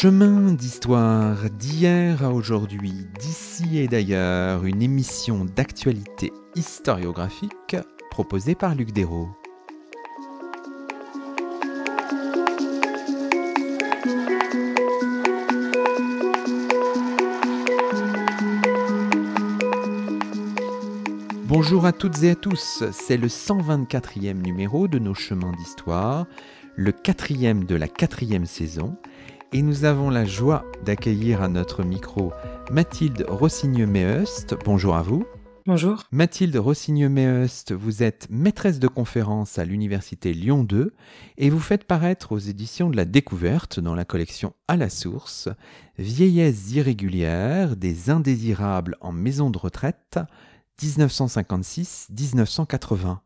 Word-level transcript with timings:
Chemin 0.00 0.52
d'histoire 0.52 1.50
d'hier 1.50 2.22
à 2.22 2.30
aujourd'hui, 2.30 3.08
d'ici 3.18 3.78
et 3.78 3.88
d'ailleurs, 3.88 4.64
une 4.64 4.80
émission 4.80 5.44
d'actualité 5.44 6.32
historiographique 6.54 7.74
proposée 8.08 8.54
par 8.54 8.76
Luc 8.76 8.92
Dérault. 8.92 9.28
Bonjour 21.46 21.86
à 21.86 21.92
toutes 21.92 22.22
et 22.22 22.30
à 22.30 22.34
tous, 22.36 22.84
c'est 22.92 23.16
le 23.16 23.26
124e 23.26 24.40
numéro 24.40 24.86
de 24.86 25.00
nos 25.00 25.14
chemins 25.14 25.50
d'histoire, 25.58 26.28
le 26.76 26.92
quatrième 26.92 27.64
de 27.64 27.74
la 27.74 27.88
quatrième 27.88 28.46
saison, 28.46 28.96
et 29.52 29.62
nous 29.62 29.84
avons 29.84 30.10
la 30.10 30.24
joie 30.24 30.64
d'accueillir 30.84 31.42
à 31.42 31.48
notre 31.48 31.82
micro 31.82 32.32
Mathilde 32.70 33.24
Rossigneux-Méheust. 33.28 34.54
Bonjour 34.64 34.96
à 34.96 35.02
vous. 35.02 35.24
Bonjour. 35.66 36.04
Mathilde 36.12 36.56
Rossigneux-Méheust, 36.56 37.72
vous 37.72 38.02
êtes 38.02 38.28
maîtresse 38.30 38.78
de 38.78 38.88
conférence 38.88 39.58
à 39.58 39.64
l'Université 39.64 40.32
Lyon 40.32 40.64
2 40.64 40.94
et 41.36 41.50
vous 41.50 41.60
faites 41.60 41.84
paraître 41.84 42.32
aux 42.32 42.38
éditions 42.38 42.90
de 42.90 42.96
la 42.96 43.04
Découverte 43.04 43.80
dans 43.80 43.94
la 43.94 44.04
collection 44.04 44.54
À 44.66 44.76
la 44.76 44.90
source 44.90 45.48
Vieillesse 45.98 46.72
irrégulière 46.72 47.76
des 47.76 48.10
indésirables 48.10 48.96
en 49.00 49.12
maison 49.12 49.50
de 49.50 49.58
retraite 49.58 50.18
1956-1980. 50.82 53.18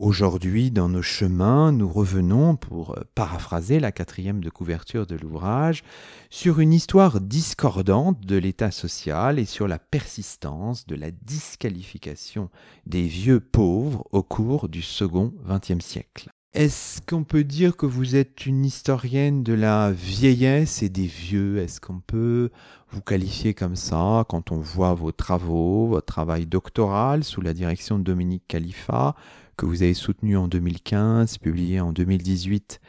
Aujourd'hui, 0.00 0.70
dans 0.70 0.88
nos 0.88 1.02
chemins, 1.02 1.72
nous 1.72 1.86
revenons, 1.86 2.56
pour 2.56 2.96
euh, 2.96 3.02
paraphraser 3.14 3.80
la 3.80 3.92
quatrième 3.92 4.42
de 4.42 4.48
couverture 4.48 5.06
de 5.06 5.14
l'ouvrage, 5.14 5.82
sur 6.30 6.58
une 6.58 6.72
histoire 6.72 7.20
discordante 7.20 8.18
de 8.24 8.36
l'état 8.36 8.70
social 8.70 9.38
et 9.38 9.44
sur 9.44 9.68
la 9.68 9.78
persistance 9.78 10.86
de 10.86 10.94
la 10.94 11.10
disqualification 11.10 12.48
des 12.86 13.02
vieux 13.02 13.40
pauvres 13.40 14.08
au 14.10 14.22
cours 14.22 14.70
du 14.70 14.80
second 14.80 15.34
XXe 15.46 15.84
siècle. 15.84 16.30
Est-ce 16.52 17.00
qu'on 17.00 17.22
peut 17.22 17.44
dire 17.44 17.76
que 17.76 17.86
vous 17.86 18.16
êtes 18.16 18.44
une 18.44 18.64
historienne 18.64 19.44
de 19.44 19.52
la 19.52 19.92
vieillesse 19.92 20.82
et 20.82 20.88
des 20.88 21.06
vieux? 21.06 21.58
Est-ce 21.58 21.80
qu'on 21.80 22.00
peut 22.00 22.50
vous 22.90 23.00
qualifier 23.00 23.54
comme 23.54 23.76
ça 23.76 24.24
quand 24.28 24.50
on 24.50 24.58
voit 24.58 24.94
vos 24.94 25.12
travaux, 25.12 25.86
votre 25.86 26.06
travail 26.06 26.46
doctoral 26.46 27.22
sous 27.22 27.40
la 27.40 27.54
direction 27.54 28.00
de 28.00 28.02
Dominique 28.02 28.42
Khalifa 28.48 29.14
que 29.56 29.64
vous 29.64 29.84
avez 29.84 29.94
soutenu 29.94 30.36
en 30.36 30.48
2015, 30.48 31.38
publié 31.38 31.78
en 31.78 31.92
2018 31.92 32.80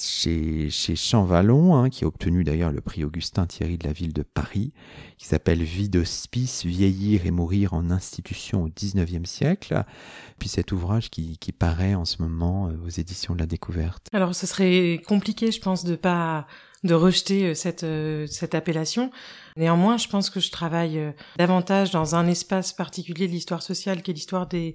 chez, 0.00 0.70
chez 0.70 0.96
Champvallon, 0.96 1.76
hein, 1.76 1.90
qui 1.90 2.04
a 2.04 2.06
obtenu 2.06 2.44
d'ailleurs 2.44 2.70
le 2.70 2.80
prix 2.80 3.04
Augustin 3.04 3.46
Thierry 3.46 3.78
de 3.78 3.86
la 3.86 3.92
ville 3.92 4.12
de 4.12 4.22
Paris, 4.22 4.72
qui 5.16 5.26
s'appelle 5.26 5.62
Vie 5.62 5.88
d'hospice, 5.88 6.64
vieillir 6.64 7.26
et 7.26 7.30
mourir 7.30 7.74
en 7.74 7.90
institution 7.90 8.64
au 8.64 8.68
XIXe 8.68 9.28
siècle. 9.28 9.84
Puis 10.38 10.48
cet 10.48 10.72
ouvrage 10.72 11.10
qui, 11.10 11.36
paraît 11.58 11.94
en 11.94 12.04
ce 12.04 12.22
moment 12.22 12.68
euh, 12.68 12.86
aux 12.86 12.88
éditions 12.88 13.34
de 13.34 13.40
la 13.40 13.46
découverte. 13.46 14.06
Alors 14.12 14.34
ce 14.34 14.46
serait 14.46 15.00
compliqué, 15.06 15.50
je 15.50 15.60
pense, 15.60 15.82
de 15.82 15.96
pas 15.96 16.46
de 16.84 16.94
rejeter 16.94 17.46
euh, 17.46 17.54
cette, 17.54 17.82
euh, 17.82 18.26
cette 18.28 18.54
appellation. 18.54 19.10
Néanmoins, 19.56 19.96
je 19.96 20.06
pense 20.06 20.30
que 20.30 20.38
je 20.38 20.50
travaille 20.52 21.12
davantage 21.36 21.90
dans 21.90 22.14
un 22.14 22.28
espace 22.28 22.72
particulier 22.72 23.26
de 23.26 23.32
l'histoire 23.32 23.62
sociale 23.62 24.02
qui 24.02 24.12
est 24.12 24.14
l'histoire 24.14 24.46
des 24.46 24.74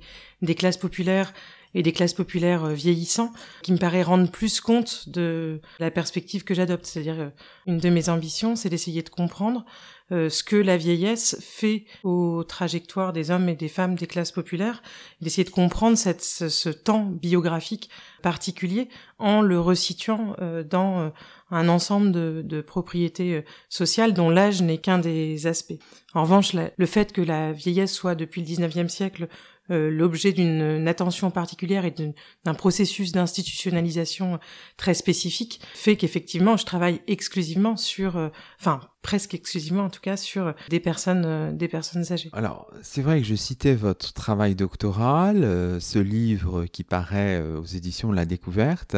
classes 0.56 0.78
populaires 0.78 1.32
et 1.74 1.84
des 1.84 1.92
classes 1.92 2.14
populaires 2.14 2.68
vieillissants, 2.68 3.32
qui 3.62 3.72
me 3.72 3.78
paraît 3.78 4.04
rendre 4.04 4.30
plus 4.30 4.62
compte 4.62 5.10
de 5.10 5.62
la 5.80 5.92
perspective 5.92 6.44
que 6.44 6.54
j'adopte. 6.54 6.86
C'est-à-dire, 6.86 7.32
une 7.66 7.78
de 7.78 7.90
mes 7.90 8.10
ambitions, 8.10 8.56
c'est 8.56 8.70
d'essayer 8.70 9.02
de 9.02 9.10
comprendre 9.10 9.66
euh, 10.12 10.30
ce 10.30 10.44
que 10.44 10.58
la 10.58 10.76
vieillesse 10.76 11.38
fait 11.42 11.86
aux 12.04 12.44
trajectoires 12.44 13.14
des 13.14 13.32
hommes 13.32 13.48
et 13.48 13.56
des 13.56 13.70
femmes 13.70 13.96
des 13.96 14.06
classes 14.06 14.34
populaires, 14.34 14.84
d'essayer 15.22 15.46
de 15.46 15.50
comprendre 15.50 15.98
cette, 15.98 16.22
ce, 16.22 16.70
temps 16.70 17.06
biographique 17.06 17.90
particulier 18.22 18.90
en 19.18 19.42
le 19.42 19.60
resituant 19.60 20.36
euh, 20.40 20.64
dans 20.64 21.00
euh, 21.00 21.10
un 21.52 21.70
ensemble 21.70 22.12
de, 22.12 22.42
de 22.44 22.62
propriétés 22.62 23.44
sociales 23.70 24.14
dont 24.14 24.30
l'âge 24.30 24.62
n'est 24.62 24.78
qu'un 24.78 25.00
des 25.00 25.48
aspects. 25.48 25.80
En 26.14 26.24
revanche, 26.24 26.54
le 26.54 26.86
fait 26.86 27.12
que 27.12 27.22
la 27.22 27.52
vieillesse 27.52 27.94
soit 27.94 28.16
depuis 28.16 28.42
le 28.42 28.48
19e 28.48 28.90
siècle 28.90 29.28
euh, 29.72 29.90
l'objet 29.90 30.34
d'une 30.34 30.90
attention 30.90 31.32
particulière 31.32 31.86
et 31.86 31.96
d'un 32.44 32.54
processus 32.54 33.14
d'institutionnalisation 33.14 34.40
très 34.76 34.94
spécifique 34.94 35.62
fait 35.74 35.96
qu'effectivement 35.96 36.58
je 36.58 36.66
travaille 36.66 37.00
exclusivement 37.08 37.78
sur, 37.78 38.18
euh, 38.18 38.28
enfin 38.60 38.82
presque 39.02 39.34
exclusivement 39.34 39.84
en 39.84 39.90
tout 39.90 40.02
cas 40.02 40.18
sur 40.18 40.54
des 40.70 40.82
personnes, 40.82 41.24
euh, 41.26 41.52
des 41.54 41.70
personnes 41.70 42.12
âgées. 42.12 42.30
Alors 42.34 42.70
c'est 42.82 43.02
vrai 43.02 43.22
que 43.22 43.26
je 43.26 43.36
citais 43.36 43.74
votre 43.74 44.12
travail 44.12 44.54
doctoral, 44.54 45.80
ce 45.80 46.00
livre 46.00 46.66
qui 46.66 46.84
paraît 46.84 47.42
aux 47.42 47.66
éditions 47.66 48.12
La 48.12 48.26
Découverte, 48.26 48.98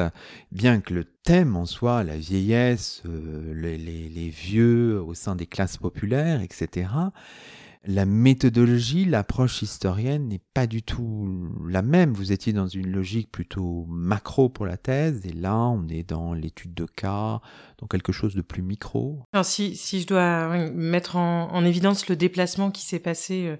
bien 0.51 0.81
que 0.81 0.95
le 0.95 1.03
thème 1.03 1.55
en 1.55 1.67
soi, 1.67 2.03
la 2.03 2.17
vieillesse, 2.17 3.03
les, 3.53 3.77
les, 3.77 4.09
les 4.09 4.29
vieux 4.29 4.99
au 4.99 5.13
sein 5.13 5.35
des 5.35 5.45
classes 5.45 5.77
populaires, 5.77 6.41
etc 6.41 6.87
la 7.87 8.05
méthodologie, 8.05 9.05
l'approche 9.05 9.61
historienne 9.61 10.27
n'est 10.27 10.41
pas 10.53 10.67
du 10.67 10.83
tout 10.83 11.49
la 11.67 11.81
même. 11.81 12.13
Vous 12.13 12.31
étiez 12.31 12.53
dans 12.53 12.67
une 12.67 12.91
logique 12.91 13.31
plutôt 13.31 13.85
macro 13.87 14.49
pour 14.49 14.65
la 14.65 14.77
thèse, 14.77 15.25
et 15.25 15.33
là, 15.33 15.55
on 15.55 15.87
est 15.87 16.03
dans 16.03 16.33
l'étude 16.33 16.73
de 16.73 16.85
cas, 16.85 17.41
dans 17.77 17.87
quelque 17.87 18.11
chose 18.11 18.35
de 18.35 18.41
plus 18.41 18.61
micro. 18.61 19.23
Si, 19.43 19.75
je 19.75 20.07
dois 20.07 20.69
mettre 20.71 21.15
en, 21.15 21.51
en 21.51 21.65
évidence 21.65 22.07
le 22.09 22.15
déplacement 22.15 22.71
qui 22.71 22.83
s'est 22.83 22.99
passé 22.99 23.47
euh, 23.47 23.57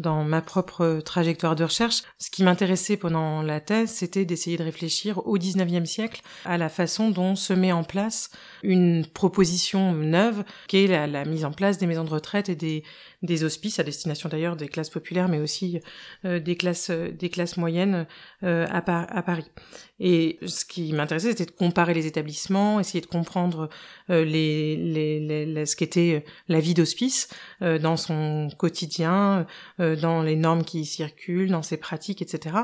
dans 0.00 0.24
ma 0.24 0.40
propre 0.40 1.00
trajectoire 1.04 1.54
de 1.54 1.64
recherche, 1.64 2.02
ce 2.18 2.30
qui 2.30 2.42
m'intéressait 2.42 2.96
pendant 2.96 3.42
la 3.42 3.60
thèse, 3.60 3.90
c'était 3.90 4.24
d'essayer 4.24 4.56
de 4.56 4.62
réfléchir 4.62 5.26
au 5.26 5.36
19e 5.36 5.84
siècle 5.84 6.22
à 6.46 6.56
la 6.56 6.70
façon 6.70 7.10
dont 7.10 7.36
se 7.36 7.52
met 7.52 7.72
en 7.72 7.84
place 7.84 8.30
une 8.62 9.06
proposition 9.06 9.92
neuve, 9.92 10.44
qui 10.68 10.84
est 10.84 11.06
la 11.06 11.24
mise 11.26 11.44
en 11.44 11.52
place 11.52 11.76
des 11.76 11.86
maisons 11.86 12.04
de 12.04 12.10
retraite 12.10 12.48
et 12.48 12.56
des, 12.56 12.82
des 13.22 13.44
hospices 13.44 13.78
à 13.78 13.82
destination 13.82 14.28
d'ailleurs 14.28 14.56
des 14.56 14.68
classes 14.68 14.90
populaires, 14.90 15.28
mais 15.28 15.38
aussi 15.38 15.80
euh, 16.24 16.40
des 16.40 16.56
classes 16.56 16.90
des 16.90 17.28
classes 17.28 17.56
moyennes 17.56 18.06
euh, 18.42 18.66
à, 18.70 18.78
à, 18.78 19.22
Paris. 19.22 19.50
Et 19.98 20.38
ce 20.46 20.64
qui 20.64 20.92
m'intéressait, 20.92 21.30
c'était 21.30 21.46
de 21.46 21.50
comparer 21.50 21.92
les 21.92 22.06
établissements, 22.06 22.80
essayer 22.80 23.02
de 23.02 23.06
comprendre 23.06 23.68
euh, 24.08 24.24
les, 24.24 24.76
les, 24.76 25.44
les, 25.44 25.66
ce 25.66 25.76
qu'était 25.76 26.24
la 26.48 26.60
vie 26.60 26.74
d'hospice 26.74 27.28
dans 27.60 27.96
son 27.96 28.48
quotidien, 28.56 29.46
dans 29.78 30.22
les 30.22 30.36
normes 30.36 30.64
qui 30.64 30.80
y 30.80 30.86
circulent, 30.86 31.50
dans 31.50 31.62
ses 31.62 31.76
pratiques, 31.76 32.22
etc. 32.22 32.56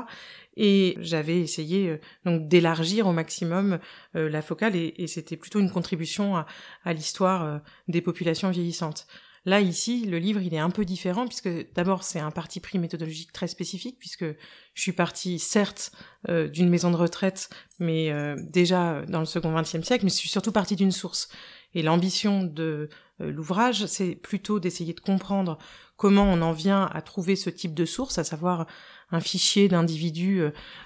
Et 0.55 0.97
j'avais 0.99 1.39
essayé 1.39 1.99
donc 2.25 2.47
d'élargir 2.47 3.05
au 3.07 3.11
maximum 3.11 3.79
la 4.13 4.41
focale, 4.41 4.75
et, 4.75 4.95
et 4.97 5.07
c'était 5.07 5.37
plutôt 5.37 5.59
une 5.59 5.69
contribution 5.69 6.35
à, 6.35 6.47
à 6.83 6.93
l'histoire 6.93 7.61
des 7.87 8.01
populations 8.01 8.49
vieillissantes. 8.49 9.07
Là, 9.47 9.61
ici, 9.61 10.03
le 10.05 10.19
livre, 10.19 10.41
il 10.41 10.53
est 10.53 10.59
un 10.59 10.69
peu 10.69 10.83
différent, 10.83 11.25
puisque 11.25 11.47
d'abord, 11.73 12.03
c'est 12.03 12.19
un 12.19 12.31
parti 12.31 12.59
pris 12.59 12.79
méthodologique 12.79 13.31
très 13.31 13.47
spécifique, 13.47 13.97
puisque 13.97 14.25
je 14.25 14.81
suis 14.81 14.91
partie, 14.91 15.39
certes, 15.39 15.93
euh, 16.27 16.49
d'une 16.49 16.67
maison 16.67 16.91
de 16.91 16.97
retraite, 16.97 17.49
mais 17.79 18.11
euh, 18.11 18.35
déjà 18.37 19.03
dans 19.07 19.21
le 19.21 19.25
second 19.25 19.57
XXe 19.57 19.83
siècle, 19.83 20.03
mais 20.03 20.09
je 20.09 20.15
suis 20.15 20.27
surtout 20.27 20.51
partie 20.51 20.75
d'une 20.75 20.91
source. 20.91 21.29
Et 21.75 21.81
l'ambition 21.81 22.43
de 22.43 22.89
euh, 23.21 23.31
l'ouvrage, 23.31 23.85
c'est 23.85 24.15
plutôt 24.15 24.59
d'essayer 24.59 24.93
de 24.93 24.99
comprendre 24.99 25.59
comment 25.95 26.25
on 26.25 26.41
en 26.41 26.51
vient 26.51 26.89
à 26.93 27.01
trouver 27.01 27.37
ce 27.37 27.49
type 27.49 27.73
de 27.73 27.85
source, 27.85 28.17
à 28.17 28.25
savoir 28.25 28.67
un 29.11 29.21
fichier 29.21 29.69
d'individus 29.69 30.41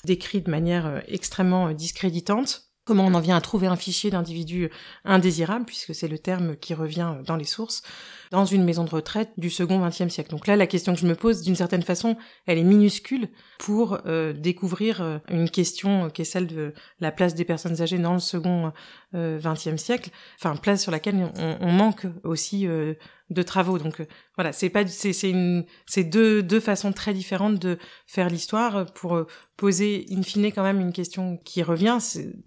décrit 0.06 0.40
de 0.40 0.52
manière 0.52 1.02
extrêmement 1.07 1.72
discréditante, 1.72 2.70
comment 2.86 3.06
on 3.06 3.13
en 3.13 3.19
vient 3.19 3.38
à 3.38 3.42
trouver 3.42 3.68
un 3.68 3.75
fichier 3.75 4.10
d'individus 4.10 4.69
indésirables, 5.06 5.66
puisque 5.66 5.94
c'est 5.94 6.07
le 6.07 6.18
terme 6.18 6.56
qui 6.56 6.74
revient 6.74 7.16
dans 7.25 7.36
les 7.36 7.45
sources, 7.45 7.83
dans 8.31 8.45
une 8.45 8.63
maison 8.63 8.83
de 8.83 8.89
retraite 8.89 9.31
du 9.38 9.50
second 9.50 9.86
XXe 9.86 10.10
siècle. 10.10 10.31
Donc 10.31 10.48
là, 10.48 10.56
la 10.56 10.68
question 10.68 10.94
que 10.94 11.00
je 11.00 11.06
me 11.06 11.16
pose, 11.16 11.42
d'une 11.42 11.56
certaine 11.56 11.83
façon, 11.83 12.18
elle 12.48 12.57
est 12.57 12.63
minuscule 12.63 13.30
pour 13.60 14.00
euh, 14.06 14.33
découvrir 14.33 15.01
euh, 15.01 15.19
une 15.30 15.50
question 15.50 16.10
qui 16.10 16.24
est 16.24 16.25
celle 16.25 16.48
de 16.48 16.74
la 17.00 17.12
place 17.12 17.36
des 17.36 17.45
personnes 17.45 17.81
âgées 17.81 18.00
dans 18.00 18.13
le 18.13 18.19
second 18.19 18.72
XXe 19.13 19.68
euh, 19.68 19.78
siècle, 19.78 20.10
enfin 20.40 20.56
place 20.56 20.81
sur 20.81 20.92
laquelle 20.92 21.31
on, 21.36 21.58
on 21.60 21.72
manque 21.72 22.06
aussi 22.24 22.66
de 22.66 23.44
travaux. 23.44 23.78
Donc 23.78 24.06
voilà, 24.36 24.52
c'est 24.52 24.69
pas 24.69 24.86
c'est 24.88 25.13
c'est 25.13 25.30
une 25.30 25.66
c'est 25.86 26.04
deux 26.04 26.44
deux 26.44 26.60
façons 26.60 26.92
très 26.92 27.13
différentes 27.13 27.60
de 27.60 27.78
faire 28.08 28.30
l'histoire 28.30 28.86
pour 28.94 29.25
poser 29.58 30.06
in 30.12 30.24
fine 30.24 30.52
quand 30.52 30.63
même 30.63 30.80
une 30.80 30.94
question 30.94 31.38
qui 31.38 31.63
revient, 31.63 31.98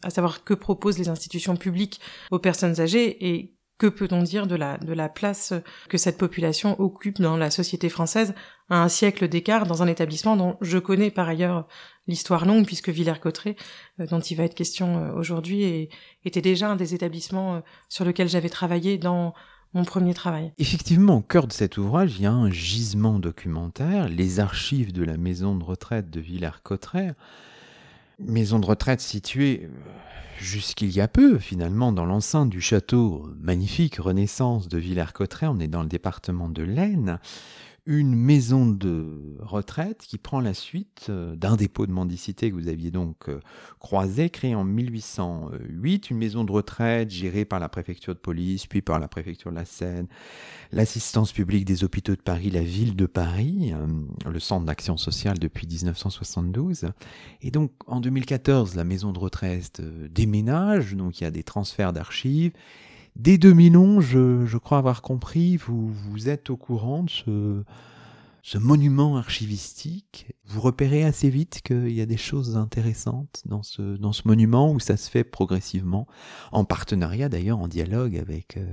à 0.02 0.11
savoir 0.11 0.44
que 0.44 0.55
proposent 0.55 0.99
les 0.99 1.08
institutions 1.08 1.56
publiques 1.56 2.00
aux 2.31 2.38
personnes 2.38 2.81
âgées 2.81 3.28
et 3.28 3.53
que 3.84 3.88
peut-on 3.90 4.22
dire 4.22 4.46
de 4.46 4.54
la, 4.56 5.08
place 5.10 5.52
que 5.90 5.98
cette 5.98 6.16
population 6.16 6.81
occupe 6.81 7.20
dans 7.20 7.36
la 7.36 7.50
société 7.50 7.90
française 7.90 8.32
à 8.70 8.82
un 8.82 8.88
siècle 8.88 9.28
d'écart 9.28 9.66
dans 9.66 9.82
un 9.82 9.86
établissement 9.86 10.36
dont 10.38 10.56
je 10.62 10.78
connais 10.78 11.10
par 11.10 11.28
ailleurs 11.28 11.69
l'histoire 12.06 12.46
longue 12.46 12.64
puisque 12.64 12.88
Villers-Cotterêts, 12.88 13.56
euh, 14.00 14.06
dont 14.06 14.20
il 14.20 14.38
va 14.38 14.44
être 14.44 14.54
question 14.54 14.96
euh, 14.96 15.12
aujourd'hui, 15.12 15.90
était 16.25 16.40
déjà 16.40 16.70
un 16.70 16.76
des 16.76 16.94
établissements 16.94 17.56
euh, 17.56 17.60
sur 17.90 18.06
lequel 18.06 18.26
j'avais 18.26 18.48
travaillé 18.48 18.96
dans 18.96 19.34
mon 19.75 19.84
premier 19.84 20.14
travail. 20.14 20.54
Effectivement, 20.56 21.19
au 21.19 21.22
cœur 21.22 21.46
de 21.46 21.52
cet 21.52 21.76
ouvrage, 21.76 22.14
il 22.16 22.22
y 22.22 22.26
a 22.26 22.32
un 22.32 22.50
gisement 22.50 23.19
documentaire, 23.19 24.08
les 24.08 24.40
archives 24.40 24.94
de 24.94 25.04
la 25.04 25.19
maison 25.19 25.56
de 25.56 25.64
retraite 25.64 26.08
de 26.08 26.20
Villers-Cotterêts, 26.20 27.14
maison 28.19 28.58
de 28.58 28.66
retraite 28.66 29.00
située 29.00 29.69
jusqu'il 30.38 30.90
y 30.90 31.00
a 31.00 31.08
peu, 31.08 31.38
finalement, 31.38 31.93
dans 31.93 32.05
l'enceinte 32.05 32.50
du 32.50 32.61
château 32.61 33.28
magnifique 33.40 33.96
Renaissance 33.96 34.69
de 34.69 34.78
Villers-Cotterêts, 34.78 35.46
on 35.46 35.58
est 35.58 35.69
dans 35.69 35.82
le 35.82 35.88
département 35.88 36.49
de 36.49 36.62
l'Aisne, 36.62 37.19
une 37.86 38.14
maison 38.14 38.66
de 38.66 39.36
retraite 39.40 40.04
qui 40.06 40.16
prend 40.16 40.40
la 40.40 40.54
suite 40.54 41.06
euh, 41.10 41.36
d'un 41.36 41.56
dépôt 41.56 41.86
de 41.86 41.92
mendicité 41.92 42.50
que 42.50 42.54
vous 42.54 42.69
aviez 42.69 42.90
donc 42.90 43.28
euh, 43.28 43.40
croisé, 43.78 44.31
créé 44.31 44.54
en 44.54 44.64
1808, 44.64 46.10
une 46.10 46.16
maison 46.16 46.44
de 46.44 46.52
retraite 46.52 47.10
gérée 47.10 47.44
par 47.44 47.60
la 47.60 47.69
préfecture 47.69 48.14
de 48.14 48.19
police, 48.19 48.66
puis 48.66 48.81
par 48.81 48.98
la 48.98 49.06
préfecture 49.06 49.50
de 49.50 49.56
la 49.56 49.66
Seine, 49.66 50.06
l'assistance 50.72 51.32
publique 51.32 51.66
des 51.66 51.84
hôpitaux 51.84 52.16
de 52.16 52.22
Paris, 52.22 52.50
la 52.50 52.62
ville 52.62 52.96
de 52.96 53.06
Paris, 53.06 53.75
euh, 53.75 53.86
le 54.31 54.40
centre 54.40 54.64
d'action 54.64 54.96
sociale 54.96 55.38
depuis 55.38 55.66
1972. 55.66 56.86
Et 57.42 57.50
donc 57.50 57.70
en 57.86 58.00
2014, 58.00 58.76
la 58.76 58.84
maison 58.84 59.12
de 59.12 59.19
retraite 59.19 59.82
déménage, 60.10 60.94
donc 60.94 61.20
il 61.20 61.25
y 61.25 61.26
a 61.26 61.31
des 61.31 61.42
transferts 61.42 61.92
d'archives 61.92 62.52
Dès 63.16 63.38
2011, 63.38 64.05
je, 64.05 64.46
je, 64.46 64.58
crois 64.58 64.78
avoir 64.78 65.00
compris, 65.00 65.56
vous, 65.56 66.28
êtes 66.28 66.50
au 66.50 66.56
courant 66.56 67.05
de 67.05 67.64
ce, 68.43 68.58
monument 68.58 69.16
archivistique. 69.16 70.32
Vous 70.46 70.61
repérez 70.61 71.05
assez 71.05 71.31
vite 71.31 71.62
qu'il 71.64 71.93
y 71.93 72.00
a 72.00 72.06
des 72.06 72.16
choses 72.16 72.56
intéressantes 72.56 73.43
dans 73.46 73.62
ce, 73.62 74.26
monument 74.26 74.72
où 74.72 74.81
ça 74.81 74.96
se 74.96 75.08
fait 75.08 75.22
progressivement, 75.22 76.08
en 76.50 76.64
partenariat 76.64 77.28
d'ailleurs, 77.28 77.61
en 77.61 77.69
dialogue 77.69 78.16
avec 78.16 78.56
euh, 78.56 78.64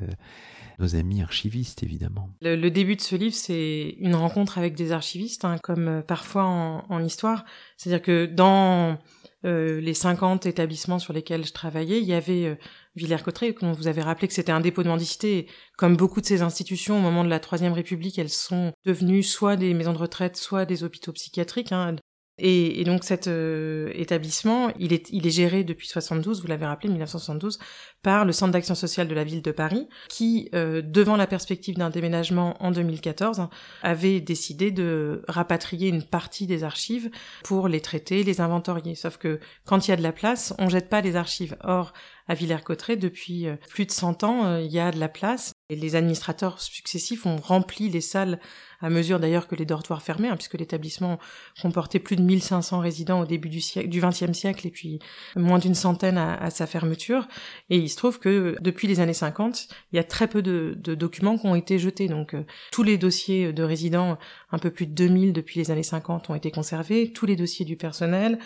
nos 0.79 0.95
amis 0.95 1.21
archivistes 1.21 1.83
évidemment. 1.83 2.29
Le, 2.41 2.69
début 2.69 2.95
de 2.95 3.01
ce 3.01 3.15
livre, 3.15 3.35
c'est 3.35 3.95
une 3.99 4.15
rencontre 4.15 4.57
avec 4.57 4.73
des 4.73 4.91
archivistes, 4.91 5.45
hein, 5.45 5.59
comme 5.59 5.87
euh, 5.87 6.01
parfois 6.01 6.45
en, 6.45 7.03
histoire. 7.03 7.45
C'est-à-dire 7.77 8.01
que 8.01 8.25
dans 8.25 8.97
euh, 9.45 9.79
les 9.79 9.93
50 9.93 10.47
établissements 10.47 10.99
sur 10.99 11.13
lesquels 11.13 11.45
je 11.45 11.53
travaillais, 11.53 12.01
il 12.01 12.07
y 12.07 12.13
avait 12.13 12.57
Villers-Cotterêts, 12.95 13.55
dont 13.61 13.71
vous 13.71 13.87
avez 13.87 14.01
rappelé 14.01 14.27
que 14.27 14.33
c'était 14.33 14.51
un 14.51 14.59
dépôt 14.59 14.83
de 14.83 14.87
mendicité. 14.87 15.47
Comme 15.77 15.95
beaucoup 15.95 16.21
de 16.21 16.25
ces 16.25 16.41
institutions, 16.41 16.97
au 16.97 17.01
moment 17.01 17.23
de 17.23 17.29
la 17.29 17.39
Troisième 17.39 17.73
République, 17.73 18.19
elles 18.19 18.29
sont 18.29 18.73
devenues 18.85 19.23
soit 19.23 19.55
des 19.55 19.73
maisons 19.73 19.93
de 19.93 19.97
retraite, 19.97 20.37
soit 20.37 20.65
des 20.65 20.83
hôpitaux 20.83 21.13
psychiatriques. 21.13 21.71
Hein. 21.71 21.95
Et, 22.43 22.83
donc 22.85 23.03
cet 23.03 23.27
euh, 23.27 23.91
établissement, 23.93 24.71
il 24.79 24.93
est, 24.93 25.29
géré 25.29 25.63
depuis 25.63 25.87
72, 25.87 26.41
vous 26.41 26.47
l'avez 26.47 26.65
rappelé, 26.65 26.89
1972, 26.89 27.59
par 28.01 28.25
le 28.25 28.31
Centre 28.31 28.53
d'action 28.53 28.73
sociale 28.73 29.07
de 29.07 29.13
la 29.13 29.23
ville 29.23 29.43
de 29.43 29.51
Paris, 29.51 29.87
qui, 30.09 30.49
euh, 30.55 30.81
devant 30.81 31.17
la 31.17 31.27
perspective 31.27 31.77
d'un 31.77 31.91
déménagement 31.91 32.55
en 32.59 32.71
2014, 32.71 33.47
avait 33.83 34.21
décidé 34.21 34.71
de 34.71 35.23
rapatrier 35.27 35.89
une 35.89 36.03
partie 36.03 36.47
des 36.47 36.63
archives 36.63 37.11
pour 37.43 37.67
les 37.67 37.79
traiter, 37.79 38.23
les 38.23 38.41
inventorier. 38.41 38.95
Sauf 38.95 39.17
que 39.17 39.39
quand 39.65 39.87
il 39.87 39.91
y 39.91 39.93
a 39.93 39.97
de 39.97 40.03
la 40.03 40.13
place, 40.13 40.55
on 40.57 40.67
jette 40.67 40.89
pas 40.89 41.01
les 41.01 41.15
archives. 41.15 41.57
Or, 41.63 41.93
à 42.27 42.33
Villers-Cotterêts, 42.33 42.97
depuis 42.97 43.47
euh, 43.47 43.55
plus 43.69 43.85
de 43.85 43.91
100 43.91 44.23
ans, 44.23 44.57
il 44.57 44.71
y 44.71 44.79
a 44.79 44.91
de 44.91 44.99
la 44.99 45.09
place. 45.09 45.53
Et 45.69 45.75
les 45.75 45.95
administrateurs 45.95 46.59
successifs 46.59 47.25
ont 47.25 47.37
rempli 47.37 47.89
les 47.89 48.01
salles 48.01 48.39
à 48.81 48.89
mesure 48.89 49.19
d'ailleurs 49.19 49.47
que 49.47 49.55
les 49.55 49.65
dortoirs 49.65 50.01
fermaient, 50.01 50.27
hein, 50.27 50.35
puisque 50.35 50.55
l'établissement 50.55 51.19
comportait 51.61 51.99
plus 51.99 52.15
de 52.15 52.21
1500 52.21 52.79
résidents 52.79 53.21
au 53.21 53.25
début 53.25 53.49
du, 53.49 53.61
siècle, 53.61 53.89
du 53.89 54.01
XXe 54.01 54.33
siècle 54.33 54.67
et 54.67 54.71
puis 54.71 54.99
moins 55.35 55.59
d'une 55.59 55.75
centaine 55.75 56.17
à, 56.17 56.49
sa 56.49 56.65
fermeture. 56.65 57.27
Et 57.69 57.77
il 57.77 57.89
se 57.89 57.95
trouve 57.95 58.19
que 58.19 58.55
depuis 58.59 58.87
les 58.87 58.99
années 58.99 59.13
50, 59.13 59.67
il 59.91 59.95
y 59.95 59.99
a 59.99 60.03
très 60.03 60.27
peu 60.27 60.41
de, 60.41 60.75
documents 60.95 61.37
qui 61.37 61.45
ont 61.45 61.55
été 61.55 61.79
jetés. 61.79 62.07
Donc 62.07 62.33
euh, 62.33 62.43
tous 62.71 62.83
les 62.83 62.97
dossiers 62.97 63.53
de 63.53 63.63
résidents, 63.63 64.17
un 64.51 64.57
peu 64.57 64.71
plus 64.71 64.87
de 64.87 64.93
2000 64.93 65.33
depuis 65.33 65.59
les 65.59 65.71
années 65.71 65.83
50, 65.83 66.29
ont 66.29 66.35
été 66.35 66.51
conservés, 66.51 67.13
tous 67.13 67.25
les 67.25 67.35
dossiers 67.35 67.65
du 67.65 67.77
personnel, 67.77 68.39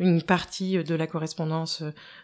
une 0.00 0.22
partie 0.22 0.82
de 0.82 0.94
la 0.94 1.06
correspondance 1.06 1.82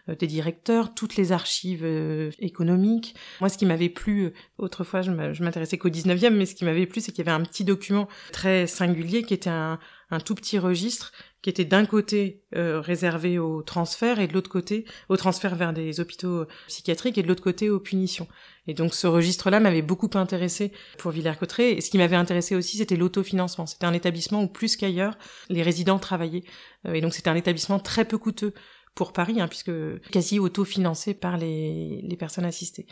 euh, 0.09 0.15
des 0.15 0.27
directeurs, 0.27 0.93
toutes 0.93 1.15
les 1.15 1.31
archives 1.31 1.85
euh, 1.85 2.31
économiques. 2.39 3.15
Moi, 3.39 3.49
ce 3.49 3.57
qui 3.57 3.65
m'avait 3.65 3.89
plu, 3.89 4.33
autrefois, 4.57 5.01
je 5.03 5.11
m'intéressais 5.43 5.77
qu'au 5.77 5.89
19e, 5.89 6.31
mais 6.31 6.45
ce 6.45 6.55
qui 6.55 6.65
m'avait 6.65 6.87
plu, 6.87 6.99
c'est 6.99 7.11
qu'il 7.11 7.25
y 7.25 7.29
avait 7.29 7.39
un 7.39 7.45
petit 7.45 7.63
document 7.63 8.07
très 8.33 8.67
singulier 8.67 9.23
qui 9.23 9.33
était 9.33 9.49
un, 9.49 9.79
tout 10.19 10.35
petit 10.35 10.57
registre 10.57 11.11
qui 11.41 11.49
était 11.49 11.65
d'un 11.65 11.85
côté 11.85 12.41
euh, 12.55 12.81
réservé 12.81 13.39
au 13.39 13.61
transfert 13.61 14.19
et 14.19 14.27
de 14.27 14.33
l'autre 14.33 14.49
côté 14.49 14.85
au 15.09 15.17
transfert 15.17 15.55
vers 15.55 15.73
des 15.73 15.99
hôpitaux 15.99 16.45
psychiatriques 16.67 17.17
et 17.17 17.23
de 17.23 17.27
l'autre 17.27 17.43
côté 17.43 17.69
aux 17.69 17.79
punitions. 17.79 18.27
Et 18.67 18.73
donc 18.73 18.93
ce 18.93 19.07
registre-là 19.07 19.59
m'avait 19.59 19.81
beaucoup 19.81 20.09
intéressé 20.15 20.71
pour 20.97 21.11
Villers-Cotterêts. 21.11 21.73
Et 21.73 21.81
ce 21.81 21.89
qui 21.89 21.97
m'avait 21.97 22.15
intéressé 22.15 22.55
aussi, 22.55 22.77
c'était 22.77 22.95
l'autofinancement. 22.95 23.65
C'était 23.65 23.85
un 23.85 23.93
établissement 23.93 24.43
où 24.43 24.47
plus 24.47 24.75
qu'ailleurs, 24.75 25.17
les 25.49 25.61
résidents 25.61 25.99
travaillaient. 25.99 26.43
Euh, 26.85 26.93
et 26.93 27.01
donc 27.01 27.13
c'était 27.13 27.29
un 27.29 27.35
établissement 27.35 27.79
très 27.79 28.05
peu 28.05 28.17
coûteux 28.17 28.53
pour 28.97 29.13
Paris, 29.13 29.39
hein, 29.39 29.47
puisque 29.47 29.71
quasi 30.11 30.39
autofinancé 30.39 31.13
par 31.13 31.37
les, 31.37 32.01
les 32.01 32.17
personnes 32.17 32.45
assistées. 32.45 32.87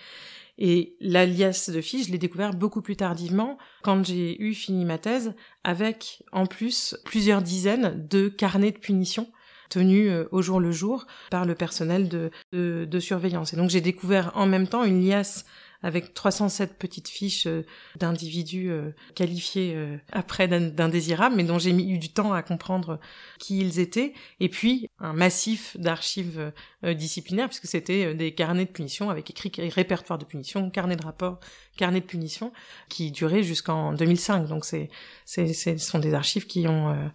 Et 0.58 0.96
l'alias 1.02 1.70
de 1.74 1.82
fiches, 1.82 2.08
je 2.08 2.12
l'ai 2.12 2.20
découvert 2.20 2.54
beaucoup 2.54 2.82
plus 2.82 2.96
tardivement, 2.96 3.58
quand 3.82 4.06
j'ai 4.06 4.42
eu 4.42 4.54
fini 4.54 4.86
ma 4.86 5.00
thèse, 5.00 5.34
avec 5.64 6.24
en 6.32 6.46
plus 6.46 6.96
plusieurs 7.04 7.42
dizaines 7.42 8.08
de 8.08 8.30
carnets 8.30 8.72
de 8.72 8.78
punition 8.78 9.28
tenus 9.70 10.12
euh, 10.12 10.30
au 10.32 10.44
jour 10.44 10.60
le 10.60 10.72
jour 10.72 11.08
par 11.32 11.44
le 11.44 11.56
personnel 11.56 12.08
de, 12.08 12.30
de, 12.54 12.86
de 12.86 13.00
surveillance. 13.00 13.54
Et 13.54 13.58
donc 13.58 13.72
j'ai 13.72 13.82
découvert 13.82 14.32
en 14.36 14.46
même 14.46 14.68
temps 14.68 14.84
une 14.84 15.04
liasse 15.04 15.46
avec 15.86 16.16
307 16.16 16.80
petites 16.80 17.10
fiches 17.10 17.46
euh, 17.46 17.64
d'individus 17.96 18.72
euh, 18.72 18.90
qualifiés 19.14 19.74
euh, 19.76 19.98
après 20.12 20.48
d'indésirables, 20.48 21.36
mais 21.36 21.44
dont 21.44 21.60
j'ai 21.60 21.70
eu 21.70 22.00
du 22.00 22.10
temps 22.10 22.34
à 22.34 22.42
comprendre 22.42 23.00
qui 23.38 23.60
ils 23.60 23.80
étaient, 23.80 24.14
et 24.40 24.50
puis 24.50 24.90
un 24.98 25.14
massif 25.14 25.78
d'archives 25.78 26.52
disciplinaires, 26.84 27.48
puisque 27.48 27.68
c'était 27.68 28.16
des 28.16 28.34
carnets 28.34 28.66
de 28.66 28.72
punition 28.72 29.12
avec 29.12 29.30
écrit 29.30 29.52
répertoire 29.70 30.18
de 30.18 30.26
punition, 30.26 30.72
carnet 30.72 30.96
de 30.96 31.06
rapport, 31.06 31.40
carnet 31.78 32.00
de 32.00 32.06
punition, 32.06 32.52
qui 32.90 33.12
duraient 33.12 33.44
jusqu'en 33.44 33.94
2005. 33.94 34.48
Donc 34.48 34.66
c'est, 34.66 34.90
c'est, 35.26 35.54
ce 35.54 35.78
sont 35.78 36.00
des 36.00 36.14
archives 36.14 36.48
qui 36.48 36.68
ont 36.68 37.12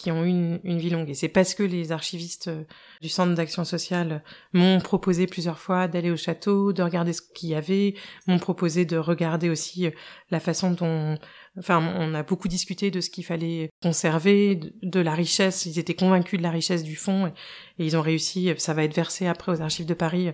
qui 0.00 0.10
ont 0.10 0.24
eu 0.24 0.28
une, 0.28 0.60
une, 0.64 0.78
vie 0.78 0.88
longue. 0.88 1.10
Et 1.10 1.14
c'est 1.14 1.28
parce 1.28 1.54
que 1.54 1.62
les 1.62 1.92
archivistes 1.92 2.48
euh, 2.48 2.64
du 3.02 3.10
Centre 3.10 3.34
d'action 3.34 3.64
sociale 3.64 4.24
m'ont 4.54 4.80
proposé 4.80 5.26
plusieurs 5.26 5.58
fois 5.58 5.88
d'aller 5.88 6.10
au 6.10 6.16
château, 6.16 6.72
de 6.72 6.82
regarder 6.82 7.12
ce 7.12 7.20
qu'il 7.20 7.50
y 7.50 7.54
avait, 7.54 7.94
m'ont 8.26 8.38
proposé 8.38 8.86
de 8.86 8.96
regarder 8.96 9.50
aussi 9.50 9.86
euh, 9.86 9.90
la 10.30 10.40
façon 10.40 10.70
dont... 10.70 11.18
Enfin, 11.58 11.94
on 11.98 12.14
a 12.14 12.22
beaucoup 12.22 12.48
discuté 12.48 12.90
de 12.90 13.00
ce 13.00 13.10
qu'il 13.10 13.24
fallait 13.24 13.70
conserver, 13.82 14.60
de, 14.82 15.00
la 15.00 15.14
richesse. 15.14 15.66
Ils 15.66 15.78
étaient 15.78 15.94
convaincus 15.94 16.38
de 16.38 16.44
la 16.44 16.50
richesse 16.50 16.82
du 16.82 16.96
fonds 16.96 17.26
et, 17.26 17.32
ils 17.78 17.96
ont 17.96 18.02
réussi, 18.02 18.52
ça 18.56 18.72
va 18.72 18.84
être 18.84 18.94
versé 18.94 19.26
après 19.26 19.52
aux 19.52 19.60
archives 19.60 19.86
de 19.86 19.94
Paris, 19.94 20.30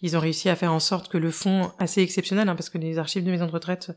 ils 0.00 0.16
ont 0.16 0.20
réussi 0.20 0.48
à 0.48 0.56
faire 0.56 0.72
en 0.72 0.80
sorte 0.80 1.08
que 1.08 1.18
le 1.18 1.30
fonds, 1.30 1.70
assez 1.78 2.00
exceptionnel, 2.00 2.48
hein, 2.48 2.54
parce 2.54 2.70
que 2.70 2.78
les 2.78 2.98
archives 2.98 3.24
de 3.24 3.30
maisons 3.30 3.46
de 3.46 3.52
retraite 3.52 3.92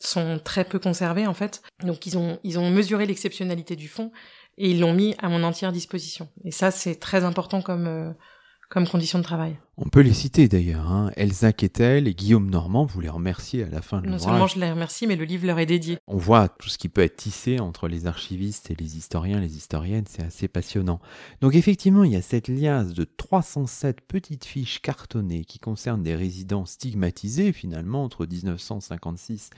sont 0.00 0.40
très 0.42 0.64
peu 0.64 0.78
conservées 0.78 1.26
en 1.26 1.34
fait. 1.34 1.62
Donc 1.84 2.06
ils 2.06 2.18
ont 2.18 2.40
ils 2.42 2.58
ont 2.58 2.70
mesuré 2.70 3.06
l'exceptionnalité 3.06 3.76
du 3.76 3.88
fonds 3.88 4.10
et 4.60 4.70
ils 4.70 4.80
l'ont 4.80 4.92
mis 4.92 5.14
à 5.18 5.30
mon 5.30 5.42
entière 5.42 5.72
disposition. 5.72 6.28
Et 6.44 6.50
ça, 6.50 6.70
c'est 6.70 6.96
très 6.96 7.24
important 7.24 7.62
comme, 7.62 7.86
euh, 7.86 8.12
comme 8.68 8.86
condition 8.86 9.18
de 9.18 9.24
travail. 9.24 9.56
On 9.78 9.88
peut 9.88 10.02
les 10.02 10.12
citer 10.12 10.48
d'ailleurs. 10.48 10.86
Hein. 10.92 11.10
Elsa 11.16 11.54
Kettel 11.54 12.06
et 12.06 12.12
Guillaume 12.12 12.50
Normand, 12.50 12.84
vous 12.84 13.00
les 13.00 13.08
remerciez 13.08 13.64
à 13.64 13.70
la 13.70 13.80
fin 13.80 14.02
de 14.02 14.06
l'ouvrage. 14.06 14.20
Non 14.20 14.28
seulement 14.28 14.46
je 14.46 14.60
les 14.60 14.70
remercie, 14.70 15.06
mais 15.06 15.16
le 15.16 15.24
livre 15.24 15.46
leur 15.46 15.58
est 15.58 15.64
dédié. 15.64 15.96
On 16.06 16.18
voit 16.18 16.50
tout 16.50 16.68
ce 16.68 16.76
qui 16.76 16.90
peut 16.90 17.00
être 17.00 17.16
tissé 17.16 17.58
entre 17.58 17.88
les 17.88 18.06
archivistes 18.06 18.70
et 18.70 18.74
les 18.74 18.98
historiens, 18.98 19.40
les 19.40 19.56
historiennes, 19.56 20.04
c'est 20.06 20.22
assez 20.22 20.46
passionnant. 20.46 21.00
Donc 21.40 21.54
effectivement, 21.54 22.04
il 22.04 22.12
y 22.12 22.16
a 22.16 22.22
cette 22.22 22.48
liasse 22.48 22.92
de 22.92 23.04
307 23.04 24.02
petites 24.02 24.44
fiches 24.44 24.82
cartonnées 24.82 25.46
qui 25.46 25.58
concernent 25.58 26.02
des 26.02 26.14
résidents 26.14 26.66
stigmatisés 26.66 27.54
finalement 27.54 28.04
entre 28.04 28.26
1956 28.26 29.48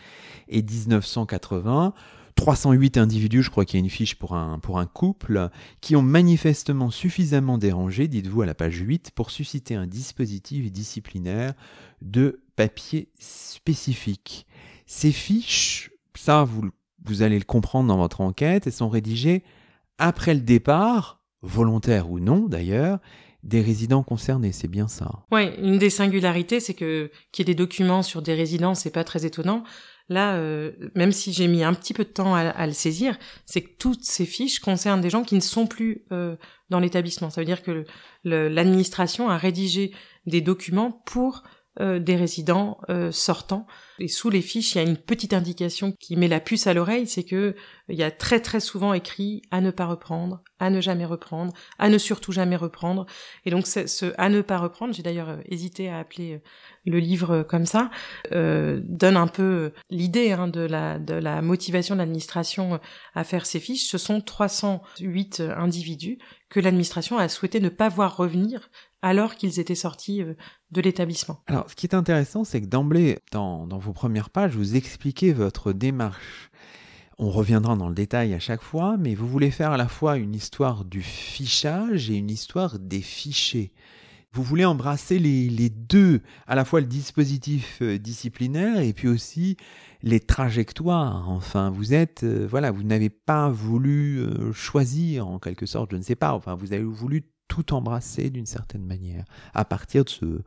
et 0.46 0.62
1980 0.62 1.92
308 2.34 2.96
individus, 2.96 3.42
je 3.42 3.50
crois 3.50 3.64
qu'il 3.64 3.78
y 3.78 3.82
a 3.82 3.84
une 3.84 3.90
fiche 3.90 4.14
pour 4.14 4.34
un, 4.34 4.58
pour 4.58 4.78
un 4.78 4.86
couple, 4.86 5.50
qui 5.80 5.96
ont 5.96 6.02
manifestement 6.02 6.90
suffisamment 6.90 7.58
dérangé, 7.58 8.08
dites-vous 8.08 8.42
à 8.42 8.46
la 8.46 8.54
page 8.54 8.76
8, 8.76 9.10
pour 9.14 9.30
susciter 9.30 9.74
un 9.74 9.86
dispositif 9.86 10.70
disciplinaire 10.72 11.54
de 12.00 12.42
papier 12.56 13.08
spécifique. 13.18 14.46
Ces 14.86 15.12
fiches, 15.12 15.90
ça 16.14 16.44
vous, 16.44 16.70
vous 17.04 17.22
allez 17.22 17.38
le 17.38 17.44
comprendre 17.44 17.88
dans 17.88 17.98
votre 17.98 18.20
enquête, 18.20 18.66
elles 18.66 18.72
sont 18.72 18.88
rédigées 18.88 19.42
après 19.98 20.34
le 20.34 20.40
départ, 20.40 21.20
volontaire 21.42 22.10
ou 22.10 22.18
non 22.18 22.48
d'ailleurs, 22.48 22.98
des 23.42 23.60
résidents 23.60 24.02
concernés, 24.02 24.52
c'est 24.52 24.68
bien 24.68 24.86
ça. 24.86 25.10
Oui, 25.32 25.50
une 25.58 25.78
des 25.78 25.90
singularités, 25.90 26.60
c'est 26.60 26.74
que 26.74 27.10
qu'il 27.32 27.46
y 27.46 27.50
ait 27.50 27.54
des 27.54 27.58
documents 27.58 28.02
sur 28.02 28.22
des 28.22 28.34
résidents, 28.34 28.74
c'est 28.74 28.92
pas 28.92 29.04
très 29.04 29.26
étonnant. 29.26 29.64
Là, 30.08 30.34
euh, 30.34 30.72
même 30.94 31.12
si 31.12 31.32
j'ai 31.32 31.48
mis 31.48 31.64
un 31.64 31.74
petit 31.74 31.94
peu 31.94 32.04
de 32.04 32.10
temps 32.10 32.34
à, 32.34 32.66
le 32.66 32.72
saisir, 32.72 33.18
c'est 33.46 33.62
que 33.62 33.76
toutes 33.78 34.04
ces 34.04 34.26
fiches 34.26 34.60
concernent 34.60 35.00
des 35.00 35.10
gens 35.10 35.22
qui 35.22 35.34
ne 35.34 35.40
sont 35.40 35.66
plus 35.66 36.04
euh, 36.12 36.36
dans 36.70 36.80
l'établissement. 36.80 37.30
Ça 37.30 37.40
veut 37.40 37.46
dire 37.46 37.62
que 37.62 37.84
l'administration 38.24 39.30
a 39.30 39.36
rédigé 39.36 39.92
des 40.26 40.40
documents 40.40 40.92
pour 41.06 41.44
euh, 41.80 41.98
des 41.98 42.16
résidents 42.16 42.76
euh, 42.90 43.10
sortants. 43.10 43.66
Et 43.98 44.06
sous 44.06 44.28
les 44.28 44.42
fiches, 44.42 44.74
il 44.74 44.78
y 44.78 44.84
a 44.84 44.86
une 44.86 44.98
petite 44.98 45.32
indication 45.32 45.92
qui 45.98 46.16
met 46.16 46.28
la 46.28 46.38
puce 46.38 46.66
à 46.66 46.74
l'oreille, 46.74 47.06
c'est 47.06 47.24
que 47.24 47.56
il 47.88 47.98
y 47.98 48.02
a 48.02 48.10
très 48.10 48.40
très 48.40 48.60
souvent 48.60 48.92
écrit 48.92 49.40
à 49.50 49.62
ne 49.62 49.70
pas 49.70 49.86
reprendre, 49.86 50.42
à 50.58 50.68
ne 50.68 50.82
jamais 50.82 51.06
reprendre, 51.06 51.54
à 51.78 51.88
ne 51.88 51.96
surtout 51.96 52.30
jamais 52.30 52.56
reprendre. 52.56 53.06
Et 53.46 53.50
donc 53.50 53.66
ce 53.66 54.12
à 54.18 54.28
ne 54.28 54.42
pas 54.42 54.58
reprendre, 54.58 54.92
j'ai 54.92 55.02
d'ailleurs 55.02 55.30
euh, 55.30 55.38
hésité 55.46 55.88
à 55.88 55.98
appeler 55.98 56.42
le 56.84 56.98
livre 56.98 57.42
comme 57.42 57.64
ça, 57.64 57.90
donne 58.32 59.16
un 59.16 59.28
peu 59.28 59.72
l'idée 59.88 60.32
hein, 60.32 60.48
de, 60.48 60.60
la, 60.60 60.98
de 60.98 61.14
la 61.14 61.40
motivation 61.40 61.94
de 61.94 62.00
l'administration 62.00 62.80
à 63.14 63.24
faire 63.24 63.46
ces 63.46 63.60
fiches. 63.60 63.88
Ce 63.88 63.98
sont 63.98 64.20
308 64.20 65.42
individus 65.56 66.18
que 66.50 66.60
l'administration 66.60 67.18
a 67.18 67.28
souhaité 67.28 67.60
ne 67.60 67.68
pas 67.70 67.88
voir 67.88 68.16
revenir 68.16 68.68
alors 69.02 69.34
qu'ils 69.34 69.58
étaient 69.60 69.74
sortis 69.74 70.22
euh, 70.22 70.34
de 70.70 70.80
l'établissement. 70.80 71.40
Alors, 71.48 71.68
ce 71.68 71.74
qui 71.74 71.86
est 71.86 71.94
intéressant, 71.94 72.44
c'est 72.44 72.60
que 72.60 72.66
d'emblée, 72.66 73.18
dans, 73.32 73.66
vos 73.66 73.92
premières 73.92 74.30
pages, 74.30 74.56
vous 74.56 74.76
expliquez 74.76 75.32
votre 75.32 75.72
démarche. 75.72 76.50
On 77.18 77.30
reviendra 77.30 77.76
dans 77.76 77.88
le 77.88 77.94
détail 77.94 78.32
à 78.32 78.40
chaque 78.40 78.62
fois, 78.62 78.96
mais 78.96 79.14
vous 79.14 79.28
voulez 79.28 79.50
faire 79.50 79.72
à 79.72 79.76
la 79.76 79.88
fois 79.88 80.16
une 80.16 80.34
histoire 80.34 80.84
du 80.84 81.02
fichage 81.02 82.10
et 82.10 82.14
une 82.14 82.30
histoire 82.30 82.78
des 82.78 83.02
fichiers. 83.02 83.72
Vous 84.32 84.42
voulez 84.42 84.64
embrasser 84.64 85.18
les, 85.18 85.68
deux, 85.68 86.22
à 86.46 86.54
la 86.54 86.64
fois 86.64 86.80
le 86.80 86.86
dispositif 86.86 87.80
euh, 87.82 87.98
disciplinaire 87.98 88.80
et 88.80 88.94
puis 88.94 89.08
aussi 89.08 89.58
les 90.02 90.20
trajectoires. 90.20 91.28
Enfin, 91.30 91.70
vous 91.70 91.94
êtes, 91.94 92.24
euh, 92.24 92.46
voilà, 92.48 92.70
vous 92.70 92.82
n'avez 92.82 93.10
pas 93.10 93.48
voulu 93.48 94.24
choisir 94.52 95.28
en 95.28 95.38
quelque 95.38 95.66
sorte, 95.66 95.92
je 95.92 95.96
ne 95.96 96.02
sais 96.02 96.16
pas. 96.16 96.32
Enfin, 96.32 96.54
vous 96.54 96.72
avez 96.72 96.84
voulu 96.84 97.24
tout 97.48 97.74
embrasser 97.74 98.30
d'une 98.30 98.46
certaine 98.46 98.84
manière, 98.84 99.24
à 99.52 99.66
partir 99.66 100.04
de 100.04 100.08
ce, 100.08 100.42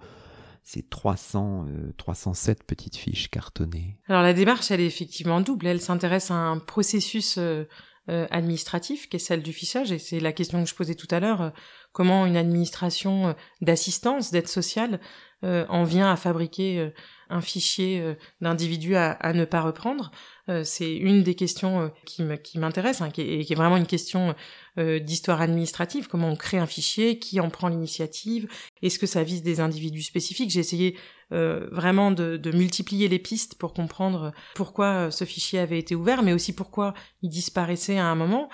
ces 0.65 0.81
300, 0.81 1.67
307 1.97 2.59
euh, 2.59 2.63
petites 2.65 2.95
fiches 2.95 3.29
cartonnées. 3.29 3.99
Alors 4.07 4.23
la 4.23 4.33
démarche, 4.33 4.71
elle 4.71 4.81
est 4.81 4.87
effectivement 4.87 5.39
double. 5.39 5.67
Elle 5.67 5.79
s'intéresse 5.79 6.31
à 6.31 6.33
un 6.33 6.57
processus 6.57 7.37
euh, 7.37 7.65
euh, 8.09 8.25
administratif 8.31 9.07
qui 9.07 9.17
est 9.17 9.19
celle 9.19 9.43
du 9.43 9.53
fichage, 9.53 9.91
et 9.91 9.99
c'est 9.99 10.19
la 10.19 10.33
question 10.33 10.63
que 10.63 10.69
je 10.69 10.73
posais 10.73 10.95
tout 10.95 11.07
à 11.11 11.19
l'heure. 11.19 11.53
Comment 11.95 12.25
une 12.25 12.37
administration 12.37 13.35
d'assistance, 13.61 14.29
d'aide 14.31 14.47
sociale, 14.49 14.99
en 15.43 15.83
vient 15.83 16.11
à 16.11 16.15
fabriquer 16.15 16.91
un 17.29 17.41
fichier 17.41 18.15
d'individus 18.41 18.95
à, 18.95 19.33
ne 19.33 19.45
pas 19.45 19.61
reprendre 19.61 20.11
euh, 20.47 20.63
c'est 20.63 20.95
une 20.95 21.23
des 21.23 21.33
questions 21.33 21.91
euh, 22.19 22.35
qui 22.37 22.59
m'intéresse, 22.59 23.01
hein, 23.01 23.09
qui, 23.09 23.21
est, 23.21 23.45
qui 23.45 23.53
est 23.53 23.55
vraiment 23.55 23.77
une 23.77 23.87
question 23.87 24.35
euh, 24.77 24.99
d'histoire 24.99 25.41
administrative. 25.41 26.07
Comment 26.07 26.29
on 26.29 26.35
crée 26.35 26.59
un 26.59 26.67
fichier 26.67 27.17
Qui 27.17 27.39
en 27.39 27.49
prend 27.49 27.67
l'initiative 27.67 28.47
Est-ce 28.83 28.99
que 28.99 29.07
ça 29.07 29.23
vise 29.23 29.41
des 29.41 29.59
individus 29.59 30.03
spécifiques? 30.03 30.51
J'ai 30.51 30.59
essayé 30.59 30.97
vraiment 31.31 32.11
de, 32.11 32.51
multiplier 32.53 33.07
les 33.07 33.17
pistes 33.17 33.55
pour 33.55 33.73
comprendre 33.73 34.31
pourquoi 34.53 35.09
ce 35.09 35.25
fichier 35.25 35.57
avait 35.57 35.79
été 35.79 35.95
ouvert, 35.95 36.21
mais 36.21 36.33
aussi 36.33 36.53
pourquoi 36.53 36.93
il 37.23 37.29
disparaissait 37.29 37.97
à 37.97 38.05
un 38.05 38.13
moment. 38.13 38.47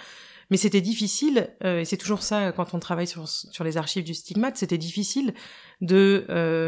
Mais 0.51 0.57
c'était 0.57 0.81
difficile, 0.81 1.55
et 1.63 1.85
c'est 1.85 1.97
toujours 1.97 2.21
ça 2.21 2.51
quand 2.51 2.73
on 2.73 2.79
travaille 2.79 3.07
sur, 3.07 3.63
les 3.63 3.77
archives 3.77 4.03
du 4.03 4.13
stigmate, 4.13 4.57
c'était 4.57 4.77
difficile 4.77 5.33
de 5.79 6.25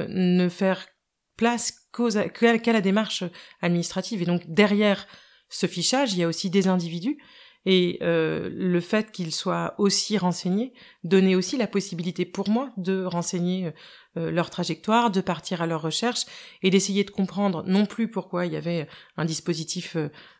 ne 0.09 0.49
faire 0.49 0.87
place 1.37 1.89
qu'à 1.91 2.73
la 2.73 2.81
démarche 2.81 3.23
administrative. 3.61 4.21
Et 4.21 4.25
donc 4.25 4.43
derrière 4.47 5.05
ce 5.49 5.67
fichage, 5.67 6.13
il 6.13 6.19
y 6.19 6.23
a 6.23 6.27
aussi 6.27 6.49
des 6.49 6.67
individus. 6.67 7.17
Et 7.65 7.99
euh, 8.01 8.49
le 8.53 8.79
fait 8.81 9.11
qu'ils 9.11 9.33
soient 9.33 9.75
aussi 9.77 10.17
renseignés 10.17 10.73
donnait 11.03 11.35
aussi 11.35 11.57
la 11.57 11.67
possibilité 11.67 12.25
pour 12.25 12.49
moi 12.49 12.69
de 12.77 13.05
renseigner 13.05 13.71
euh, 14.17 14.31
leur 14.31 14.49
trajectoire, 14.49 15.11
de 15.11 15.21
partir 15.21 15.61
à 15.61 15.65
leur 15.65 15.81
recherche 15.81 16.25
et 16.61 16.69
d'essayer 16.69 17.03
de 17.03 17.09
comprendre 17.09 17.63
non 17.65 17.85
plus 17.85 18.09
pourquoi 18.09 18.45
il 18.45 18.53
y 18.53 18.57
avait 18.57 18.87
un 19.17 19.25
dispositif 19.25 19.95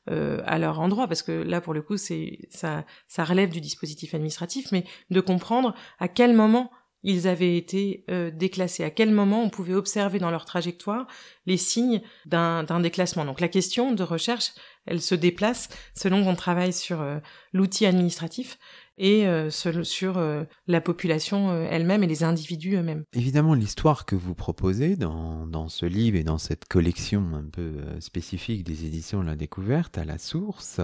euh, 0.09 0.41
à 0.45 0.59
leur 0.59 0.79
endroit, 0.79 1.07
parce 1.07 1.23
que 1.23 1.31
là 1.31 1.61
pour 1.61 1.73
le 1.73 1.81
coup 1.81 1.97
ça 1.97 2.83
relève 3.17 3.49
du 3.49 3.61
dispositif 3.61 4.13
administratif, 4.13 4.71
mais 4.71 4.83
de 5.09 5.21
comprendre 5.21 5.73
à 5.99 6.07
quel 6.07 6.33
moment 6.33 6.71
ils 7.03 7.27
avaient 7.27 7.57
été 7.57 8.05
euh, 8.09 8.31
déclassés, 8.31 8.83
à 8.83 8.89
quel 8.89 9.11
moment 9.11 9.43
on 9.43 9.49
pouvait 9.49 9.73
observer 9.73 10.19
dans 10.19 10.31
leur 10.31 10.45
trajectoire 10.45 11.07
les 11.45 11.57
signes 11.57 12.01
d'un 12.25 12.79
déclassement? 12.79 13.25
Donc 13.25 13.41
la 13.41 13.47
question 13.47 13.91
de 13.91 14.03
recherche, 14.03 14.51
elle 14.85 15.01
se 15.01 15.15
déplace 15.15 15.69
selon 15.95 16.23
qu'on 16.23 16.35
travaille 16.35 16.73
sur 16.73 17.01
euh, 17.01 17.19
l'outil 17.51 17.85
administratif 17.85 18.57
et 18.97 19.27
euh, 19.27 19.49
sur 19.49 20.17
euh, 20.17 20.43
la 20.67 20.81
population 20.81 21.49
euh, 21.49 21.67
elle-même 21.69 22.03
et 22.03 22.07
les 22.07 22.23
individus 22.23 22.75
eux-mêmes. 22.75 23.03
Évidemment, 23.13 23.53
l'histoire 23.53 24.05
que 24.05 24.15
vous 24.15 24.35
proposez 24.35 24.95
dans, 24.95 25.47
dans, 25.47 25.67
ce 25.67 25.85
livre 25.85 26.17
et 26.17 26.23
dans 26.23 26.37
cette 26.37 26.65
collection 26.65 27.31
un 27.33 27.49
peu 27.51 27.73
spécifique 27.99 28.63
des 28.63 28.85
éditions 28.85 29.21
La 29.23 29.35
Découverte 29.35 29.97
à 29.97 30.05
la 30.05 30.17
source, 30.17 30.79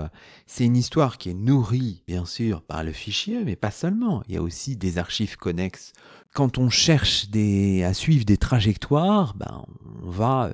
c'est 0.48 0.66
une 0.66 0.78
histoire 0.78 1.18
qui 1.18 1.30
est 1.30 1.36
nourrie, 1.36 2.04
bien 2.08 2.25
sûr, 2.25 2.62
par 2.62 2.84
le 2.84 2.92
fichier, 2.92 3.44
mais 3.44 3.56
pas 3.56 3.72
seulement. 3.72 4.24
Il 4.28 4.36
y 4.36 4.38
a 4.38 4.42
aussi 4.42 4.75
des 4.75 4.98
archives 4.98 5.38
connexes. 5.38 5.94
Quand 6.34 6.60
on 6.60 6.70
cherche 6.70 7.30
des, 7.30 7.84
à 7.84 7.94
suivre 7.94 8.24
des 8.24 8.38
trajectoires, 8.38 9.34
ben, 9.36 9.66
on 10.04 10.10
va 10.10 10.51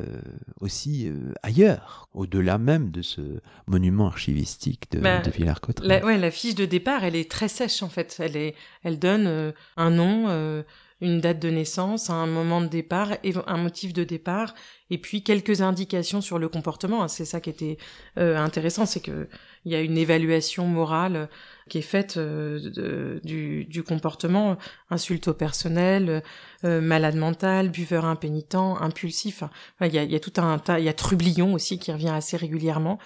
aussi 0.62 1.12
ailleurs, 1.44 2.08
au-delà 2.14 2.58
même 2.58 2.92
de 2.92 3.02
ce 3.02 3.22
monument 3.68 4.08
archivistique 4.08 4.90
de, 4.92 5.00
ben, 5.00 5.22
de 5.22 5.30
Villers-Cotterêts. 5.30 6.04
Ouais, 6.04 6.18
la 6.18 6.32
fiche 6.32 6.56
de 6.56 6.66
départ, 6.66 7.04
elle 7.04 7.16
est 7.16 7.30
très 7.30 7.45
sèche 7.48 7.84
en 7.84 7.90
fait. 7.90 8.18
Elle 8.20 8.38
est, 8.38 8.56
elle 8.84 9.00
donne 9.00 9.28
euh, 9.28 9.52
un 9.78 9.90
nom, 9.90 10.26
euh, 10.28 10.64
une 11.02 11.20
date 11.20 11.40
de 11.40 11.50
naissance, 11.50 12.10
un 12.10 12.26
moment 12.26 12.62
de 12.62 12.68
départ, 12.68 13.14
et 13.24 13.34
un 13.48 13.58
motif 13.58 13.94
de 13.94 14.04
départ, 14.04 14.56
et 14.90 14.98
puis 14.98 15.24
quelques 15.24 15.62
indications 15.62 16.22
sur 16.22 16.40
le 16.40 16.50
comportement. 16.50 17.04
Hein. 17.04 17.08
C'est 17.08 17.26
ça 17.26 17.42
qui 17.42 17.50
était 17.50 17.78
euh, 18.18 18.38
intéressant, 18.38 18.86
c'est 18.86 19.02
que 19.02 19.28
il 19.66 19.72
y 19.72 19.76
a 19.76 19.82
une 19.82 19.98
évaluation 19.98 20.68
morale 20.68 21.28
qui 21.70 21.80
est 21.80 21.82
faite 21.82 22.20
du, 22.20 23.84
comportement, 23.88 24.58
insulte 24.92 25.28
au 25.28 25.34
personnel, 25.34 26.22
malade 26.62 27.16
mental, 27.16 27.70
buveur 27.70 28.06
impénitent, 28.06 28.78
impulsif. 28.80 29.44
il, 29.82 29.92
y 29.92 29.98
a, 29.98 30.04
y 30.04 30.16
a 30.16 30.20
tout 30.20 30.34
un 30.38 30.60
tas, 30.60 30.78
il 30.78 30.86
y 30.86 30.90
a 30.90 30.94
trublion 30.94 31.56
aussi 31.56 31.80
qui 31.80 31.92
revient 31.92 32.10
assez 32.10 32.38
régulièrement. 32.38 33.00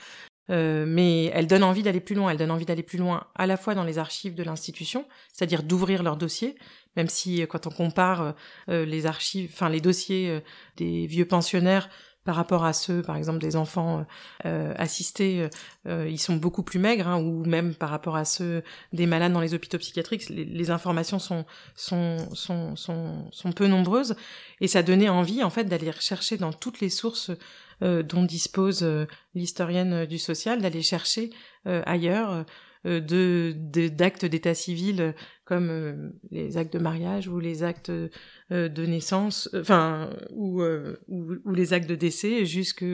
Euh, 0.49 0.85
mais 0.87 1.25
elle 1.25 1.47
donne 1.47 1.63
envie 1.63 1.83
d'aller 1.83 1.99
plus 1.99 2.15
loin. 2.15 2.31
Elle 2.31 2.37
donne 2.37 2.51
envie 2.51 2.65
d'aller 2.65 2.83
plus 2.83 2.97
loin 2.97 3.27
à 3.35 3.45
la 3.45 3.57
fois 3.57 3.75
dans 3.75 3.83
les 3.83 3.97
archives 3.97 4.35
de 4.35 4.43
l'institution, 4.43 5.05
c'est-à-dire 5.31 5.63
d'ouvrir 5.63 6.03
leurs 6.03 6.17
dossiers, 6.17 6.55
même 6.95 7.07
si 7.07 7.41
euh, 7.41 7.45
quand 7.45 7.67
on 7.67 7.71
compare 7.71 8.35
euh, 8.69 8.85
les 8.85 9.05
archives, 9.05 9.51
enfin 9.53 9.69
les 9.69 9.81
dossiers 9.81 10.41
des 10.77 11.07
vieux 11.07 11.25
pensionnaires 11.25 11.89
par 12.25 12.35
rapport 12.35 12.65
à 12.65 12.73
ceux, 12.73 13.01
par 13.01 13.15
exemple, 13.15 13.39
des 13.39 13.55
enfants 13.55 14.05
assistés, 14.43 15.49
ils 15.87 16.19
sont 16.19 16.35
beaucoup 16.35 16.61
plus 16.63 16.77
maigres, 16.77 17.07
hein, 17.07 17.17
ou 17.17 17.43
même 17.45 17.73
par 17.73 17.89
rapport 17.89 18.15
à 18.15 18.25
ceux 18.25 18.61
des 18.93 19.07
malades 19.07 19.33
dans 19.33 19.39
les 19.39 19.53
hôpitaux 19.53 19.79
psychiatriques, 19.79 20.29
les, 20.29 20.45
les 20.45 20.69
informations 20.69 21.17
sont, 21.17 21.45
sont, 21.75 22.17
sont, 22.35 22.75
sont, 22.75 23.31
sont 23.31 23.51
peu 23.51 23.67
nombreuses, 23.67 24.15
et 24.61 24.67
ça 24.67 24.83
donnait 24.83 25.09
envie, 25.09 25.43
en 25.43 25.49
fait, 25.49 25.63
d'aller 25.63 25.89
rechercher 25.89 26.37
dans 26.37 26.53
toutes 26.53 26.81
les 26.81 26.89
sources 26.89 27.31
dont 27.81 28.23
dispose 28.23 28.83
euh, 28.83 29.05
l'historienne 29.35 30.05
du 30.05 30.17
social, 30.17 30.61
d'aller 30.61 30.81
chercher 30.81 31.29
euh, 31.67 31.81
ailleurs 31.85 32.45
de 32.85 33.53
d'actes 33.89 34.23
d'état 34.23 34.53
civil 34.53 35.13
comme 35.43 36.13
les 36.31 36.55
actes 36.55 36.71
de 36.71 36.79
mariage 36.79 37.27
ou 37.27 37.37
les 37.39 37.61
actes 37.63 37.91
de 37.91 38.85
naissance, 38.85 39.49
enfin 39.53 40.11
ou, 40.29 40.63
ou, 40.63 41.33
ou, 41.43 41.53
les 41.53 41.73
actes 41.73 41.89
de 41.89 41.95
décès, 41.95 42.45
jusque 42.45 42.85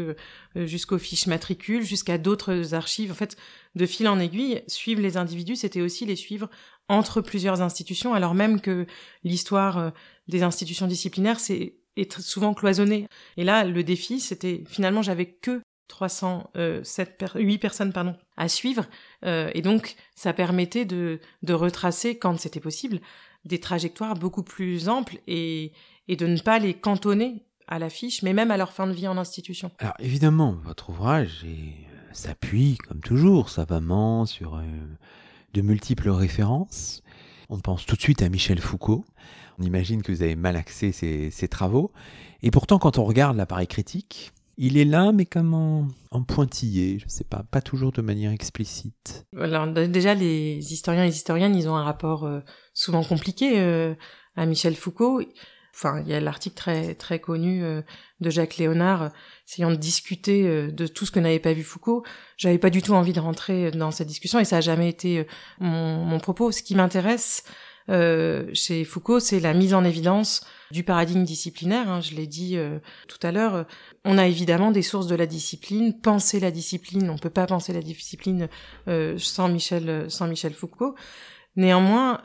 jusqu'aux 0.56 0.98
fiches 0.98 1.28
matricules, 1.28 1.84
jusqu'à 1.84 2.18
d'autres 2.18 2.74
archives. 2.74 3.12
En 3.12 3.16
fait, 3.16 3.38
de 3.76 3.86
fil 3.86 4.08
en 4.08 4.20
aiguille, 4.20 4.64
suivre 4.66 5.04
les 5.04 5.18
individus, 5.18 5.58
c'était 5.58 5.82
aussi 5.82 6.08
les 6.08 6.16
suivre 6.16 6.50
entre 6.88 7.22
plusieurs 7.22 7.62
institutions, 7.62 8.16
alors 8.16 8.34
même 8.34 8.62
que 8.62 8.88
l'histoire 9.24 9.94
des 10.28 10.42
institutions 10.42 10.88
disciplinaires, 10.88 11.40
c'est 11.40 11.76
est 11.98 12.20
souvent 12.20 12.54
cloisonné. 12.54 13.08
Et 13.38 13.44
là, 13.44 13.64
le 13.64 13.84
défi, 13.84 14.20
c'était 14.20 14.64
finalement, 14.68 15.02
j'avais 15.02 15.26
que 15.26 15.62
307 15.88 17.34
8 17.36 17.58
personnes 17.58 17.94
pardon 17.94 18.16
à 18.38 18.48
suivre 18.50 18.86
euh, 19.24 19.50
et 19.54 19.62
donc 19.62 19.96
ça 20.16 20.34
permettait 20.34 20.86
de, 20.86 21.20
de 21.44 21.54
retracer 21.54 22.18
quand 22.18 22.40
c'était 22.40 22.60
possible 22.60 23.00
des 23.46 23.60
trajectoires 23.60 24.16
beaucoup 24.16 24.44
plus 24.44 24.90
amples 24.90 25.20
et, 25.28 25.74
et 26.08 26.16
de 26.16 26.26
ne 26.26 26.40
pas 26.40 26.60
les 26.60 26.74
cantonner 26.74 27.46
à 27.68 27.80
l'affiche 27.80 28.24
mais 28.24 28.34
même 28.34 28.52
à 28.52 28.58
leur 28.58 28.74
fin 28.74 28.88
de 28.88 28.94
vie 28.94 29.08
en 29.08 29.18
institution. 29.18 29.72
Alors 29.78 29.94
évidemment 30.00 30.58
votre 30.64 30.90
ouvrage 30.90 31.46
s'appuie 32.14 32.78
comme 32.88 33.02
toujours 33.02 33.50
savamment 33.50 34.26
sur 34.26 34.56
euh, 34.56 34.64
de 35.54 35.62
multiples 35.62 36.10
références. 36.10 37.04
On 37.50 37.60
pense 37.60 37.86
tout 37.86 37.96
de 37.96 38.02
suite 38.02 38.24
à 38.24 38.30
Michel 38.30 38.60
Foucault 38.60 39.06
On 39.60 39.64
imagine 39.64 40.02
que 40.02 40.12
vous 40.12 40.22
avez 40.22 40.36
mal 40.36 40.56
axé 40.56 40.92
ces, 40.92 41.48
travaux. 41.48 41.92
Et 42.44 42.52
pourtant, 42.52 42.80
quand 42.80 42.98
on 42.98 43.06
regarde 43.06 43.38
l'appareil 43.38 43.68
critique, 43.68 44.34
il 44.58 44.78
est 44.78 44.86
là, 44.86 45.12
mais 45.12 45.26
comme 45.26 45.54
en, 45.54 46.24
pointillé, 46.24 47.00
je 47.00 47.06
ne 47.06 47.10
sais 47.10 47.24
pas, 47.24 47.44
pas 47.50 47.62
toujours 47.62 47.92
de 47.92 48.02
manière 48.02 48.32
explicite. 48.32 49.26
Alors 49.38 49.68
déjà, 49.68 50.14
les 50.14 50.58
historiens 50.74 51.04
et 51.04 51.08
les 51.08 51.16
historiennes, 51.16 51.56
ils 51.56 51.68
ont 51.70 51.76
un 51.76 51.84
rapport 51.84 52.26
euh, 52.26 52.40
souvent 52.74 53.04
compliqué 53.04 53.60
euh, 53.60 53.94
à 54.36 54.46
Michel 54.46 54.76
Foucault. 54.76 55.22
Enfin, 55.74 56.02
il 56.06 56.08
y 56.10 56.14
a 56.14 56.22
l'article 56.22 56.56
très 56.56 56.96
très 56.96 57.20
connu 57.20 57.62
euh, 57.64 57.82
de 58.22 58.30
Jacques 58.30 58.56
Léonard 58.56 59.12
essayant 59.46 59.72
de 59.72 59.76
discuter 59.76 60.72
de 60.72 60.88
tout 60.88 61.06
ce 61.06 61.12
que 61.12 61.20
n'avait 61.20 61.40
pas 61.40 61.52
vu 61.52 61.64
Foucault. 61.64 62.04
J'avais 62.38 62.58
pas 62.58 62.70
du 62.70 62.82
tout 62.82 62.94
envie 62.94 63.12
de 63.12 63.20
rentrer 63.20 63.72
dans 63.72 63.92
cette 63.92 64.08
discussion 64.08 64.40
et 64.40 64.46
ça 64.46 64.58
a 64.58 64.62
jamais 64.62 64.88
été 64.88 65.28
mon 65.60 66.18
propos. 66.20 66.54
Ce 66.54 66.64
qui 66.64 66.76
m'intéresse, 66.76 67.44
euh, 67.90 68.50
chez 68.54 68.84
Foucault, 68.84 69.20
c'est 69.20 69.40
la 69.40 69.54
mise 69.54 69.74
en 69.74 69.84
évidence 69.84 70.46
du 70.72 70.84
paradigme 70.84 71.24
disciplinaire. 71.24 71.90
Hein, 71.90 72.02
je 72.02 72.16
l'ai 72.16 72.28
dit 72.28 72.58
euh, 72.58 72.80
tout 73.08 73.20
à 73.22 73.32
l'heure. 73.32 73.66
On 74.04 74.18
a 74.18 74.28
évidemment 74.28 74.72
des 74.72 74.82
sources 74.82 75.08
de 75.08 75.16
la 75.16 75.28
discipline. 75.28 76.00
Penser 76.00 76.40
la 76.40 76.52
discipline, 76.52 77.10
on 77.10 77.18
peut 77.18 77.30
pas 77.30 77.46
penser 77.46 77.74
la 77.74 77.82
discipline 77.82 78.50
euh, 78.88 79.18
sans 79.18 79.50
Michel, 79.50 80.10
sans 80.10 80.28
Michel 80.28 80.54
Foucault. 80.54 80.96
Néanmoins, 81.56 82.22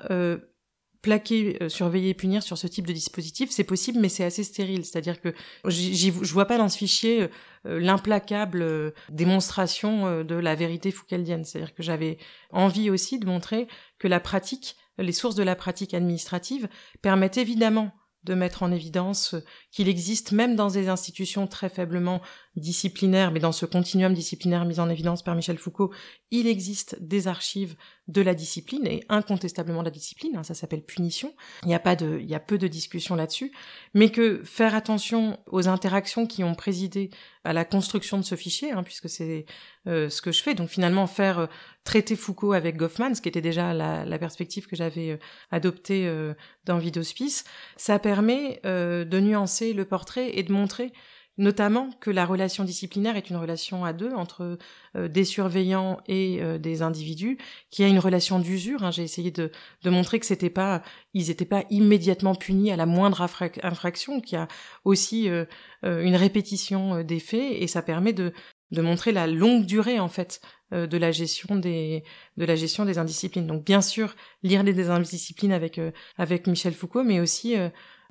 plaquer, 1.02 1.56
surveiller, 1.68 2.14
punir 2.14 2.42
sur 2.42 2.58
ce 2.58 2.66
type 2.66 2.84
de 2.84 2.92
dispositif, 2.92 3.48
c'est 3.50 3.62
possible, 3.62 4.00
mais 4.00 4.08
c'est 4.08 4.24
assez 4.24 4.42
stérile. 4.42 4.84
C'est-à-dire 4.84 5.20
que 5.20 5.32
je 5.68 6.32
vois 6.32 6.46
pas 6.46 6.58
dans 6.58 6.68
ce 6.68 6.76
fichier 6.76 7.28
l'implacable 7.64 8.92
démonstration 9.08 10.24
de 10.24 10.34
la 10.34 10.56
vérité 10.56 10.90
foucaldienne. 10.90 11.44
C'est-à-dire 11.44 11.74
que 11.74 11.84
j'avais 11.84 12.18
envie 12.50 12.90
aussi 12.90 13.20
de 13.20 13.26
montrer 13.26 13.68
que 14.00 14.08
la 14.08 14.18
pratique 14.18 14.74
les 15.00 15.12
sources 15.12 15.34
de 15.34 15.42
la 15.42 15.56
pratique 15.56 15.94
administrative 15.94 16.68
permettent 17.02 17.38
évidemment 17.38 17.92
de 18.24 18.34
mettre 18.34 18.62
en 18.62 18.70
évidence 18.70 19.34
qu'il 19.70 19.88
existe, 19.88 20.32
même 20.32 20.54
dans 20.54 20.68
des 20.68 20.88
institutions 20.88 21.46
très 21.46 21.70
faiblement 21.70 22.20
disciplinaires, 22.54 23.32
mais 23.32 23.40
dans 23.40 23.52
ce 23.52 23.64
continuum 23.64 24.12
disciplinaire 24.12 24.66
mis 24.66 24.78
en 24.78 24.90
évidence 24.90 25.22
par 25.22 25.34
Michel 25.34 25.58
Foucault, 25.58 25.90
il 26.30 26.46
existe 26.46 26.96
des 27.00 27.28
archives 27.28 27.76
de 28.10 28.22
la 28.22 28.34
discipline 28.34 28.86
et 28.86 29.04
incontestablement 29.08 29.80
de 29.80 29.86
la 29.86 29.90
discipline. 29.90 30.36
Hein, 30.36 30.42
ça 30.42 30.54
s'appelle 30.54 30.82
punition. 30.82 31.32
Il 31.62 31.68
n'y 31.68 31.74
a 31.74 31.78
pas 31.78 31.96
de, 31.96 32.18
il 32.20 32.28
y 32.28 32.34
a 32.34 32.40
peu 32.40 32.58
de 32.58 32.66
discussions 32.66 33.14
là-dessus, 33.14 33.52
mais 33.94 34.10
que 34.10 34.42
faire 34.44 34.74
attention 34.74 35.38
aux 35.46 35.68
interactions 35.68 36.26
qui 36.26 36.42
ont 36.42 36.54
présidé 36.54 37.10
à 37.44 37.52
la 37.52 37.64
construction 37.64 38.18
de 38.18 38.24
ce 38.24 38.34
fichier, 38.34 38.72
hein, 38.72 38.82
puisque 38.82 39.08
c'est 39.08 39.46
euh, 39.86 40.10
ce 40.10 40.20
que 40.20 40.32
je 40.32 40.42
fais. 40.42 40.54
Donc 40.54 40.68
finalement 40.68 41.06
faire 41.06 41.38
euh, 41.38 41.46
traiter 41.84 42.16
Foucault 42.16 42.52
avec 42.52 42.76
Goffman, 42.76 43.14
ce 43.14 43.22
qui 43.22 43.28
était 43.28 43.40
déjà 43.40 43.72
la, 43.72 44.04
la 44.04 44.18
perspective 44.18 44.66
que 44.66 44.76
j'avais 44.76 45.12
euh, 45.12 45.16
adoptée 45.50 46.06
euh, 46.06 46.34
dans 46.64 46.78
Vie 46.78 46.90
d'Hospice, 46.90 47.44
ça 47.76 47.98
permet 47.98 48.60
de 48.64 49.20
nuancer 49.20 49.72
le 49.72 49.84
portrait 49.84 50.38
et 50.38 50.42
de 50.42 50.52
montrer 50.52 50.92
notamment 51.40 51.88
que 52.00 52.10
la 52.10 52.26
relation 52.26 52.64
disciplinaire 52.64 53.16
est 53.16 53.30
une 53.30 53.36
relation 53.36 53.82
à 53.82 53.94
deux 53.94 54.12
entre 54.12 54.58
euh, 54.94 55.08
des 55.08 55.24
surveillants 55.24 55.98
et 56.06 56.42
euh, 56.42 56.58
des 56.58 56.82
individus, 56.82 57.38
qui 57.70 57.82
a 57.82 57.88
une 57.88 57.98
relation 57.98 58.38
d'usure. 58.38 58.84
Hein. 58.84 58.90
J'ai 58.90 59.02
essayé 59.02 59.30
de, 59.30 59.50
montrer 59.86 60.20
que 60.20 60.26
c'était 60.26 60.50
pas, 60.50 60.82
ils 61.14 61.28
n'étaient 61.28 61.46
pas 61.46 61.64
immédiatement 61.70 62.34
punis 62.34 62.70
à 62.70 62.76
la 62.76 62.84
moindre 62.84 63.22
infraction, 63.22 64.20
qu'il 64.20 64.36
y 64.36 64.40
a 64.40 64.48
aussi 64.84 65.30
euh, 65.30 65.46
une 65.82 66.14
répétition 66.14 67.02
des 67.02 67.20
faits, 67.20 67.56
et 67.58 67.66
ça 67.66 67.80
permet 67.80 68.12
de, 68.12 68.34
de 68.70 68.82
montrer 68.82 69.10
la 69.10 69.26
longue 69.26 69.64
durée 69.64 69.98
en 69.98 70.08
fait 70.08 70.42
de 70.72 70.98
la 70.98 71.10
gestion 71.10 71.56
des 71.56 72.04
de 72.36 72.44
la 72.44 72.54
gestion 72.54 72.84
des 72.84 72.98
indisciplines. 72.98 73.46
Donc 73.46 73.64
bien 73.64 73.80
sûr 73.80 74.14
lire 74.44 74.62
les 74.62 74.88
indisciplines 74.88 75.52
avec 75.52 75.80
avec 76.16 76.46
Michel 76.46 76.74
Foucault, 76.74 77.02
mais 77.02 77.18
aussi 77.18 77.56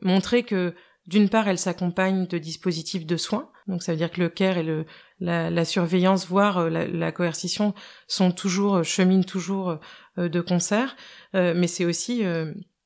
montrer 0.02 0.44
que 0.44 0.74
d'une 1.10 1.28
part, 1.28 1.48
elle 1.48 1.58
s'accompagne 1.58 2.28
de 2.28 2.38
dispositifs 2.38 3.06
de 3.06 3.18
soins, 3.18 3.50
donc 3.68 3.82
ça 3.82 3.94
veut 3.94 3.98
dire 3.98 4.12
que 4.12 4.22
le 4.22 4.30
care 4.30 4.60
et 4.60 4.64
le, 4.64 4.86
la, 5.20 5.66
surveillance, 5.66 6.28
voire 6.28 6.60
euh, 6.60 6.70
la, 6.70 7.12
coercition, 7.12 7.74
sont 8.08 8.32
toujours 8.32 8.76
euh, 8.76 8.84
cheminent 8.84 9.24
toujours 9.24 9.80
euh, 10.18 10.30
de 10.30 10.40
concert, 10.40 10.96
mais 11.34 11.68
c'est 11.68 11.86
aussi 11.86 12.24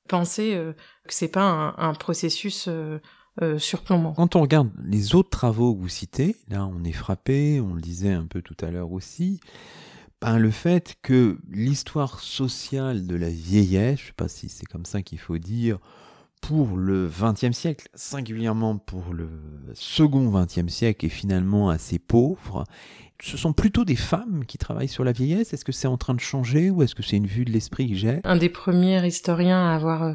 penser 0.07 0.51
que 1.07 1.13
c'est 1.13 1.29
pas 1.29 1.73
un, 1.77 1.93
processus 1.95 2.69
surplombant. 3.57 4.13
Quand 4.13 4.35
on 4.35 4.41
regarde 4.41 4.69
les 4.85 5.15
autres 5.15 5.31
travaux 5.31 5.73
que 5.73 5.81
vous 5.81 5.89
citez, 5.89 6.35
là 6.49 6.67
on 6.67 6.83
est 6.83 6.91
frappé, 6.91 7.59
on 7.59 7.73
le 7.73 7.81
disait 7.81 8.11
un 8.11 8.27
peu 8.27 8.43
tout 8.43 8.57
à 8.61 8.69
l'heure 8.69 8.91
aussi, 8.91 9.39
ben, 10.21 10.37
le 10.37 10.51
fait 10.51 10.95
que 11.01 11.39
l'histoire 11.49 12.19
sociale 12.19 13.07
de 13.07 13.15
la 13.15 13.29
vieillesse, 13.29 13.99
je 13.99 14.05
sais 14.07 14.13
pas 14.13 14.27
si 14.27 14.47
c'est 14.47 14.67
comme 14.67 14.85
ça 14.85 15.01
qu'il 15.01 15.19
faut 15.19 15.39
dire, 15.39 15.79
pour 16.43 16.75
le 16.75 17.09
XXe 17.09 17.57
siècle, 17.57 17.87
singulièrement 17.95 18.77
pour 18.77 19.13
le 19.13 19.29
second 19.73 20.29
XXe 20.29 20.67
siècle, 20.67 21.05
est 21.05 21.09
finalement 21.09 21.69
assez 21.69 21.99
pauvre. 21.99 22.65
Ce 23.21 23.37
sont 23.37 23.53
plutôt 23.53 23.85
des 23.85 23.95
femmes 23.95 24.43
qui 24.45 24.57
travaillent 24.57 24.89
sur 24.89 25.05
la 25.05 25.13
vieillesse? 25.13 25.53
Est-ce 25.53 25.63
que 25.63 25.71
c'est 25.71 25.87
en 25.87 25.95
train 25.95 26.13
de 26.13 26.19
changer 26.19 26.69
ou 26.69 26.83
est-ce 26.83 26.95
que 26.95 27.03
c'est 27.03 27.15
une 27.15 27.27
vue 27.27 27.45
de 27.45 27.51
l'esprit 27.51 27.87
que 27.89 27.95
j'ai? 27.95 28.19
Un 28.25 28.35
des 28.35 28.49
premiers 28.49 29.07
historiens 29.07 29.69
à 29.69 29.73
avoir 29.73 30.03
euh, 30.03 30.13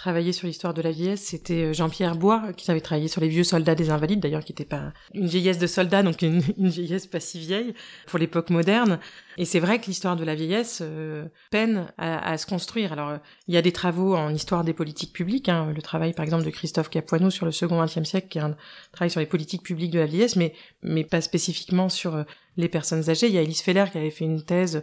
travaillé 0.00 0.32
sur 0.32 0.46
l'histoire 0.46 0.72
de 0.72 0.80
la 0.80 0.92
vieillesse, 0.92 1.20
c'était 1.20 1.64
euh, 1.64 1.72
Jean-Pierre 1.74 2.16
Bois, 2.16 2.54
qui 2.56 2.70
avait 2.70 2.80
travaillé 2.80 3.06
sur 3.06 3.20
les 3.20 3.28
vieux 3.28 3.44
soldats 3.44 3.74
des 3.74 3.90
invalides, 3.90 4.20
d'ailleurs, 4.20 4.42
qui 4.42 4.52
n'était 4.52 4.64
pas 4.64 4.94
une 5.12 5.26
vieillesse 5.26 5.58
de 5.58 5.66
soldat, 5.66 6.02
donc 6.02 6.22
une, 6.22 6.40
vieillesse 6.56 7.06
pas 7.06 7.20
si 7.20 7.38
vieille 7.38 7.74
pour 8.06 8.18
l'époque 8.18 8.48
moderne. 8.48 8.98
Et 9.36 9.44
c'est 9.44 9.60
vrai 9.60 9.78
que 9.78 9.86
l'histoire 9.86 10.16
de 10.16 10.24
la 10.24 10.34
vieillesse 10.34 10.78
euh, 10.80 11.26
peine 11.50 11.92
à, 11.98 12.38
se 12.38 12.46
construire. 12.46 12.94
Alors, 12.94 13.18
il 13.46 13.54
y 13.54 13.58
a 13.58 13.62
des 13.62 13.72
travaux 13.72 14.16
en 14.16 14.30
histoire 14.30 14.64
des 14.64 14.72
politiques 14.72 15.12
publiques, 15.12 15.50
hein, 15.50 15.70
le 15.74 15.82
travail, 15.82 16.14
par 16.14 16.24
exemple, 16.24 16.44
de 16.44 16.50
Christophe 16.50 16.88
Capuano 16.88 17.28
sur 17.28 17.44
le 17.44 17.52
second 17.52 17.84
XXe 17.84 18.04
siècle, 18.04 18.28
qui 18.28 18.38
est 18.38 18.42
un 18.42 18.56
travail 18.92 19.10
sur 19.10 19.20
les 19.20 19.26
politiques 19.26 19.62
publiques 19.62 19.90
de 19.90 19.98
la 19.98 20.06
vieillesse, 20.06 20.36
mais, 20.36 20.54
mais 20.82 21.04
pas 21.04 21.20
spécifiquement 21.20 21.90
sur 21.90 22.14
euh, 22.14 22.22
les 22.56 22.70
personnes 22.70 23.10
âgées. 23.10 23.26
Il 23.26 23.34
y 23.34 23.38
a 23.38 23.42
Elise 23.42 23.60
Feller 23.60 23.84
qui 23.92 23.98
avait 23.98 24.10
fait 24.10 24.24
une 24.24 24.42
thèse 24.42 24.82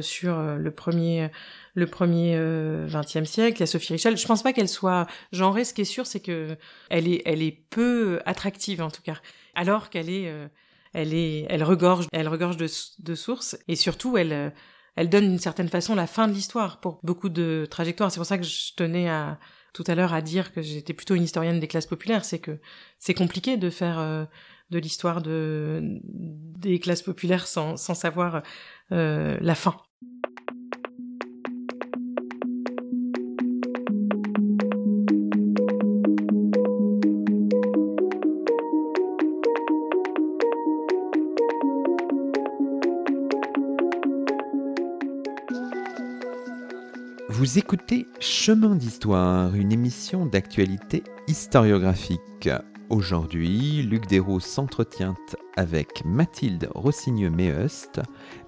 sur 0.00 0.40
le 0.40 0.70
premier 0.70 1.30
le 1.74 1.86
premier 1.86 2.34
euh, 2.36 2.86
XXe 2.86 3.28
siècle, 3.28 3.58
il 3.58 3.60
y 3.60 3.62
a 3.62 3.66
Sophie 3.66 3.94
Richel. 3.94 4.16
Je 4.16 4.26
pense 4.26 4.42
pas 4.42 4.52
qu'elle 4.52 4.68
soit 4.68 5.06
genrée. 5.32 5.64
Ce 5.64 5.72
qui 5.72 5.82
est 5.82 5.86
sûr, 5.86 6.06
c'est 6.06 6.20
que 6.20 6.56
elle 6.90 7.08
est, 7.08 7.22
elle 7.24 7.42
est 7.42 7.64
peu 7.70 8.20
attractive 8.26 8.82
en 8.82 8.90
tout 8.90 9.02
cas, 9.02 9.16
alors 9.54 9.88
qu'elle 9.90 10.10
est, 10.10 10.28
euh, 10.28 10.48
elle 10.92 11.14
est, 11.14 11.46
elle 11.48 11.64
regorge, 11.64 12.06
elle 12.12 12.28
regorge 12.28 12.56
de, 12.56 12.66
de 12.98 13.14
sources 13.14 13.56
et 13.68 13.76
surtout 13.76 14.18
elle, 14.18 14.32
euh, 14.32 14.50
elle 14.96 15.08
donne 15.08 15.28
d'une 15.28 15.38
certaine 15.38 15.68
façon 15.68 15.94
la 15.94 16.06
fin 16.06 16.28
de 16.28 16.34
l'histoire 16.34 16.80
pour 16.80 17.00
beaucoup 17.02 17.30
de 17.30 17.66
trajectoires. 17.70 18.10
C'est 18.10 18.20
pour 18.20 18.26
ça 18.26 18.36
que 18.36 18.44
je 18.44 18.74
tenais 18.76 19.08
à 19.08 19.38
tout 19.72 19.84
à 19.86 19.94
l'heure 19.94 20.12
à 20.12 20.20
dire 20.20 20.52
que 20.52 20.60
j'étais 20.60 20.92
plutôt 20.92 21.14
une 21.14 21.22
historienne 21.22 21.58
des 21.58 21.68
classes 21.68 21.86
populaires. 21.86 22.26
C'est 22.26 22.40
que 22.40 22.60
c'est 22.98 23.14
compliqué 23.14 23.56
de 23.56 23.70
faire 23.70 24.28
de 24.68 24.78
l'histoire 24.78 25.22
de 25.22 25.80
des 26.04 26.78
classes 26.78 27.00
populaires 27.00 27.46
sans, 27.46 27.78
sans 27.78 27.94
savoir 27.94 28.42
la 28.90 29.54
fin. 29.54 29.80
Écoutez 47.54 48.06
Chemin 48.18 48.76
d'Histoire, 48.76 49.54
une 49.54 49.72
émission 49.72 50.24
d'actualité 50.24 51.02
historiographique. 51.28 52.48
Aujourd'hui, 52.88 53.82
Luc 53.82 54.06
Desros 54.06 54.40
s'entretient 54.40 55.14
avec 55.56 56.02
Mathilde 56.06 56.70
Rossigneux-Meust, 56.74 58.00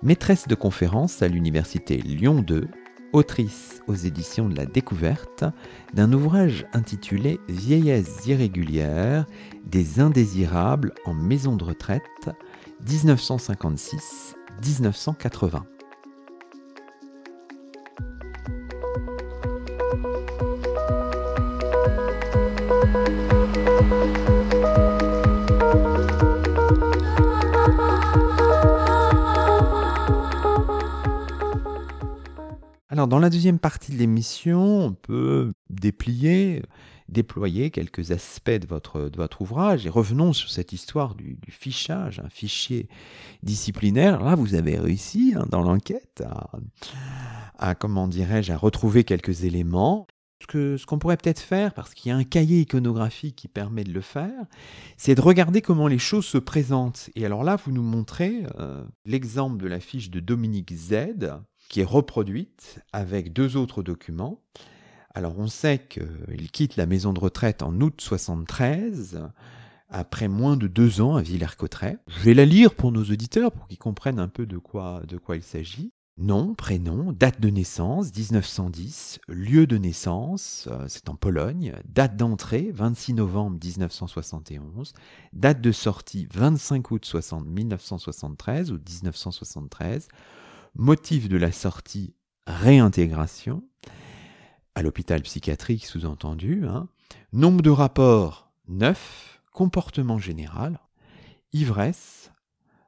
maîtresse 0.03 0.49
de 0.49 0.55
conférence 0.55 1.21
à 1.21 1.29
l'Université 1.29 1.99
Lyon 1.99 2.41
2, 2.41 2.67
autrice 3.13 3.83
aux 3.89 3.95
éditions 3.95 4.49
de 4.49 4.57
la 4.57 4.65
Découverte 4.65 5.45
d'un 5.93 6.11
ouvrage 6.15 6.65
intitulé 6.73 7.39
Vieillesse 7.49 8.27
irrégulière 8.27 9.27
des 9.67 10.01
indésirables 10.01 10.95
en 11.05 11.13
maison 11.13 11.57
de 11.57 11.65
retraite 11.65 12.31
1956-1980. 12.87 15.74
Dans 33.07 33.19
la 33.19 33.31
deuxième 33.31 33.59
partie 33.59 33.93
de 33.93 33.99
l'émission, 33.99 34.87
on 34.87 34.93
peut 34.93 35.53
déplier, 35.69 36.63
déployer 37.09 37.71
quelques 37.71 38.13
aspects 38.13 38.51
de 38.51 38.67
votre, 38.67 39.41
ouvrage 39.41 39.87
et 39.87 39.91
revenons 39.91 40.33
sur 40.33 40.51
cette 40.51 40.73
histoire 40.73 41.15
du, 41.15 41.39
fichage, 41.49 42.21
un 42.21 42.29
fichier 42.29 42.89
disciplinaire. 43.43 44.23
Là, 44.23 44.35
vous 44.35 44.55
avez 44.55 44.79
réussi 44.79 45.35
hein, 45.37 45.47
dans 45.51 45.63
l'enquête 45.63 46.25
à, 47.59 47.75
comment 47.75 48.09
dirais-je, 48.09 48.53
à 48.53 48.57
retrouver 48.57 49.05
quelques 49.05 49.45
éléments 49.45 50.07
ce 50.53 50.85
qu'on 50.85 50.99
pourrait 50.99 51.17
peut-être 51.17 51.41
faire, 51.41 51.73
parce 51.73 51.95
qu'il 51.95 52.11
y 52.11 52.13
a 52.13 52.17
un 52.17 52.25
cahier 52.25 52.61
iconographique 52.61 53.35
qui 53.35 53.49
permet 53.49 53.83
de 53.83 53.93
le 53.93 54.03
faire, 54.03 54.45
c'est 54.99 55.15
de 55.15 55.21
regarder 55.21 55.63
comment 55.63 55.87
les 55.87 55.99
choses 55.99 56.27
se 56.27 56.37
présentent. 56.37 57.09
Et 57.15 57.25
alors 57.25 57.45
là, 57.45 57.57
vous 57.57 57.73
nous 57.73 57.83
montrez 57.83 58.45
euh, 58.59 58.85
l'exemple 59.07 59.63
de 59.63 59.69
la 59.69 59.81
fiche 59.81 60.11
de 60.11 60.21
Dominique 60.21 60.75
Z, 60.75 61.31
qui 61.69 61.81
est 61.81 61.85
reproduite 61.85 62.81
avec 62.93 63.33
deux 63.33 63.57
autres 63.57 63.83
documents. 63.83 64.41
Alors 65.15 65.39
on 65.39 65.47
sait 65.47 65.79
qu'il 65.79 66.51
quitte 66.51 66.77
la 66.77 66.87
maison 66.87 67.13
de 67.13 67.21
retraite 67.21 67.63
en 67.63 67.81
août 67.81 68.01
73, 68.01 69.21
après 69.89 70.29
moins 70.29 70.57
de 70.57 70.67
deux 70.67 71.01
ans 71.01 71.15
à 71.15 71.23
Villers-Cotterêts. 71.23 71.99
Je 72.09 72.21
vais 72.21 72.35
la 72.35 72.45
lire 72.45 72.75
pour 72.75 72.91
nos 72.91 73.05
auditeurs 73.05 73.53
pour 73.53 73.69
qu'ils 73.69 73.79
comprennent 73.79 74.19
un 74.19 74.29
peu 74.29 74.45
de 74.45 74.59
quoi, 74.59 75.03
de 75.07 75.17
quoi 75.17 75.37
il 75.37 75.43
s'agit. 75.43 75.93
Nom, 76.17 76.55
prénom, 76.55 77.13
date 77.13 77.41
de 77.41 77.51
naissance 77.51 78.13
1910, 78.17 79.19
lieu 79.27 79.67
de 79.67 79.77
naissance, 79.79 80.69
euh, 80.71 80.85
c'est 80.87 81.09
en 81.09 81.17
Pologne, 81.17 81.75
date 81.87 82.17
d'entrée 82.17 82.71
26 82.73 83.15
novembre 83.15 83.59
1971, 83.61 84.93
date 85.33 85.61
de 85.61 85.73
sortie 85.73 86.29
25 86.33 86.93
août 86.93 87.17
1973 87.45 88.71
ou 88.71 88.75
1973, 88.75 90.07
motif 90.75 91.29
de 91.29 91.37
la 91.37 91.53
sortie 91.53 92.15
réintégration, 92.47 93.63
à 94.75 94.83
l'hôpital 94.83 95.23
psychiatrique 95.23 95.87
sous-entendu, 95.87 96.67
hein. 96.67 96.89
nombre 97.33 97.63
de 97.63 97.71
rapports 97.71 98.53
9, 98.69 99.43
comportement 99.53 100.19
général, 100.19 100.81
ivresse, 101.53 102.33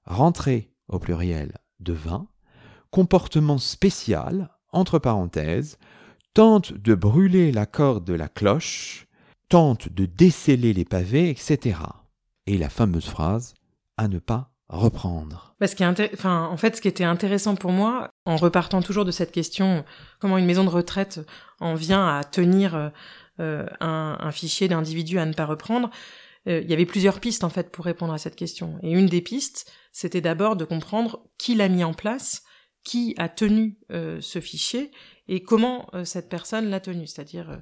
rentrée 0.05 0.73
au 0.89 0.99
pluriel 0.99 1.59
de 1.81 1.93
20, 1.93 2.27
comportement 2.91 3.59
spécial, 3.59 4.51
entre 4.73 4.99
parenthèses, 4.99 5.79
tente 6.35 6.73
de 6.73 6.95
brûler 6.95 7.53
la 7.53 7.67
corde 7.67 8.05
de 8.05 8.15
la 8.15 8.29
cloche, 8.29 9.07
tente 9.49 9.89
de 9.89 10.07
déceler 10.07 10.73
les 10.73 10.85
pavés, 10.85 11.31
etc. 11.31 11.79
Et 12.47 12.59
la 12.59 12.69
fameuse 12.69 13.07
phrase 13.07 13.55
à 13.97 14.09
ne 14.09 14.19
pas 14.19 14.56
reprendre. 14.69 15.55
En 15.61 16.57
fait, 16.57 16.77
ce 16.77 16.81
qui 16.81 16.89
était 16.89 17.05
intéressant 17.05 17.55
pour 17.55 17.73
moi, 17.73 18.11
en 18.25 18.37
repartant 18.37 18.83
toujours 18.83 19.05
de 19.05 19.11
cette 19.11 19.33
question, 19.33 19.85
comment 20.21 20.39
une 20.39 20.47
maison 20.47 20.65
de 20.65 20.69
retraite 20.69 21.21
en 21.61 21.75
vient 21.75 22.07
à 22.07 22.25
tenir 22.25 22.93
euh, 23.41 23.67
un, 23.81 24.31
fichier 24.33 24.69
d'individus 24.69 25.19
à 25.19 25.27
ne 25.27 25.33
pas 25.33 25.47
reprendre, 25.47 25.91
euh, 26.49 26.61
il 26.63 26.71
y 26.71 26.73
avait 26.73 26.87
plusieurs 26.87 27.21
pistes 27.21 27.45
en 27.45 27.49
fait 27.49 27.71
pour 27.71 27.85
répondre 27.85 28.13
à 28.13 28.19
cette 28.19 28.37
question. 28.37 28.79
Et 28.83 28.93
une 28.93 29.07
des 29.07 29.21
pistes, 29.21 29.71
c'était 29.93 30.21
d'abord 30.21 30.57
de 30.57 30.65
comprendre 30.65 31.21
qui 31.39 31.55
l'a 31.55 31.69
mis 31.69 31.85
en 31.85 31.95
place, 31.95 32.43
qui 32.87 33.15
a 33.19 33.29
tenu 33.29 33.79
euh, 33.91 34.21
ce 34.21 34.41
fichier 34.41 34.93
et 35.27 35.43
comment 35.43 35.89
euh, 35.93 36.05
cette 36.05 36.29
personne 36.29 36.71
l'a 36.71 36.79
tenu, 36.79 37.09
c'est-à-dire 37.09 37.51
euh, 37.51 37.57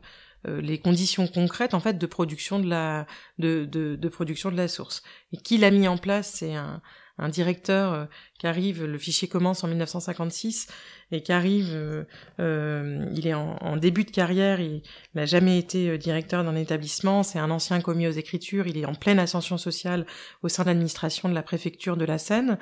les 0.47 0.79
conditions 0.79 1.27
concrètes 1.27 1.75
en 1.75 1.81
fait 1.81 1.99
de 1.99 2.07
production 2.07 2.59
de 2.59 2.69
la 2.69 3.07
de, 3.39 3.65
de, 3.65 3.97
de 3.97 4.09
production 4.09 4.51
de 4.51 4.57
la 4.57 4.69
source. 4.69 5.03
Et 5.33 5.37
qui 5.39 5.59
l'a 5.59 5.71
mis 5.71 5.89
en 5.89 5.99
place, 5.99 6.33
c'est 6.35 6.55
un, 6.55 6.83
un 7.19 7.29
directeur 7.29 7.93
euh, 7.93 8.05
qui 8.39 8.47
arrive, 8.47 8.85
le 8.85 8.99
fichier 8.99 9.29
commence 9.29 9.63
en 9.63 9.69
1956 9.69 10.67
et 11.13 11.23
qui 11.23 11.33
arrive, 11.33 11.71
euh, 11.73 12.05
euh, 12.41 13.09
il 13.15 13.29
est 13.29 13.35
en, 13.35 13.77
début 13.77 14.05
de 14.05 14.11
carrière, 14.11 14.61
il 14.61 14.83
n'a 15.15 15.25
jamais 15.25 15.59
été 15.59 15.97
directeur 15.97 16.43
d'un 16.43 16.57
établissement, 16.57 17.23
c'est 17.23 17.39
un 17.39 17.51
ancien 17.51 17.81
commis 17.81 18.09
aux 18.09 18.13
écritures, 18.13 18.67
il 18.67 18.79
est 18.79 18.85
en 18.85 18.95
pleine 18.95 19.21
ascension 19.21 19.59
sociale 19.59 20.07
au 20.43 20.49
sein 20.49 20.65
de 20.65 20.69
l'administration 20.69 21.29
de 21.29 21.35
la 21.35 21.43
préfecture 21.43 21.97
de 21.97 22.05
la 22.05 22.19
Seine 22.19 22.59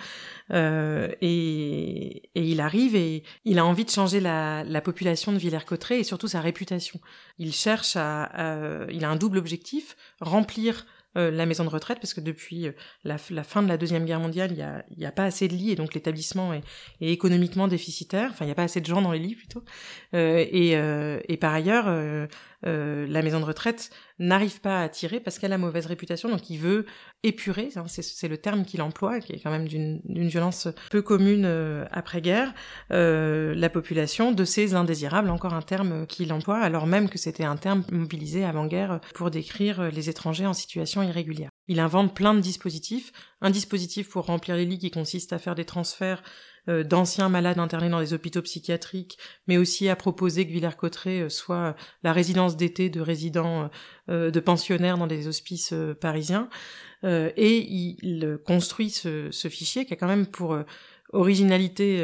et, 0.51 2.31
il 2.35 2.61
arrive 2.61 2.97
et 2.97 3.23
il 3.45 3.59
a 3.59 3.65
envie 3.65 3.85
de 3.85 3.91
changer 3.91 4.21
la, 4.21 4.81
population 4.83 5.33
de 5.33 5.38
Villers-Cotterêts 5.38 6.01
et 6.01 6.05
surtout 6.05 6.29
sa 6.29 6.41
réputation. 6.41 7.01
Il 7.38 7.55
cherche 7.55 7.97
à 7.97 8.87
il 8.91 9.05
a 9.05 9.09
un 9.09 9.17
double 9.17 9.38
objectif, 9.38 9.97
remplir 10.21 10.85
euh, 11.16 11.31
la 11.31 11.44
maison 11.46 11.64
de 11.64 11.68
retraite 11.68 11.98
parce 12.01 12.14
que 12.14 12.20
depuis 12.20 12.68
euh, 12.68 12.72
la, 13.05 13.18
fin 13.18 13.62
de 13.62 13.68
la 13.68 13.77
deuxième 13.77 14.05
guerre 14.05 14.20
mondiale, 14.20 14.51
il 14.53 14.57
n'y 14.98 15.05
a, 15.05 15.09
a, 15.09 15.12
pas 15.12 15.25
assez 15.25 15.46
de 15.46 15.55
lits 15.55 15.70
et 15.70 15.77
donc 15.77 15.94
l'établissement 15.94 16.55
est, 16.55 16.62
économiquement 17.01 17.68
déficitaire. 17.68 18.31
Enfin, 18.31 18.44
il 18.44 18.48
n'y 18.48 18.53
a 18.53 18.55
pas 18.55 18.62
assez 18.62 18.81
de 18.81 18.87
gens 18.87 19.03
dans 19.03 19.12
les 19.12 19.18
lits 19.18 19.35
plutôt. 19.35 19.62
Euh, 20.14 20.44
et, 20.51 20.72
et, 21.33 21.37
par 21.37 21.53
ailleurs, 21.53 21.87
la 22.62 23.22
maison 23.22 23.40
de 23.40 23.44
retraite 23.44 23.90
n'arrive 24.18 24.61
pas 24.61 24.81
à 24.81 24.85
attirer 24.85 25.20
parce 25.20 25.38
qu'elle 25.38 25.53
a 25.53 25.59
mauvaise 25.59 25.87
réputation, 25.87 26.29
donc 26.29 26.48
il 26.51 26.59
veut 26.59 26.87
épurer, 27.25 27.70
hein, 27.77 27.85
c'est 27.88 28.29
le 28.29 28.38
terme 28.38 28.64
qu'il 28.64 28.83
emploie, 28.83 29.20
qui 29.20 29.33
est 29.33 29.40
quand 29.40 29.51
même 29.51 29.66
d'une 29.66 30.29
violence 30.29 30.68
peu 30.90 31.03
commune 31.03 31.44
après-guerre, 31.90 32.55
la 32.90 33.68
population 33.70 34.33
de 34.33 34.44
ces 34.44 34.75
indésirables, 34.75 35.31
encore 35.31 35.55
un 35.55 35.62
terme 35.62 36.07
qu'il 36.07 36.33
emploie, 36.33 36.59
alors 36.59 36.87
même 36.87 37.09
que 37.09 37.18
c'était 37.18 37.44
un 37.44 37.57
terme 37.57 37.85
mobilisé 37.90 38.44
avant-guerre 38.44 39.01
pour 39.14 39.31
décrire 39.31 39.90
les 39.90 40.09
étrangers 40.09 40.46
en 40.46 40.55
situation 40.55 41.03
irrégulière. 41.03 41.51
Il 41.68 41.81
invente 41.81 42.14
plein 42.14 42.35
de 42.35 42.40
dispositifs. 42.40 43.12
Un 43.40 43.51
dispositif 43.51 44.09
pour 44.09 44.27
remplir 44.27 44.57
les 44.57 44.64
lits 44.64 44.79
qui 44.79 44.90
consiste 44.90 45.33
à 45.33 45.38
faire 45.38 45.55
des 45.55 45.64
transferts 45.64 46.22
euh, 46.68 46.85
d'anciens 46.85 47.29
malades 47.29 47.59
internés 47.59 47.88
dans 47.88 47.98
des 47.98 48.12
hôpitaux 48.14 48.42
psychiatriques, 48.42 49.18
mais 49.48 49.57
aussi 49.57 49.88
à 49.88 49.96
proposer 49.96 50.46
que 50.46 50.53
Villers-Cotterêts 50.53 51.22
euh, 51.22 51.29
soit 51.29 51.75
la 52.05 52.12
résidence 52.12 52.57
d'été 52.57 52.88
de 52.88 53.01
résidents, 53.01 53.68
euh, 54.09 54.31
de 54.31 54.40
pensionnaires 54.40 54.96
dans 54.96 55.09
des 55.09 55.27
hospices 55.27 55.75
parisiens. 56.01 56.48
et 57.05 57.66
il 57.68 58.38
construit 58.46 58.90
ce, 58.90 59.29
ce, 59.33 59.48
fichier 59.48 59.85
qui 59.85 59.92
a 59.92 59.96
quand 59.96 60.07
même 60.07 60.27
pour 60.27 60.57
originalité 61.12 62.01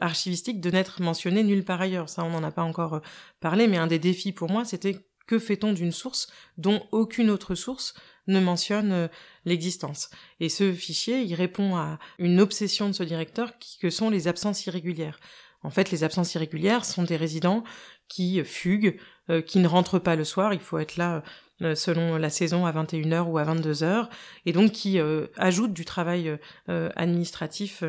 archivistique 0.00 0.62
de 0.62 0.70
n'être 0.70 1.02
mentionné 1.02 1.42
nulle 1.42 1.62
part 1.62 1.82
ailleurs. 1.82 2.08
Ça, 2.08 2.24
on 2.24 2.30
n'en 2.30 2.42
a 2.42 2.50
pas 2.50 2.62
encore 2.62 3.02
parlé, 3.40 3.68
mais 3.68 3.76
un 3.76 3.86
des 3.86 3.98
défis 3.98 4.32
pour 4.32 4.50
moi, 4.50 4.64
c'était 4.64 4.96
que 5.26 5.38
fait-on 5.38 5.74
d'une 5.74 5.92
source 5.92 6.32
dont 6.56 6.82
aucune 6.90 7.28
autre 7.28 7.54
source 7.54 7.94
ne 8.28 8.40
mentionne 8.40 8.92
euh, 8.92 9.08
l'existence 9.44 10.10
Et 10.40 10.48
ce 10.48 10.72
fichier, 10.72 11.22
il 11.22 11.34
répond 11.34 11.76
à 11.76 11.98
une 12.18 12.40
obsession 12.40 12.88
de 12.88 12.92
ce 12.92 13.02
directeur 13.02 13.58
qui, 13.58 13.78
que 13.78 13.90
sont 13.90 14.10
les 14.10 14.28
absences 14.28 14.66
irrégulières. 14.66 15.18
En 15.62 15.70
fait, 15.70 15.90
les 15.90 16.04
absences 16.04 16.34
irrégulières 16.34 16.84
sont 16.84 17.02
des 17.02 17.16
résidents 17.16 17.64
qui 18.08 18.42
fuguent, 18.44 18.98
euh, 19.30 19.42
qui 19.42 19.58
ne 19.58 19.66
rentrent 19.66 19.98
pas 19.98 20.14
le 20.14 20.24
soir, 20.24 20.54
il 20.54 20.60
faut 20.60 20.78
être 20.78 20.96
là 20.96 21.24
euh, 21.62 21.74
selon 21.74 22.16
la 22.16 22.30
saison 22.30 22.64
à 22.66 22.72
21h 22.72 23.22
ou 23.22 23.38
à 23.38 23.44
22h, 23.44 24.08
et 24.46 24.52
donc 24.52 24.70
qui 24.70 25.00
ajoutent 25.36 25.72
du 25.72 25.84
travail 25.84 26.38
administratif 26.68 27.82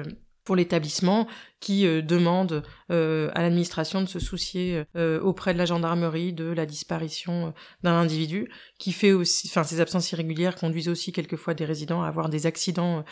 pour 0.50 0.56
l'établissement 0.56 1.28
qui 1.60 1.86
euh, 1.86 2.02
demande 2.02 2.64
euh, 2.90 3.30
à 3.36 3.44
l'administration 3.44 4.02
de 4.02 4.08
se 4.08 4.18
soucier 4.18 4.84
euh, 4.96 5.22
auprès 5.22 5.54
de 5.54 5.60
la 5.60 5.66
gendarmerie 5.66 6.34
de 6.34 6.46
la 6.46 6.66
disparition 6.66 7.54
d'un 7.84 7.94
individu, 7.94 8.50
qui 8.80 8.92
fait 8.92 9.12
aussi, 9.12 9.48
enfin 9.48 9.64
ces 9.64 9.80
absences 9.80 10.12
irrégulières 10.12 10.56
conduisent 10.56 10.90
aussi 10.90 11.12
quelquefois 11.12 11.54
des 11.54 11.66
résidents 11.66 12.02
à 12.02 12.08
avoir 12.08 12.30
des 12.30 12.48
accidents 12.48 13.06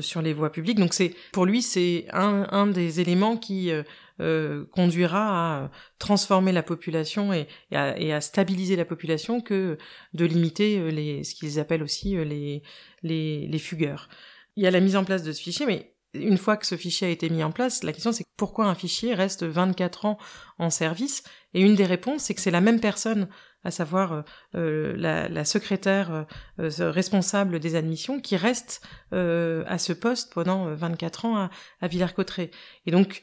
sur 0.00 0.20
les 0.20 0.32
voies 0.32 0.50
publiques. 0.50 0.80
Donc 0.80 0.94
c'est 0.94 1.14
pour 1.30 1.46
lui 1.46 1.62
c'est 1.62 2.06
un, 2.12 2.66
des 2.66 3.00
éléments 3.00 3.36
qui 3.36 3.70
conduira 4.18 5.64
à 5.64 5.70
transformer 6.00 6.50
la 6.50 6.64
population 6.64 7.32
et, 7.32 7.46
à, 7.72 8.20
stabiliser 8.20 8.74
la 8.74 8.84
population 8.84 9.40
que 9.40 9.78
de 10.12 10.24
limiter 10.24 10.90
les 10.90 11.22
ce 11.22 11.36
qu'ils 11.36 11.60
appellent 11.60 11.84
aussi 11.84 12.16
les 12.16 12.62
les 13.02 13.58
fugueurs. 13.58 14.08
Il 14.56 14.62
y 14.62 14.66
a 14.66 14.70
la 14.70 14.80
mise 14.80 14.96
en 14.96 15.04
place 15.04 15.22
de 15.22 15.32
ce 15.32 15.42
fichier, 15.42 15.66
mais 15.66 15.93
une 16.14 16.38
fois 16.38 16.56
que 16.56 16.66
ce 16.66 16.76
fichier 16.76 17.08
a 17.08 17.10
été 17.10 17.28
mis 17.28 17.44
en 17.44 17.52
place, 17.52 17.82
la 17.82 17.92
question 17.92 18.12
c'est 18.12 18.24
pourquoi 18.36 18.66
un 18.66 18.74
fichier 18.74 19.14
reste 19.14 19.44
24 19.44 20.06
ans 20.06 20.18
en 20.58 20.70
service? 20.70 21.22
Et 21.52 21.60
une 21.60 21.74
des 21.74 21.84
réponses, 21.84 22.22
c'est 22.22 22.34
que 22.34 22.40
c'est 22.40 22.50
la 22.50 22.60
même 22.60 22.80
personne, 22.80 23.28
à 23.64 23.70
savoir 23.70 24.12
euh, 24.12 24.22
euh, 24.54 25.28
la, 25.28 25.44
secrétaire 25.44 26.26
euh, 26.60 26.70
responsable 26.90 27.58
des 27.60 27.74
admissions, 27.74 28.20
qui 28.20 28.36
reste 28.36 28.82
à 29.12 29.78
ce 29.78 29.92
poste 29.92 30.32
pendant 30.32 30.74
24 30.74 31.24
ans 31.24 31.36
à, 31.36 31.50
à 31.80 31.88
Villers-Cotterêts. 31.88 32.50
Et 32.86 32.90
donc, 32.90 33.22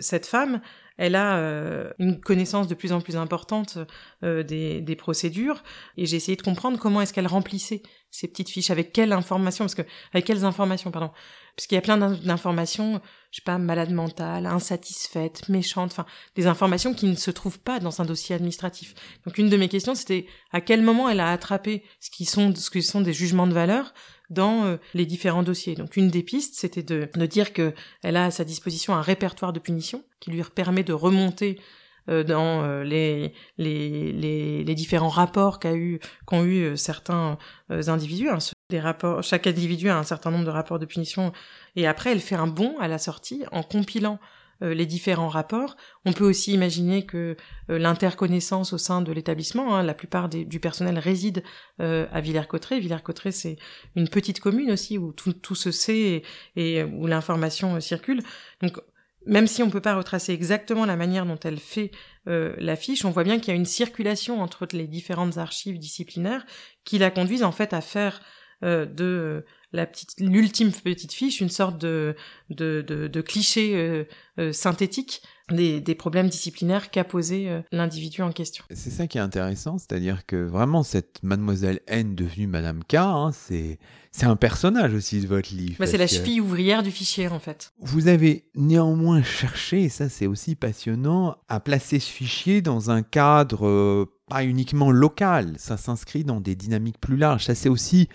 cette 0.00 0.26
femme, 0.26 0.60
elle 0.98 1.14
a 1.14 1.36
euh, 1.36 1.92
une 1.98 2.20
connaissance 2.20 2.68
de 2.68 2.74
plus 2.74 2.92
en 2.92 3.00
plus 3.00 3.16
importante 3.16 3.78
euh, 4.22 4.42
des, 4.42 4.80
des, 4.80 4.96
procédures. 4.96 5.62
Et 5.96 6.06
j'ai 6.06 6.16
essayé 6.16 6.36
de 6.36 6.42
comprendre 6.42 6.78
comment 6.78 7.00
est-ce 7.00 7.12
qu'elle 7.12 7.26
remplissait 7.26 7.82
ces 8.10 8.28
petites 8.28 8.48
fiches. 8.48 8.70
Avec 8.70 8.92
quelles 8.92 9.12
informations 9.12 9.64
parce 9.64 9.74
que 9.74 9.82
avec 10.12 10.24
quelles 10.24 10.44
informations 10.44 10.90
pardon? 10.90 11.10
Parce 11.54 11.66
qu'il 11.66 11.76
y 11.76 11.78
a 11.78 11.82
plein 11.82 11.98
d'informations 11.98 13.00
je 13.30 13.36
sais 13.36 13.44
pas 13.44 13.58
malade 13.58 13.90
mentale 13.90 14.46
insatisfaite 14.46 15.48
méchante 15.48 15.92
enfin 15.92 16.06
des 16.34 16.46
informations 16.46 16.94
qui 16.94 17.06
ne 17.06 17.14
se 17.14 17.30
trouvent 17.30 17.60
pas 17.60 17.80
dans 17.80 18.00
un 18.00 18.04
dossier 18.04 18.34
administratif 18.34 18.94
donc 19.26 19.38
une 19.38 19.48
de 19.48 19.56
mes 19.56 19.68
questions 19.68 19.94
c'était 19.94 20.26
à 20.52 20.60
quel 20.60 20.82
moment 20.82 21.08
elle 21.08 21.20
a 21.20 21.30
attrapé 21.30 21.82
ce 22.00 22.10
qui 22.10 22.24
sont 22.24 22.54
ce 22.54 22.70
qui 22.70 22.82
sont 22.82 23.00
des 23.00 23.12
jugements 23.12 23.46
de 23.46 23.54
valeur 23.54 23.92
dans 24.30 24.64
euh, 24.64 24.76
les 24.94 25.06
différents 25.06 25.42
dossiers. 25.42 25.74
Donc 25.74 25.96
une 25.96 26.08
des 26.08 26.22
pistes, 26.22 26.54
c'était 26.56 26.82
de, 26.82 27.08
de 27.12 27.26
dire 27.26 27.52
qu'elle 27.52 27.74
a 28.02 28.26
à 28.26 28.30
sa 28.30 28.44
disposition 28.44 28.94
un 28.94 29.02
répertoire 29.02 29.52
de 29.52 29.60
punitions 29.60 30.04
qui 30.20 30.30
lui 30.30 30.42
permet 30.54 30.82
de 30.82 30.92
remonter 30.92 31.60
euh, 32.08 32.24
dans 32.24 32.62
euh, 32.62 32.84
les, 32.84 33.32
les, 33.58 34.12
les, 34.12 34.64
les, 34.64 34.74
différents 34.74 35.08
rapports 35.08 35.58
qu'a 35.58 35.74
eu 35.74 36.00
qu'ont 36.24 36.44
eu 36.44 36.76
certains 36.76 37.38
individus. 37.68 38.28
Hein. 38.28 38.38
Des 38.68 38.80
rapports, 38.80 39.22
chaque 39.22 39.46
individu 39.46 39.88
a 39.88 39.96
un 39.96 40.02
certain 40.02 40.30
nombre 40.30 40.44
de 40.44 40.50
rapports 40.50 40.80
de 40.80 40.86
punition 40.86 41.32
et 41.76 41.86
après 41.86 42.10
elle 42.10 42.20
fait 42.20 42.34
un 42.34 42.48
bond 42.48 42.76
à 42.80 42.88
la 42.88 42.98
sortie 42.98 43.44
en 43.52 43.62
compilant 43.62 44.18
les 44.62 44.86
différents 44.86 45.28
rapports. 45.28 45.76
On 46.06 46.14
peut 46.14 46.24
aussi 46.24 46.54
imaginer 46.54 47.04
que 47.04 47.36
l'interconnaissance 47.68 48.72
au 48.72 48.78
sein 48.78 49.02
de 49.02 49.12
l'établissement, 49.12 49.76
hein, 49.76 49.82
la 49.82 49.92
plupart 49.92 50.30
du 50.30 50.58
personnel 50.60 50.98
réside 50.98 51.44
à 51.78 52.20
Villers-Cotterêts. 52.22 52.80
Villers-Cotterêts, 52.80 53.32
c'est 53.32 53.56
une 53.96 54.08
petite 54.08 54.40
commune 54.40 54.72
aussi 54.72 54.96
où 54.96 55.12
tout, 55.12 55.54
se 55.54 55.70
sait 55.70 56.22
et, 56.56 56.82
où 56.82 57.06
l'information 57.06 57.78
circule. 57.80 58.22
Donc 58.62 58.80
même 59.26 59.46
si 59.46 59.62
on 59.62 59.66
ne 59.66 59.70
peut 59.70 59.80
pas 59.80 59.96
retracer 59.96 60.32
exactement 60.32 60.86
la 60.86 60.96
manière 60.96 61.26
dont 61.26 61.38
elle 61.42 61.58
fait 61.58 61.90
euh, 62.28 62.54
la 62.58 62.76
on 63.04 63.10
voit 63.10 63.24
bien 63.24 63.38
qu'il 63.38 63.48
y 63.48 63.50
a 63.50 63.58
une 63.58 63.66
circulation 63.66 64.40
entre 64.40 64.66
les 64.72 64.86
différentes 64.86 65.36
archives 65.36 65.78
disciplinaires 65.78 66.46
qui 66.84 66.98
la 66.98 67.10
conduisent 67.10 67.42
en 67.42 67.52
fait 67.52 67.72
à 67.72 67.80
faire 67.80 68.20
euh, 68.20 68.35
de 68.62 69.44
la 69.72 69.86
petite, 69.86 70.14
l'ultime 70.18 70.72
petite 70.72 71.12
fiche 71.12 71.40
une 71.40 71.50
sorte 71.50 71.78
de 71.78 72.16
de, 72.50 72.82
de, 72.82 73.20
cliché 73.20 73.76
euh, 73.76 74.04
euh, 74.38 74.52
synthétique 74.52 75.22
des, 75.50 75.80
des, 75.80 75.94
problèmes 75.94 76.28
disciplinaires 76.28 76.90
qu'a 76.90 77.04
posé 77.04 77.48
l'individu 77.70 78.22
en 78.22 78.32
question. 78.32 78.64
C'est 78.70 78.90
ça 78.90 79.06
qui 79.06 79.18
est 79.18 79.20
intéressant, 79.20 79.78
c'est-à-dire 79.78 80.26
que 80.26 80.36
vraiment 80.36 80.82
cette 80.82 81.22
mademoiselle 81.22 81.80
N 81.86 82.16
devenue 82.16 82.48
Madame 82.48 82.82
K, 82.82 82.94
hein, 82.94 83.30
c'est 83.32 83.78
c'est 84.16 84.26
un 84.26 84.36
personnage 84.36 84.94
aussi 84.94 85.20
de 85.20 85.26
votre 85.26 85.54
livre. 85.54 85.76
Bah, 85.78 85.86
c'est 85.86 85.98
la 85.98 86.06
cheville 86.06 86.40
ouvrière 86.40 86.82
du 86.82 86.90
fichier, 86.90 87.28
en 87.28 87.38
fait. 87.38 87.74
Vous 87.80 88.08
avez 88.08 88.46
néanmoins 88.54 89.22
cherché, 89.22 89.82
et 89.82 89.88
ça 89.90 90.08
c'est 90.08 90.26
aussi 90.26 90.54
passionnant, 90.54 91.36
à 91.48 91.60
placer 91.60 92.00
ce 92.00 92.10
fichier 92.10 92.62
dans 92.62 92.90
un 92.90 93.02
cadre 93.02 93.66
euh, 93.66 94.10
pas 94.28 94.42
uniquement 94.42 94.90
local. 94.90 95.54
Ça 95.58 95.76
s'inscrit 95.76 96.24
dans 96.24 96.40
des 96.40 96.54
dynamiques 96.54 96.98
plus 96.98 97.18
larges. 97.18 97.44
Ça 97.44 97.54
c'est 97.54 97.68
aussi 97.68 98.08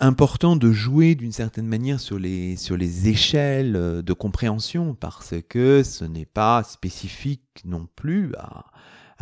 important 0.00 0.56
de 0.56 0.72
jouer 0.72 1.14
d'une 1.14 1.32
certaine 1.32 1.66
manière 1.66 2.00
sur 2.00 2.18
les, 2.18 2.56
sur 2.56 2.76
les 2.76 3.08
échelles 3.08 3.76
euh, 3.76 4.02
de 4.02 4.12
compréhension 4.12 4.94
parce 4.94 5.34
que 5.48 5.82
ce 5.82 6.04
n'est 6.04 6.26
pas 6.26 6.62
spécifique 6.62 7.62
non 7.64 7.86
plus 7.96 8.32
à, 8.36 8.64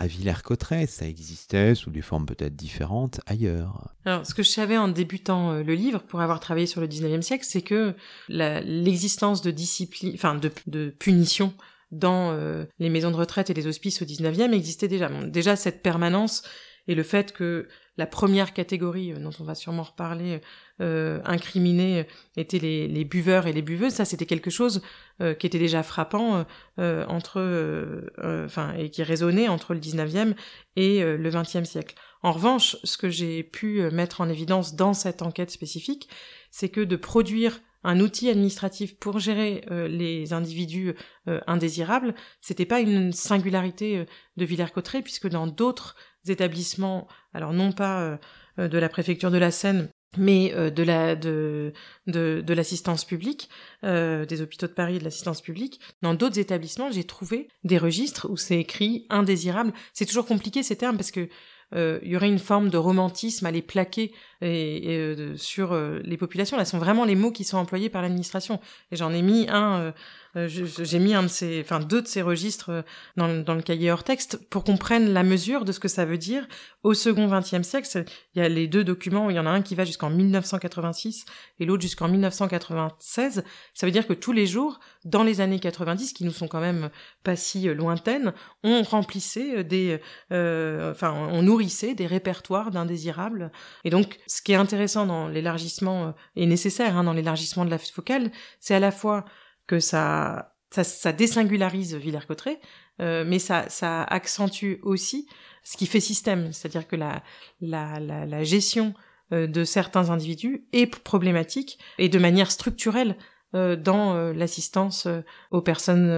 Villers-Cotterêts. 0.04 0.86
Ça 0.86 1.06
existait 1.06 1.76
sous 1.76 1.90
des 1.90 2.02
formes 2.02 2.26
peut-être 2.26 2.56
différentes 2.56 3.20
ailleurs. 3.26 3.94
Alors, 4.04 4.26
ce 4.26 4.34
que 4.34 4.42
je 4.42 4.48
savais 4.48 4.76
en 4.76 4.88
débutant 4.88 5.52
euh, 5.52 5.62
le 5.62 5.74
livre, 5.74 6.00
pour 6.00 6.20
avoir 6.20 6.40
travaillé 6.40 6.66
sur 6.66 6.80
le 6.80 6.88
19e 6.88 7.22
siècle, 7.22 7.44
c'est 7.48 7.62
que 7.62 7.94
l'existence 8.28 9.42
de 9.42 9.52
discipline, 9.52 10.12
enfin 10.14 10.34
de, 10.34 10.50
de 10.66 10.90
punition 10.98 11.54
dans 11.92 12.32
euh, 12.32 12.64
les 12.78 12.88
maisons 12.88 13.10
de 13.10 13.16
retraite 13.16 13.50
et 13.50 13.54
les 13.54 13.66
hospices 13.66 14.02
au 14.02 14.04
19e 14.04 14.52
existait 14.52 14.88
déjà. 14.88 15.08
déjà, 15.26 15.54
cette 15.54 15.82
permanence 15.82 16.42
et 16.88 16.94
le 16.94 17.02
fait 17.02 17.32
que 17.32 17.68
la 17.96 18.06
première 18.06 18.52
catégorie 18.52 19.12
euh, 19.12 19.18
dont 19.18 19.32
on 19.40 19.44
va 19.44 19.54
sûrement 19.54 19.82
reparler, 19.82 20.40
euh, 20.80 21.20
incriminée, 21.24 22.06
était 22.36 22.58
les, 22.58 22.88
les, 22.88 23.04
buveurs 23.04 23.46
et 23.46 23.52
les 23.52 23.62
buveuses. 23.62 23.92
Ça, 23.92 24.04
c'était 24.04 24.26
quelque 24.26 24.50
chose 24.50 24.82
euh, 25.22 25.34
qui 25.34 25.46
était 25.46 25.58
déjà 25.58 25.82
frappant 25.82 26.46
euh, 26.78 27.04
entre, 27.06 27.38
euh, 27.38 28.08
enfin, 28.44 28.74
et 28.76 28.90
qui 28.90 29.02
résonnait 29.02 29.46
entre 29.46 29.74
le 29.74 29.78
19e 29.78 30.34
et 30.74 31.02
le 31.02 31.30
20e 31.30 31.64
siècle. 31.64 31.94
En 32.22 32.32
revanche, 32.32 32.76
ce 32.82 32.96
que 32.96 33.10
j'ai 33.10 33.42
pu 33.42 33.82
mettre 33.90 34.20
en 34.20 34.28
évidence 34.28 34.74
dans 34.74 34.94
cette 34.94 35.22
enquête 35.22 35.50
spécifique, 35.50 36.08
c'est 36.50 36.70
que 36.70 36.80
de 36.80 36.96
produire 36.96 37.60
un 37.84 38.00
outil 38.00 38.30
administratif 38.30 38.96
pour 38.98 39.18
gérer 39.18 39.64
les 39.70 40.32
individus 40.32 40.94
indésirables, 41.26 42.14
c'était 42.40 42.64
pas 42.64 42.80
une 42.80 43.12
singularité 43.12 44.06
de 44.36 44.44
Villers-Cotterêts, 44.44 45.02
puisque 45.02 45.28
dans 45.28 45.46
d'autres 45.46 45.96
établissements, 46.30 47.08
alors 47.34 47.52
non 47.52 47.72
pas 47.72 48.18
euh, 48.58 48.68
de 48.68 48.78
la 48.78 48.88
préfecture 48.88 49.30
de 49.30 49.38
la 49.38 49.50
Seine, 49.50 49.88
mais 50.16 50.52
euh, 50.54 50.70
de 50.70 50.82
la 50.82 51.16
de 51.16 51.72
de, 52.06 52.42
de 52.44 52.54
l'assistance 52.54 53.04
publique, 53.04 53.48
euh, 53.84 54.26
des 54.26 54.42
hôpitaux 54.42 54.66
de 54.66 54.72
Paris 54.72 54.96
et 54.96 54.98
de 54.98 55.04
l'assistance 55.04 55.40
publique. 55.40 55.80
Dans 56.02 56.14
d'autres 56.14 56.38
établissements, 56.38 56.90
j'ai 56.90 57.04
trouvé 57.04 57.48
des 57.64 57.78
registres 57.78 58.28
où 58.30 58.36
c'est 58.36 58.58
écrit 58.58 59.06
indésirable. 59.10 59.72
C'est 59.92 60.06
toujours 60.06 60.26
compliqué 60.26 60.62
ces 60.62 60.76
termes 60.76 60.96
parce 60.96 61.10
que 61.10 61.28
euh, 61.74 61.98
il 62.02 62.10
y 62.10 62.16
aurait 62.16 62.28
une 62.28 62.38
forme 62.38 62.68
de 62.68 62.76
romantisme 62.76 63.46
à 63.46 63.50
les 63.50 63.62
plaquer 63.62 64.12
et, 64.42 64.94
et, 64.94 65.36
sur 65.36 65.74
les 66.04 66.16
populations. 66.16 66.56
Là, 66.56 66.64
sont 66.64 66.78
vraiment 66.78 67.04
les 67.04 67.14
mots 67.14 67.32
qui 67.32 67.44
sont 67.44 67.56
employés 67.56 67.88
par 67.88 68.02
l'administration. 68.02 68.60
Et 68.90 68.96
j'en 68.96 69.12
ai 69.12 69.22
mis 69.22 69.46
un 69.48 69.92
euh, 70.36 70.48
j'ai 70.48 70.98
mis 70.98 71.14
un 71.14 71.24
de 71.24 71.28
ces, 71.28 71.60
enfin 71.60 71.78
deux 71.78 72.00
de 72.00 72.06
ces 72.06 72.22
registres 72.22 72.70
euh, 72.70 72.82
dans, 73.16 73.42
dans, 73.42 73.54
le 73.54 73.60
cahier 73.60 73.90
hors 73.90 74.02
texte 74.02 74.38
pour 74.48 74.64
qu'on 74.64 74.78
prenne 74.78 75.12
la 75.12 75.24
mesure 75.24 75.66
de 75.66 75.72
ce 75.72 75.80
que 75.80 75.88
ça 75.88 76.06
veut 76.06 76.16
dire 76.16 76.46
au 76.82 76.94
second 76.94 77.28
XXe 77.28 77.62
siècle. 77.62 78.04
Il 78.34 78.40
y 78.40 78.44
a 78.44 78.48
les 78.48 78.66
deux 78.66 78.82
documents, 78.82 79.28
il 79.28 79.36
y 79.36 79.38
en 79.38 79.44
a 79.44 79.50
un 79.50 79.60
qui 79.60 79.74
va 79.74 79.84
jusqu'en 79.84 80.08
1986 80.08 81.26
et 81.60 81.66
l'autre 81.66 81.82
jusqu'en 81.82 82.08
1996. 82.08 83.44
Ça 83.74 83.86
veut 83.86 83.92
dire 83.92 84.06
que 84.06 84.14
tous 84.14 84.32
les 84.32 84.46
jours, 84.46 84.80
dans 85.04 85.22
les 85.22 85.42
années 85.42 85.60
90, 85.60 86.14
qui 86.14 86.24
nous 86.24 86.32
sont 86.32 86.48
quand 86.48 86.60
même 86.60 86.88
pas 87.24 87.36
si 87.36 87.68
euh, 87.68 87.74
lointaines, 87.74 88.32
on 88.64 88.82
remplissait 88.82 89.64
des, 89.64 90.00
euh, 90.32 90.92
enfin, 90.92 91.12
on 91.12 91.42
nourrissait 91.42 91.94
des 91.94 92.06
répertoires 92.06 92.70
d'indésirables. 92.70 93.52
Et 93.84 93.90
donc, 93.90 94.18
ce 94.36 94.42
qui 94.42 94.52
est 94.52 94.56
intéressant 94.56 95.04
dans 95.06 95.28
l'élargissement 95.28 96.14
et 96.36 96.46
nécessaire 96.46 96.96
hein, 96.96 97.04
dans 97.04 97.12
l'élargissement 97.12 97.64
de 97.64 97.70
la 97.70 97.78
focale, 97.78 98.30
c'est 98.60 98.74
à 98.74 98.80
la 98.80 98.90
fois 98.90 99.24
que 99.66 99.78
ça, 99.80 100.54
ça, 100.70 100.84
ça 100.84 101.12
désingularise 101.12 101.94
Villers-Cotterêts, 101.94 102.60
euh, 103.00 103.24
mais 103.26 103.38
ça, 103.38 103.68
ça 103.68 104.02
accentue 104.04 104.74
aussi 104.82 105.28
ce 105.64 105.76
qui 105.76 105.86
fait 105.86 106.00
système, 106.00 106.52
c'est-à-dire 106.52 106.88
que 106.88 106.96
la, 106.96 107.22
la, 107.60 108.00
la, 108.00 108.26
la 108.26 108.44
gestion 108.44 108.94
euh, 109.32 109.46
de 109.46 109.64
certains 109.64 110.10
individus 110.10 110.64
est 110.72 110.86
problématique 110.86 111.78
et 111.98 112.08
de 112.08 112.18
manière 112.18 112.50
structurelle. 112.50 113.12
euh, 113.12 113.14
dans 113.52 114.14
euh, 114.14 114.32
l'assistance 114.32 115.06
aux 115.50 115.60
personnes 115.60 116.10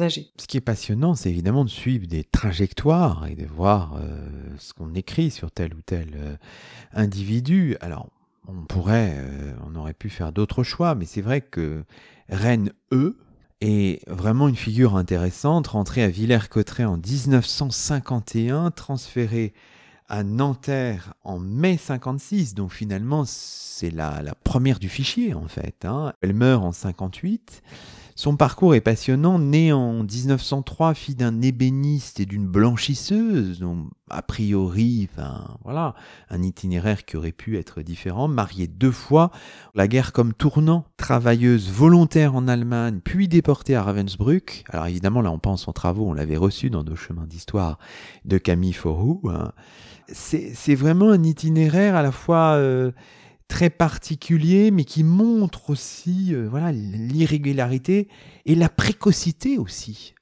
âgées. 0.00 0.30
Ce 0.38 0.46
qui 0.46 0.56
est 0.56 0.62
passionnant, 0.62 1.14
c'est 1.14 1.30
évidemment 1.30 1.64
de 1.64 1.70
suivre 1.70 2.06
des 2.06 2.24
trajectoires 2.24 3.26
et 3.26 3.34
de 3.34 3.46
voir 3.46 3.98
ce 4.58 4.72
qu'on 4.74 4.94
écrit 4.94 5.30
sur 5.30 5.50
tel 5.50 5.74
ou 5.74 5.80
tel 5.84 6.38
individu. 6.92 7.76
Alors, 7.80 8.08
on 8.48 8.64
pourrait, 8.64 9.16
on 9.66 9.74
aurait 9.76 9.94
pu 9.94 10.10
faire 10.10 10.32
d'autres 10.32 10.62
choix, 10.62 10.94
mais 10.94 11.04
c'est 11.04 11.22
vrai 11.22 11.40
que 11.40 11.84
Reine 12.28 12.72
E 12.92 13.16
est 13.62 14.06
vraiment 14.08 14.48
une 14.48 14.56
figure 14.56 14.96
intéressante, 14.96 15.68
rentrée 15.68 16.02
à 16.02 16.08
Villers-Cotterêts 16.08 16.84
en 16.84 16.96
1951, 16.96 18.72
transférée 18.72 19.54
à 20.12 20.24
Nanterre 20.24 21.14
en 21.24 21.38
mai 21.38 21.78
56, 21.78 22.52
donc 22.54 22.70
finalement 22.70 23.24
c'est 23.26 23.90
la, 23.90 24.20
la, 24.20 24.34
première 24.34 24.78
du 24.78 24.90
fichier 24.90 25.32
en 25.32 25.48
fait. 25.48 25.86
Hein. 25.86 26.12
Elle 26.20 26.34
meurt 26.34 26.62
en 26.62 26.70
58. 26.70 27.62
Son 28.14 28.36
parcours 28.36 28.74
est 28.74 28.80
passionnant, 28.80 29.38
née 29.38 29.72
en 29.72 30.02
1903, 30.02 30.94
fille 30.94 31.14
d'un 31.14 31.40
ébéniste 31.40 32.20
et 32.20 32.26
d'une 32.26 32.46
blanchisseuse, 32.46 33.60
donc 33.60 33.88
a 34.10 34.20
priori, 34.20 35.08
voilà, 35.64 35.94
un 36.28 36.42
itinéraire 36.42 37.04
qui 37.04 37.16
aurait 37.16 37.32
pu 37.32 37.56
être 37.56 37.80
différent, 37.80 38.28
mariée 38.28 38.66
deux 38.66 38.90
fois, 38.90 39.30
la 39.74 39.88
guerre 39.88 40.12
comme 40.12 40.34
tournant, 40.34 40.84
travailleuse 40.98 41.70
volontaire 41.70 42.34
en 42.34 42.48
Allemagne, 42.48 43.00
puis 43.02 43.28
déportée 43.28 43.74
à 43.74 43.82
Ravensbrück. 43.82 44.64
Alors 44.68 44.86
évidemment, 44.86 45.22
là 45.22 45.30
on 45.30 45.38
pense 45.38 45.66
aux 45.66 45.72
travaux, 45.72 46.06
on 46.06 46.12
l'avait 46.12 46.36
reçu 46.36 46.68
dans 46.68 46.84
nos 46.84 46.96
chemins 46.96 47.26
d'histoire 47.26 47.78
de 48.26 48.36
Camille 48.36 48.74
Forroux. 48.74 49.22
Hein. 49.30 49.52
C'est 50.08 50.74
vraiment 50.74 51.10
un 51.10 51.22
itinéraire 51.22 51.96
à 51.96 52.02
la 52.02 52.12
fois... 52.12 52.56
Euh, 52.56 52.92
très 53.52 53.68
particulier, 53.68 54.70
mais 54.70 54.84
qui 54.84 55.04
montre 55.04 55.68
aussi 55.68 56.34
euh, 56.34 56.48
voilà 56.48 56.72
l'irrégularité 56.72 58.08
et 58.46 58.54
la 58.54 58.70
précocité 58.70 59.58
aussi 59.58 60.14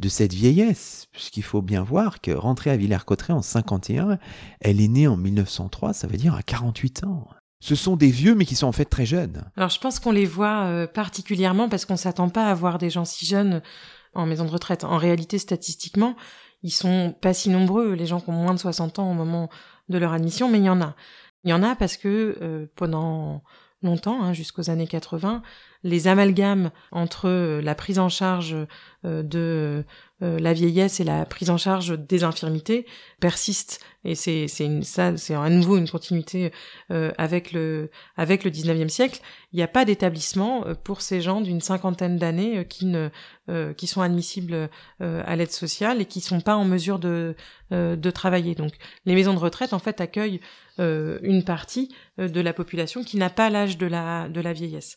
de 0.00 0.08
cette 0.08 0.32
vieillesse, 0.32 1.06
puisqu'il 1.12 1.44
faut 1.44 1.62
bien 1.62 1.84
voir 1.84 2.20
que 2.20 2.32
rentrée 2.32 2.70
à 2.70 2.76
Villers-Cotterêts 2.76 3.34
en 3.34 3.40
51, 3.40 4.18
elle 4.60 4.80
est 4.80 4.88
née 4.88 5.06
en 5.06 5.16
1903, 5.16 5.92
ça 5.92 6.08
veut 6.08 6.16
dire 6.16 6.34
à 6.34 6.42
48 6.42 7.04
ans. 7.04 7.28
Ce 7.60 7.76
sont 7.76 7.94
des 7.94 8.10
vieux, 8.10 8.34
mais 8.34 8.44
qui 8.44 8.56
sont 8.56 8.66
en 8.66 8.72
fait 8.72 8.84
très 8.84 9.06
jeunes. 9.06 9.44
Alors 9.56 9.70
je 9.70 9.78
pense 9.78 10.00
qu'on 10.00 10.10
les 10.10 10.26
voit 10.26 10.64
euh, 10.64 10.88
particulièrement 10.88 11.68
parce 11.68 11.84
qu'on 11.84 11.96
s'attend 11.96 12.30
pas 12.30 12.46
à 12.46 12.54
voir 12.54 12.78
des 12.78 12.90
gens 12.90 13.04
si 13.04 13.24
jeunes 13.26 13.62
en 14.12 14.26
maison 14.26 14.44
de 14.44 14.50
retraite. 14.50 14.82
En 14.82 14.96
réalité, 14.96 15.38
statistiquement, 15.38 16.16
ils 16.64 16.72
sont 16.72 17.14
pas 17.20 17.32
si 17.32 17.48
nombreux, 17.48 17.92
les 17.92 18.06
gens 18.06 18.18
qui 18.18 18.30
ont 18.30 18.32
moins 18.32 18.54
de 18.54 18.58
60 18.58 18.98
ans 18.98 19.08
au 19.08 19.14
moment 19.14 19.50
de 19.88 19.98
leur 19.98 20.12
admission, 20.12 20.50
mais 20.50 20.58
il 20.58 20.64
y 20.64 20.68
en 20.68 20.80
a. 20.80 20.96
Il 21.44 21.50
y 21.50 21.52
en 21.52 21.62
a 21.62 21.74
parce 21.74 21.96
que 21.96 22.36
euh, 22.40 22.66
pendant 22.76 23.42
longtemps, 23.82 24.22
hein, 24.22 24.32
jusqu'aux 24.32 24.70
années 24.70 24.86
80, 24.86 25.42
les 25.82 26.08
amalgames 26.08 26.70
entre 26.92 27.28
euh, 27.28 27.60
la 27.60 27.74
prise 27.74 27.98
en 27.98 28.08
charge 28.08 28.56
euh, 29.04 29.22
de 29.22 29.84
la 30.22 30.52
vieillesse 30.52 31.00
et 31.00 31.04
la 31.04 31.26
prise 31.26 31.50
en 31.50 31.58
charge 31.58 31.98
des 31.98 32.22
infirmités 32.22 32.86
persistent. 33.20 33.80
Et 34.04 34.14
c'est 34.14 34.46
une 34.60 34.82
ça 34.82 35.16
c'est 35.16 35.34
à 35.34 35.48
nouveau 35.48 35.76
une 35.76 35.88
continuité 35.88 36.52
avec 36.88 37.52
le 37.52 37.90
avec 38.16 38.44
le 38.44 38.50
19e 38.50 38.88
siècle. 38.88 39.20
Il 39.52 39.56
n'y 39.56 39.62
a 39.62 39.68
pas 39.68 39.84
d'établissement 39.84 40.64
pour 40.84 41.02
ces 41.02 41.20
gens 41.20 41.40
d'une 41.40 41.60
cinquantaine 41.60 42.18
d'années 42.18 42.64
qui 42.66 42.86
ne 42.86 43.10
qui 43.72 43.86
sont 43.86 44.00
admissibles 44.00 44.70
à 45.00 45.36
l'aide 45.36 45.52
sociale 45.52 46.00
et 46.00 46.04
qui 46.04 46.20
sont 46.20 46.40
pas 46.40 46.56
en 46.56 46.64
mesure 46.64 46.98
de 46.98 47.34
de 47.70 48.10
travailler. 48.10 48.54
Donc 48.54 48.72
les 49.04 49.14
maisons 49.14 49.34
de 49.34 49.40
retraite 49.40 49.72
en 49.72 49.78
fait 49.80 50.00
accueillent 50.00 50.40
une 50.78 51.42
partie 51.44 51.94
de 52.18 52.40
la 52.40 52.52
population 52.52 53.04
qui 53.04 53.16
n'a 53.16 53.30
pas 53.30 53.50
l'âge 53.50 53.76
de 53.76 53.86
la 53.86 54.28
de 54.28 54.40
la 54.40 54.52
vieillesse 54.52 54.96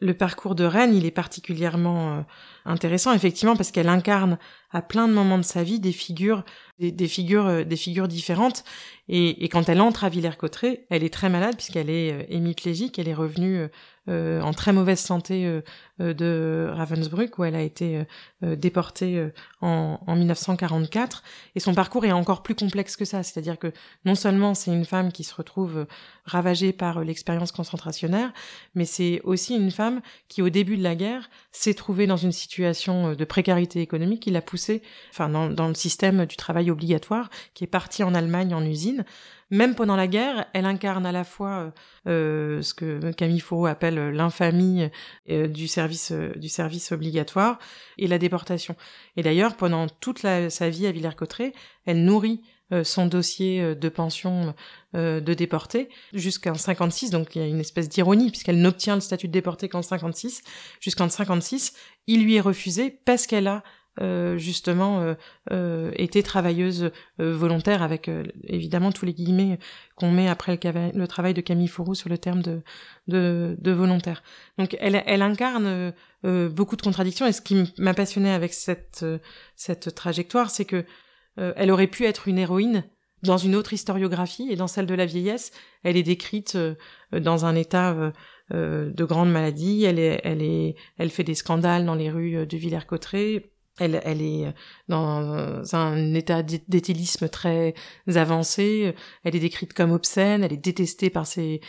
le 0.00 0.14
parcours 0.14 0.54
de 0.54 0.64
Reine, 0.64 0.94
il 0.94 1.06
est 1.06 1.10
particulièrement 1.10 2.18
euh, 2.18 2.20
intéressant, 2.66 3.12
effectivement, 3.12 3.56
parce 3.56 3.70
qu'elle 3.70 3.88
incarne 3.88 4.38
à 4.70 4.82
plein 4.82 5.08
de 5.08 5.12
moments 5.12 5.38
de 5.38 5.42
sa 5.42 5.62
vie 5.62 5.80
des 5.80 5.92
figures, 5.92 6.44
des, 6.78 7.08
figures, 7.08 7.46
euh, 7.46 7.64
des 7.64 7.76
figures 7.76 8.08
différentes. 8.08 8.64
Et, 9.08 9.48
quand 9.48 9.68
elle 9.68 9.80
entre 9.80 10.04
à 10.04 10.08
Villers-Cotterêts, 10.10 10.84
elle 10.90 11.02
est 11.02 11.12
très 11.12 11.30
malade 11.30 11.56
puisqu'elle 11.56 11.88
est 11.88 12.12
euh, 12.12 12.22
hémiplégique, 12.28 12.98
elle 12.98 13.08
est 13.08 13.14
revenue 13.14 13.66
en 14.08 14.52
très 14.52 14.72
mauvaise 14.72 15.00
santé 15.00 15.62
de 15.98 16.68
Ravensbrück 16.72 17.38
où 17.38 17.44
elle 17.44 17.56
a 17.56 17.62
été 17.62 18.04
déportée 18.42 19.30
en, 19.60 19.98
en 20.06 20.16
1944. 20.16 21.22
Et 21.54 21.60
son 21.60 21.74
parcours 21.74 22.04
est 22.04 22.12
encore 22.12 22.42
plus 22.42 22.54
complexe 22.54 22.96
que 22.96 23.04
ça, 23.04 23.22
c'est-à-dire 23.22 23.58
que 23.58 23.72
non 24.04 24.14
seulement 24.14 24.54
c'est 24.54 24.72
une 24.72 24.84
femme 24.84 25.12
qui 25.12 25.24
se 25.24 25.34
retrouve 25.34 25.86
ravagée 26.24 26.72
par 26.72 27.02
l'expérience 27.02 27.52
concentrationnaire, 27.52 28.32
mais 28.74 28.84
c'est 28.84 29.20
aussi 29.24 29.54
une 29.54 29.70
femme 29.70 30.00
qui, 30.28 30.42
au 30.42 30.48
début 30.48 30.76
de 30.76 30.82
la 30.82 30.94
guerre, 30.94 31.30
s'est 31.52 31.74
trouvée 31.74 32.06
dans 32.06 32.16
une 32.16 32.32
situation 32.32 33.08
euh, 33.08 33.14
de 33.14 33.24
précarité 33.24 33.80
économique 33.80 34.22
qui 34.22 34.30
l'a 34.30 34.42
poussée, 34.42 34.82
enfin, 35.10 35.28
dans, 35.28 35.68
le 35.68 35.74
système 35.74 36.26
du 36.26 36.36
travail 36.36 36.70
obligatoire, 36.70 37.30
qui 37.54 37.64
est 37.64 37.68
partie 37.68 38.02
en 38.02 38.14
Allemagne 38.14 38.54
en 38.54 38.64
usine. 38.64 39.04
Même 39.50 39.74
pendant 39.74 39.96
la 39.96 40.06
guerre, 40.06 40.46
elle 40.54 40.64
incarne 40.64 41.06
à 41.06 41.12
la 41.12 41.24
fois 41.24 41.72
euh, 42.06 42.58
euh 42.58 42.62
ce 42.62 42.74
que 42.74 43.12
Camille 43.12 43.40
Fourreau 43.40 43.66
appelle 43.66 44.10
l'infamie 44.10 44.88
euh, 45.30 45.46
du 45.46 45.68
service 45.68 46.12
du 46.12 46.48
service 46.48 46.92
obligatoire 46.92 47.58
et 47.98 48.06
la 48.06 48.18
déportation. 48.18 48.76
Et 49.16 49.22
d'ailleurs, 49.22 49.56
pendant 49.56 49.86
toute 49.88 50.18
sa 50.18 50.68
vie 50.68 50.86
à 50.86 50.92
Villers-Cotterêts, 50.92 51.52
elle 51.84 52.04
nourrit 52.04 52.42
euh, 52.72 52.82
son 52.82 53.06
dossier 53.06 53.62
euh, 53.62 53.74
de 53.76 53.88
pension 53.88 54.52
euh, 54.96 55.20
de 55.20 55.34
déporté 55.34 55.88
jusqu'en 56.12 56.56
56 56.56 57.10
donc 57.10 57.36
il 57.36 57.42
y 57.42 57.44
a 57.44 57.46
une 57.46 57.60
espèce 57.60 57.88
d'ironie 57.88 58.28
puisqu'elle 58.28 58.60
n'obtient 58.60 58.96
le 58.96 59.00
statut 59.00 59.28
de 59.28 59.32
déporté 59.32 59.68
qu'en 59.68 59.82
56 59.82 60.42
jusqu'en 60.80 61.08
56 61.08 61.74
il 62.08 62.24
lui 62.24 62.34
est 62.34 62.40
refusé 62.40 62.90
parce 63.04 63.28
qu'elle 63.28 63.46
a 63.46 63.62
justement 64.36 65.14
été 65.50 66.22
travailleuse 66.22 66.90
volontaire 67.18 67.82
avec 67.82 68.10
évidemment 68.44 68.92
tous 68.92 69.06
les 69.06 69.14
guillemets 69.14 69.58
qu'on 69.94 70.10
met 70.10 70.28
après 70.28 70.58
le, 70.62 71.06
travail 71.06 71.32
de 71.32 71.40
Camille 71.40 71.68
Fourou 71.68 71.94
sur 71.94 72.10
le 72.10 72.18
terme 72.18 72.42
de, 72.42 72.62
de, 73.08 73.72
volontaire. 73.72 74.22
Donc 74.58 74.76
elle, 74.80 75.02
elle 75.06 75.22
incarne 75.22 75.92
beaucoup 76.22 76.76
de 76.76 76.82
contradictions 76.82 77.26
et 77.26 77.32
ce 77.32 77.40
qui 77.40 77.72
m'a 77.78 77.94
passionné 77.94 78.30
avec 78.30 78.52
cette, 78.52 79.04
cette 79.54 79.94
trajectoire, 79.94 80.50
c'est 80.50 80.66
que 80.66 80.84
euh, 81.38 81.52
elle 81.56 81.70
aurait 81.70 81.86
pu 81.86 82.04
être 82.04 82.28
une 82.28 82.38
héroïne 82.38 82.84
dans 83.22 83.36
une 83.36 83.56
autre 83.56 83.72
historiographie 83.72 84.48
et 84.50 84.56
dans 84.56 84.66
celle 84.66 84.86
de 84.86 84.94
la 84.94 85.06
vieillesse, 85.06 85.52
elle 85.82 85.96
est 85.96 86.02
décrite 86.02 86.54
euh, 86.56 86.74
dans 87.12 87.44
un 87.44 87.54
état 87.54 88.12
euh, 88.52 88.90
de 88.90 89.04
grande 89.04 89.30
maladie. 89.30 89.84
Elle 89.84 89.98
est, 89.98 90.20
elle 90.24 90.42
est, 90.42 90.76
elle 90.98 91.10
fait 91.10 91.24
des 91.24 91.34
scandales 91.34 91.86
dans 91.86 91.94
les 91.94 92.10
rues 92.10 92.46
de 92.46 92.56
Villers-Cotterêts. 92.56 93.50
Elle, 93.78 94.00
elle 94.04 94.22
est 94.22 94.54
dans 94.88 95.62
un 95.74 96.14
état 96.14 96.42
d'éthylisme 96.42 97.28
très 97.28 97.74
avancé. 98.14 98.94
Elle 99.24 99.36
est 99.36 99.40
décrite 99.40 99.72
comme 99.72 99.92
obscène. 99.92 100.44
Elle 100.44 100.52
est 100.52 100.56
détestée 100.56 101.10
par 101.10 101.26
ses 101.26 101.60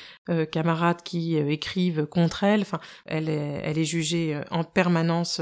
camarades 0.51 1.01
qui 1.03 1.35
écrivent 1.35 2.05
contre 2.05 2.43
elle. 2.43 2.61
Enfin, 2.61 2.79
elle 3.05 3.29
est, 3.29 3.61
elle 3.63 3.77
est 3.77 3.85
jugée 3.85 4.39
en 4.51 4.63
permanence 4.63 5.41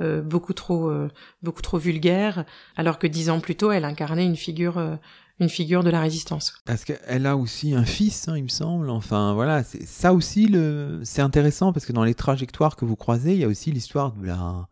euh, 0.00 0.22
beaucoup 0.22 0.52
trop 0.52 0.90
euh, 0.90 1.10
beaucoup 1.42 1.62
trop 1.62 1.76
vulgaire, 1.76 2.44
alors 2.76 3.00
que 3.00 3.08
dix 3.08 3.30
ans 3.30 3.40
plus 3.40 3.56
tôt, 3.56 3.72
elle 3.72 3.84
incarnait 3.84 4.24
une 4.24 4.36
figure 4.36 4.78
euh, 4.78 4.94
une 5.40 5.48
figure 5.48 5.82
de 5.82 5.90
la 5.90 6.00
résistance. 6.00 6.54
Parce 6.66 6.84
qu'elle 6.84 7.26
a 7.26 7.36
aussi 7.36 7.74
un 7.74 7.84
fils, 7.84 8.28
hein, 8.28 8.36
il 8.36 8.44
me 8.44 8.48
semble. 8.48 8.90
Enfin, 8.90 9.34
voilà, 9.34 9.64
ça 9.64 10.12
aussi 10.12 10.46
le, 10.46 11.00
c'est 11.02 11.22
intéressant 11.22 11.72
parce 11.72 11.84
que 11.84 11.92
dans 11.92 12.04
les 12.04 12.14
trajectoires 12.14 12.76
que 12.76 12.84
vous 12.84 12.94
croisez, 12.94 13.32
il 13.32 13.40
y 13.40 13.44
a 13.44 13.48
aussi 13.48 13.72
l'histoire 13.72 14.12
de 14.12 14.26
la 14.26 14.68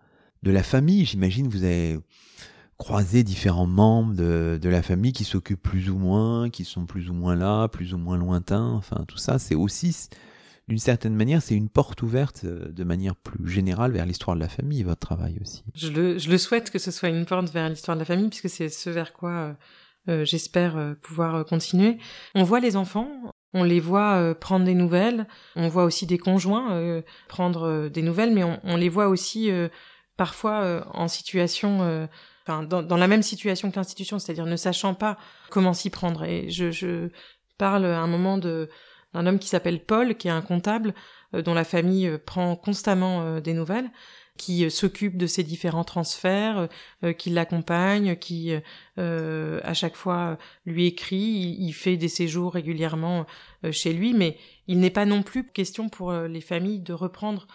de 0.46 0.52
la 0.52 0.62
famille. 0.62 1.04
J'imagine 1.04 1.48
vous 1.48 1.64
avez 1.64 1.98
croisé 2.78 3.22
différents 3.24 3.66
membres 3.66 4.14
de, 4.14 4.58
de 4.60 4.68
la 4.68 4.82
famille 4.82 5.12
qui 5.12 5.24
s'occupent 5.24 5.62
plus 5.62 5.90
ou 5.90 5.98
moins, 5.98 6.50
qui 6.50 6.64
sont 6.64 6.86
plus 6.86 7.10
ou 7.10 7.14
moins 7.14 7.34
là, 7.34 7.68
plus 7.68 7.94
ou 7.94 7.98
moins 7.98 8.16
lointains. 8.16 8.72
Enfin, 8.72 9.04
tout 9.08 9.16
ça, 9.16 9.38
c'est 9.38 9.54
aussi 9.54 10.08
d'une 10.68 10.78
certaine 10.78 11.14
manière, 11.14 11.42
c'est 11.42 11.54
une 11.54 11.68
porte 11.68 12.02
ouverte 12.02 12.42
euh, 12.44 12.68
de 12.70 12.84
manière 12.84 13.14
plus 13.14 13.48
générale 13.48 13.92
vers 13.92 14.04
l'histoire 14.04 14.36
de 14.36 14.40
la 14.40 14.48
famille, 14.48 14.82
votre 14.82 15.00
travail 15.00 15.38
aussi. 15.40 15.62
Je 15.74 15.88
le, 15.88 16.18
je 16.18 16.28
le 16.28 16.38
souhaite 16.38 16.70
que 16.70 16.78
ce 16.78 16.90
soit 16.90 17.08
une 17.08 17.24
porte 17.24 17.50
vers 17.52 17.68
l'histoire 17.68 17.96
de 17.96 18.00
la 18.00 18.04
famille, 18.04 18.28
puisque 18.28 18.48
c'est 18.48 18.68
ce 18.68 18.90
vers 18.90 19.12
quoi 19.12 19.30
euh, 19.30 19.52
euh 20.08 20.24
j'espère 20.24 20.96
pouvoir 21.02 21.44
continuer. 21.44 21.98
On 22.34 22.42
voit 22.42 22.60
les 22.60 22.76
enfants, 22.76 23.08
on 23.54 23.62
les 23.62 23.80
voit 23.80 24.34
prendre 24.34 24.64
des 24.64 24.74
nouvelles, 24.74 25.26
on 25.54 25.68
voit 25.68 25.84
aussi 25.84 26.04
des 26.04 26.18
conjoints 26.18 27.02
prendre 27.28 27.88
des 27.88 28.02
nouvelles, 28.02 28.34
mais 28.34 28.44
on 28.44 28.76
les 28.76 28.88
voit 28.88 29.08
aussi 29.08 29.50
parfois 30.16 30.86
en 30.94 31.08
situation... 31.08 32.08
Enfin, 32.48 32.62
dans, 32.62 32.80
dans, 32.80 32.96
la 32.96 33.08
même 33.08 33.24
situation 33.24 33.72
que 33.72 33.76
l'institution, 33.76 34.20
c'est-à-dire 34.20 34.46
ne 34.46 34.54
sachant 34.54 34.94
pas 34.94 35.18
comment 35.50 35.74
s'y 35.74 35.90
prendre. 35.90 36.22
Et 36.22 36.48
je, 36.48 36.70
je 36.70 37.10
parle 37.58 37.86
à 37.86 37.98
un 37.98 38.06
moment 38.06 38.38
de 38.38 38.70
un 39.16 39.26
homme 39.26 39.38
qui 39.38 39.48
s'appelle 39.48 39.82
Paul, 39.82 40.16
qui 40.16 40.28
est 40.28 40.32
un 40.32 40.42
comptable 40.42 40.94
euh, 41.34 41.42
dont 41.42 41.54
la 41.54 41.64
famille 41.64 42.06
euh, 42.06 42.18
prend 42.18 42.54
constamment 42.56 43.22
euh, 43.22 43.40
des 43.40 43.54
nouvelles, 43.54 43.90
qui 44.36 44.70
s'occupe 44.70 45.16
de 45.16 45.26
ses 45.26 45.42
différents 45.42 45.82
transferts, 45.82 46.68
qui 47.16 47.30
l'accompagne, 47.30 48.16
qui 48.16 48.52
à 48.98 49.72
chaque 49.72 49.96
fois 49.96 50.36
lui 50.66 50.84
écrit, 50.84 51.56
il, 51.58 51.72
fait 51.72 51.96
des 51.96 52.08
séjours 52.08 52.52
régulièrement 52.52 53.24
chez 53.70 53.94
lui, 53.94 54.12
mais 54.12 54.36
il 54.66 54.78
n'est 54.78 54.90
pas 54.90 55.06
non 55.06 55.22
plus 55.22 55.48
question 55.48 55.88
pour 55.88 56.12
les 56.12 56.42
familles 56.42 56.80
de 56.80 56.92
reprendre 56.92 57.46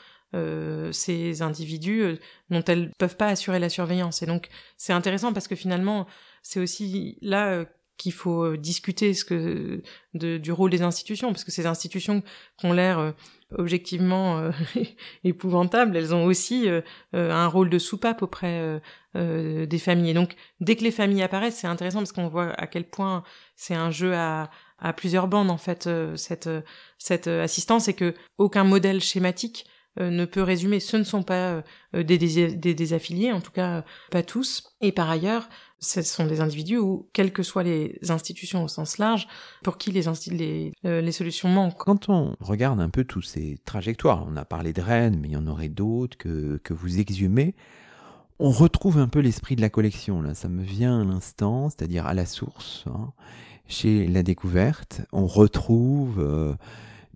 ces 0.91 1.41
individus 1.41 2.17
dont 2.50 2.63
elles 2.63 2.91
peuvent 2.98 3.17
pas 3.17 3.28
assurer 3.28 3.60
la 3.60 3.70
surveillance. 3.70 4.22
Et 4.22 4.26
donc 4.26 4.50
c'est 4.78 4.94
intéressant 4.94 5.34
parce 5.34 5.48
que 5.48 5.56
finalement 5.56 6.08
c'est 6.41 6.60
aussi 6.60 7.17
là 7.22 7.65
qu'il 8.02 8.13
faut 8.13 8.44
euh, 8.44 8.58
discuter 8.58 9.13
ce 9.13 9.24
que 9.24 9.84
du 10.15 10.52
rôle 10.52 10.72
des 10.72 10.82
institutions, 10.82 11.32
parce 11.32 11.44
que 11.44 11.52
ces 11.52 11.67
institutions 11.67 12.24
qui 12.58 12.65
ont 12.65 12.74
l'air 12.74 12.98
euh, 12.98 13.12
objectivement 13.56 14.39
euh, 14.39 14.52
épouvantables, 15.24 15.96
elles 15.96 16.15
ont 16.15 16.26
aussi 16.26 16.67
un 17.13 17.48
rôle 17.48 17.70
de 17.70 17.78
soupape 17.78 18.24
auprès 18.24 18.82
des 19.13 19.78
familles. 19.78 20.12
Et 20.12 20.13
donc, 20.13 20.36
dès 20.62 20.76
que 20.76 20.84
les 20.84 20.91
familles 20.91 21.22
apparaissent, 21.22 21.58
c'est 21.58 21.67
intéressant 21.67 22.00
parce 22.00 22.12
qu'on 22.12 22.28
voit 22.28 22.54
à 22.60 22.65
quel 22.65 22.86
point 22.86 23.24
c'est 23.56 23.76
un 23.76 23.91
jeu 23.91 24.15
à, 24.15 24.50
à 24.80 24.94
plusieurs 24.94 25.28
bandes 25.28 25.52
en 25.52 25.58
fait 25.58 25.89
cette 26.15 26.50
cette 26.98 27.28
assistance 27.28 27.88
et 27.88 27.94
que 27.94 28.15
aucun 28.38 28.63
modèle 28.63 29.02
schématique 29.02 29.65
ne 29.98 30.26
peut 30.26 30.42
résumer. 30.42 30.80
Ce 30.80 30.98
ne 30.98 31.04
sont 31.04 31.24
pas 31.24 31.64
des, 31.94 32.18
des, 32.18 32.56
des, 32.56 32.74
désaffiliés, 32.74 33.32
en 33.32 33.42
tout 33.42 33.52
cas 33.52 33.84
pas 34.10 34.24
tous. 34.24 34.76
Et 34.82 34.92
par 34.92 35.10
ailleurs, 35.10 35.50
ce 35.82 36.04
sont 36.04 36.28
des 36.28 36.42
individus 36.42 36.78
où, 36.78 37.10
quelles 37.12 37.34
que 37.34 37.42
soient 37.42 37.64
les 37.64 38.00
institutions 38.10 38.64
au 38.64 38.68
sens 38.68 39.00
large, 39.00 39.28
pour 39.64 39.78
qui 39.80 39.92
les, 39.92 40.04
les, 40.28 40.74
euh, 40.86 41.02
les 41.02 41.12
solutions 41.12 41.50
manquent. 41.50 41.80
Quand 41.80 42.08
on 42.08 42.36
regarde 42.40 42.80
un 42.80 42.90
peu 42.90 43.04
tous 43.04 43.24
ces 43.24 43.58
trajectoires, 43.66 44.26
on 44.28 44.38
a 44.38 44.46
parlé 44.46 44.74
de 44.74 44.82
Rennes, 44.82 45.18
mais 45.20 45.30
il 45.30 45.32
y 45.32 45.38
en 45.38 45.48
aurait 45.48 45.70
d'autres 45.70 46.18
que, 46.18 46.58
que 46.64 46.76
vous 46.76 47.00
exhumez, 47.00 47.56
on 48.38 48.52
retrouve 48.52 49.00
un 49.00 49.08
peu 49.08 49.20
l'esprit 49.20 49.56
de 49.56 49.62
la 49.62 49.70
collection, 49.70 50.22
là, 50.22 50.36
ça 50.36 50.50
me 50.50 50.64
vient 50.64 51.02
à 51.02 51.04
l'instant, 51.04 51.70
c'est-à-dire 51.70 52.06
à 52.06 52.14
la 52.14 52.28
source, 52.28 52.86
hein. 52.88 53.12
chez 53.68 54.08
la 54.08 54.24
découverte, 54.24 55.02
on 55.12 55.26
retrouve... 55.26 56.20
Euh, 56.20 56.54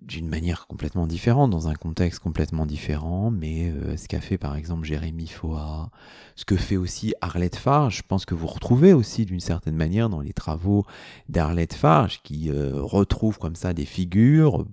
d'une 0.06 0.28
manière 0.28 0.66
complètement 0.66 1.06
différente, 1.06 1.50
dans 1.50 1.68
un 1.68 1.74
contexte 1.74 2.20
complètement 2.20 2.64
différent, 2.64 3.30
mais 3.30 3.70
euh, 3.70 3.96
ce 3.96 4.06
qu'a 4.06 4.20
fait 4.20 4.38
par 4.38 4.56
exemple 4.56 4.84
Jérémy 4.84 5.26
Foa, 5.26 5.90
ce 6.36 6.44
que 6.44 6.56
fait 6.56 6.76
aussi 6.76 7.14
Arlette 7.20 7.56
Farge, 7.56 7.98
je 7.98 8.02
pense 8.06 8.24
que 8.24 8.34
vous 8.34 8.46
retrouvez 8.46 8.92
aussi 8.92 9.26
d'une 9.26 9.40
certaine 9.40 9.74
manière 9.74 10.08
dans 10.08 10.20
les 10.20 10.32
travaux 10.32 10.84
d'Arlette 11.28 11.74
Farge, 11.74 12.20
qui 12.22 12.50
euh, 12.50 12.80
retrouve 12.80 13.38
comme 13.38 13.56
ça 13.56 13.72
des 13.72 13.84
figures, 13.84 14.64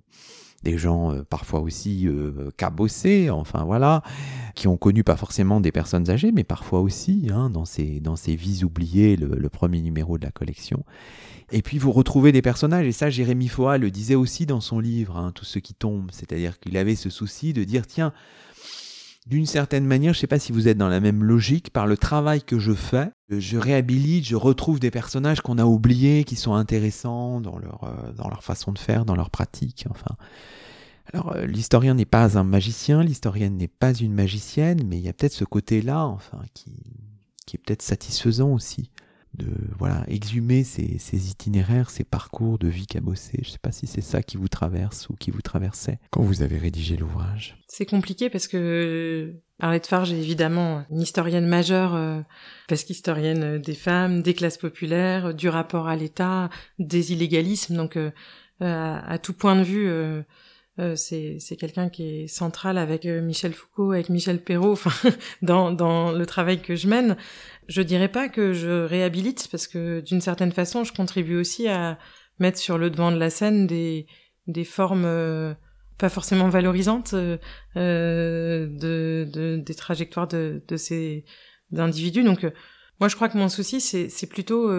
des 0.61 0.77
gens 0.77 1.11
euh, 1.11 1.23
parfois 1.23 1.61
aussi 1.61 2.07
cabossés, 2.55 3.31
enfin 3.31 3.63
voilà, 3.63 4.03
qui 4.53 4.67
ont 4.67 4.77
connu 4.77 5.03
pas 5.03 5.17
forcément 5.17 5.61
des 5.61 5.71
personnes 5.71 6.11
âgées, 6.11 6.31
mais 6.31 6.43
parfois 6.43 6.81
aussi, 6.81 7.29
hein, 7.33 7.49
dans, 7.49 7.65
ces, 7.65 7.99
dans 7.99 8.15
ces 8.15 8.35
vies 8.35 8.63
oubliées, 8.63 9.15
le 9.15 9.49
premier 9.49 9.81
numéro 9.81 10.19
de 10.19 10.25
la 10.25 10.31
collection. 10.31 10.83
Et 11.51 11.61
puis 11.61 11.77
vous 11.77 11.91
retrouvez 11.91 12.31
des 12.31 12.41
personnages, 12.41 12.85
et 12.85 12.91
ça 12.91 13.09
Jérémy 13.09 13.47
Foa 13.47 13.77
le 13.77 13.91
disait 13.91 14.15
aussi 14.15 14.45
dans 14.45 14.61
son 14.61 14.79
livre, 14.79 15.17
hein, 15.17 15.31
Tout 15.33 15.45
ce 15.45 15.59
qui 15.59 15.73
tombe, 15.73 16.09
c'est-à-dire 16.11 16.59
qu'il 16.59 16.77
avait 16.77 16.95
ce 16.95 17.09
souci 17.09 17.53
de 17.53 17.63
dire, 17.63 17.85
tiens, 17.87 18.13
d'une 19.25 19.45
certaine 19.45 19.85
manière, 19.85 20.13
je 20.13 20.17
ne 20.17 20.21
sais 20.21 20.27
pas 20.27 20.39
si 20.39 20.51
vous 20.51 20.67
êtes 20.67 20.77
dans 20.77 20.89
la 20.89 20.99
même 20.99 21.23
logique, 21.23 21.69
par 21.69 21.87
le 21.87 21.97
travail 21.97 22.41
que 22.41 22.59
je 22.59 22.73
fais, 22.73 23.09
je 23.29 23.57
réhabilite, 23.57 24.25
je 24.25 24.35
retrouve 24.35 24.79
des 24.79 24.91
personnages 24.91 25.41
qu'on 25.41 25.57
a 25.57 25.65
oubliés, 25.65 26.23
qui 26.25 26.35
sont 26.35 26.53
intéressants 26.53 27.39
dans 27.39 27.57
leur, 27.57 27.83
euh, 27.83 28.11
dans 28.13 28.27
leur 28.29 28.43
façon 28.43 28.73
de 28.73 28.79
faire, 28.79 29.05
dans 29.05 29.15
leur 29.15 29.29
pratique, 29.29 29.85
enfin. 29.89 30.15
Alors, 31.11 31.33
euh, 31.35 31.45
l'historien 31.45 31.93
n'est 31.93 32.05
pas 32.05 32.37
un 32.37 32.43
magicien, 32.43 33.03
l'historienne 33.03 33.57
n'est 33.57 33.67
pas 33.67 33.93
une 33.93 34.13
magicienne, 34.13 34.83
mais 34.85 34.97
il 34.97 35.03
y 35.03 35.09
a 35.09 35.13
peut-être 35.13 35.33
ce 35.33 35.43
côté-là, 35.43 36.05
enfin, 36.05 36.39
qui, 36.53 36.71
qui 37.45 37.57
est 37.57 37.59
peut-être 37.59 37.81
satisfaisant 37.81 38.49
aussi 38.49 38.89
de 39.35 39.47
voilà 39.77 40.03
exhumer 40.07 40.63
ces, 40.63 40.97
ces, 40.99 41.29
itinéraires, 41.29 41.89
ces 41.89 42.03
parcours 42.03 42.59
de 42.59 42.67
vie 42.67 42.85
cabossée. 42.85 43.39
Je 43.41 43.47
ne 43.47 43.51
sais 43.53 43.59
pas 43.59 43.71
si 43.71 43.87
c'est 43.87 44.01
ça 44.01 44.21
qui 44.21 44.37
vous 44.37 44.47
traverse 44.47 45.09
ou 45.09 45.15
qui 45.15 45.31
vous 45.31 45.41
traversait 45.41 45.99
quand 46.11 46.21
vous 46.21 46.41
avez 46.41 46.57
rédigé 46.57 46.97
l'ouvrage. 46.97 47.57
C'est 47.67 47.85
compliqué 47.85 48.29
parce 48.29 48.47
que 48.47 49.33
Arlette 49.59 49.87
Farge 49.87 50.11
est 50.11 50.19
évidemment 50.19 50.83
une 50.89 51.01
historienne 51.01 51.47
majeure, 51.47 51.95
euh, 51.95 52.21
parce 52.67 52.83
qu'historienne 52.83 53.59
des 53.59 53.75
femmes, 53.75 54.21
des 54.21 54.33
classes 54.33 54.57
populaires, 54.57 55.33
du 55.33 55.47
rapport 55.47 55.87
à 55.87 55.95
l'État, 55.95 56.49
des 56.79 57.13
illégalismes. 57.13 57.77
Donc, 57.77 57.95
euh, 57.95 58.11
à, 58.59 59.13
à, 59.13 59.17
tout 59.17 59.33
point 59.33 59.55
de 59.55 59.63
vue, 59.63 59.87
euh, 59.87 60.21
euh, 60.79 60.95
c'est 60.95 61.55
quelqu'un 61.59 61.89
qui 61.89 62.23
est 62.23 62.27
central 62.27 62.79
avec 62.79 63.05
euh, 63.05 63.21
Michel 63.21 63.53
Foucault, 63.53 63.91
avec 63.91 64.09
Michel 64.09 64.43
Perrault, 64.43 64.71
enfin 64.71 64.91
dans, 65.43 65.71
dans 65.71 66.11
le 66.11 66.25
travail 66.25 66.61
que 66.61 66.75
je 66.75 66.87
mène. 66.87 67.15
Je 67.67 67.83
dirais 67.83 68.09
pas 68.09 68.27
que 68.27 68.53
je 68.53 68.83
réhabilite 68.83 69.47
parce 69.51 69.67
que 69.67 70.01
d'une 70.01 70.21
certaine 70.21 70.51
façon, 70.51 70.83
je 70.83 70.91
contribue 70.91 71.35
aussi 71.35 71.67
à 71.67 71.99
mettre 72.39 72.57
sur 72.57 72.79
le 72.79 72.89
devant 72.89 73.11
de 73.11 73.17
la 73.17 73.29
scène 73.29 73.67
des 73.67 74.07
des 74.47 74.65
formes 74.65 75.05
euh, 75.05 75.53
pas 75.97 76.09
forcément 76.09 76.49
valorisantes 76.49 77.13
euh, 77.13 77.37
de, 77.75 79.29
de, 79.31 79.57
des 79.57 79.75
trajectoires 79.75 80.27
de, 80.27 80.63
de 80.67 80.75
ces 80.75 81.23
individus. 81.77 82.23
Donc 82.23 82.51
moi, 82.99 83.07
je 83.09 83.15
crois 83.15 83.29
que 83.29 83.37
mon 83.37 83.47
souci, 83.47 83.79
c'est 83.79 84.27
plutôt 84.27 84.69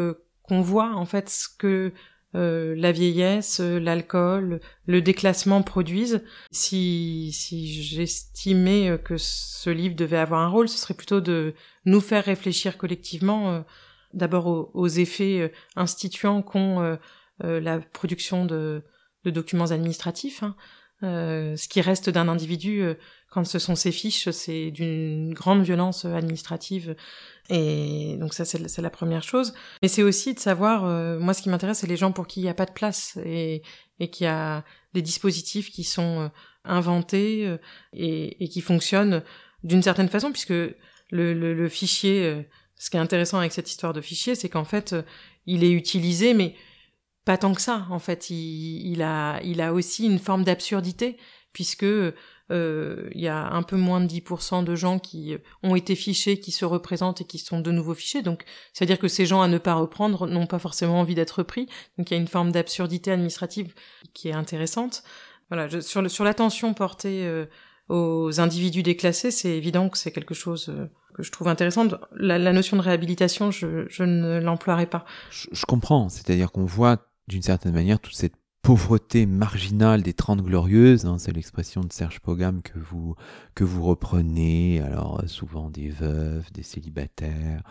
qu'on 0.42 0.60
voit 0.60 0.92
en 0.94 1.06
fait 1.06 1.30
ce 1.30 1.48
que 1.48 1.92
euh, 2.34 2.74
la 2.76 2.90
vieillesse, 2.90 3.60
euh, 3.60 3.78
l'alcool, 3.78 4.60
le 4.86 5.00
déclassement 5.00 5.62
produisent. 5.62 6.24
Si, 6.50 7.30
si 7.32 7.82
j'estimais 7.82 8.90
euh, 8.90 8.98
que 8.98 9.16
ce 9.18 9.70
livre 9.70 9.94
devait 9.94 10.18
avoir 10.18 10.40
un 10.40 10.48
rôle, 10.48 10.68
ce 10.68 10.78
serait 10.78 10.94
plutôt 10.94 11.20
de 11.20 11.54
nous 11.84 12.00
faire 12.00 12.24
réfléchir 12.24 12.76
collectivement, 12.76 13.64
d'abord 14.14 14.70
aux, 14.74 14.88
effets 14.88 15.52
instituants 15.76 16.42
qu'ont 16.42 16.98
la 17.40 17.78
production 17.78 18.46
de, 18.46 18.82
documents 19.24 19.70
administratifs. 19.70 20.42
Hein. 20.42 20.56
ce 21.02 21.68
qui 21.68 21.82
reste 21.82 22.08
d'un 22.08 22.28
individu 22.28 22.82
quand 23.34 23.44
ce 23.44 23.58
sont 23.58 23.74
ses 23.74 23.90
fiches, 23.90 24.30
c'est 24.30 24.70
d'une 24.70 25.34
grande 25.34 25.64
violence 25.64 26.04
administrative 26.04 26.94
et 27.50 28.16
donc 28.18 28.32
ça, 28.32 28.44
c'est 28.44 28.80
la 28.80 28.90
première 28.90 29.22
chose. 29.22 29.52
Mais 29.82 29.88
c'est 29.88 30.02
aussi 30.02 30.34
de 30.34 30.38
savoir, 30.38 30.84
euh, 30.84 31.18
moi 31.18 31.34
ce 31.34 31.42
qui 31.42 31.50
m'intéresse, 31.50 31.78
c'est 31.78 31.86
les 31.86 31.96
gens 31.96 32.12
pour 32.12 32.26
qui 32.26 32.40
il 32.40 32.44
n'y 32.44 32.48
a 32.48 32.54
pas 32.54 32.64
de 32.64 32.72
place 32.72 33.18
et, 33.24 33.62
et 34.00 34.08
qu'il 34.08 34.24
y 34.24 34.28
a 34.28 34.64
des 34.94 35.02
dispositifs 35.02 35.70
qui 35.70 35.84
sont 35.84 36.20
euh, 36.20 36.28
inventés 36.64 37.46
euh, 37.46 37.58
et, 37.92 38.48
qui 38.48 38.60
fonctionnent 38.60 39.22
d'une 39.62 39.82
certaine 39.82 40.08
façon, 40.08 40.30
puisque 40.30 40.54
le, 41.10 41.68
fichier, 41.68 42.46
ce 42.76 42.90
qui 42.90 42.96
est 42.96 43.00
intéressant 43.00 43.38
avec 43.38 43.52
cette 43.52 43.68
histoire 43.68 43.92
de 43.92 44.00
fichier, 44.00 44.34
c'est 44.34 44.48
qu'en 44.48 44.64
fait, 44.64 44.94
il 45.46 45.64
est 45.64 45.70
utilisé, 45.70 46.34
mais 46.34 46.54
pas 47.24 47.38
tant 47.38 47.54
que 47.54 47.62
ça. 47.62 47.86
En 47.90 47.98
fait, 47.98 48.28
il, 48.30 49.02
a, 49.02 49.72
aussi 49.72 50.06
une 50.06 50.18
forme 50.18 50.44
d'absurdité, 50.44 51.16
puisque 51.52 51.86
il 52.50 53.20
y 53.20 53.28
a 53.28 53.50
un 53.52 53.62
peu 53.62 53.76
moins 53.76 54.00
de 54.00 54.06
10% 54.06 54.64
de 54.64 54.74
gens 54.74 54.98
qui 54.98 55.36
ont 55.62 55.74
été 55.74 55.94
fichés, 55.94 56.38
qui 56.38 56.52
se 56.52 56.64
représentent 56.64 57.20
et 57.20 57.24
qui 57.24 57.38
sont 57.38 57.60
de 57.60 57.70
nouveau 57.70 57.94
fichés. 57.94 58.22
Donc, 58.22 58.44
c'est-à-dire 58.72 58.98
que 58.98 59.08
ces 59.08 59.26
gens 59.26 59.42
à 59.42 59.48
ne 59.48 59.58
pas 59.58 59.74
reprendre 59.74 60.26
n'ont 60.26 60.46
pas 60.46 60.58
forcément 60.58 61.00
envie 61.00 61.14
d'être 61.14 61.42
pris. 61.42 61.66
Donc, 61.98 62.10
il 62.10 62.14
y 62.14 62.16
a 62.16 62.20
une 62.20 62.28
forme 62.28 62.52
d'absurdité 62.52 63.12
administrative 63.12 63.74
qui 64.12 64.28
est 64.28 64.34
intéressante. 64.34 65.02
Voilà, 65.50 65.80
sur, 65.80 66.24
l'attention 66.24 66.74
portée 66.74 67.26
euh, 67.26 67.46
aux 67.88 68.40
individus 68.40 68.82
déclassés, 68.82 69.30
c'est 69.30 69.56
évident 69.56 69.88
que 69.88 69.98
c'est 69.98 70.10
quelque 70.10 70.34
chose 70.34 70.68
euh, 70.70 70.86
que 71.14 71.22
je 71.22 71.30
trouve 71.30 71.48
intéressant. 71.48 71.86
La, 72.16 72.38
notion 72.52 72.76
de 72.76 72.82
réhabilitation, 72.82 73.50
je, 73.50 74.02
ne 74.02 74.40
l'emploierai 74.40 74.86
pas. 74.86 75.04
Je 75.30 75.64
comprends, 75.66 76.08
c'est-à-dire 76.08 76.50
qu'on 76.50 76.64
voit 76.64 77.06
d'une 77.28 77.42
certaine 77.42 77.72
manière 77.72 78.00
toute 78.00 78.14
cette 78.14 78.36
pauvreté 78.64 79.26
marginale 79.26 80.02
des 80.02 80.14
Trente 80.14 80.40
Glorieuses, 80.40 81.04
hein, 81.04 81.16
c'est 81.18 81.32
l'expression 81.32 81.82
de 81.82 81.92
Serge 81.92 82.20
Pogam 82.20 82.62
que 82.62 82.78
vous, 82.78 83.14
que 83.54 83.62
vous 83.62 83.82
reprenez, 83.82 84.80
alors 84.80 85.20
euh, 85.20 85.26
souvent 85.26 85.68
des 85.68 85.90
veuves, 85.90 86.50
des 86.50 86.62
célibataires. 86.62 87.62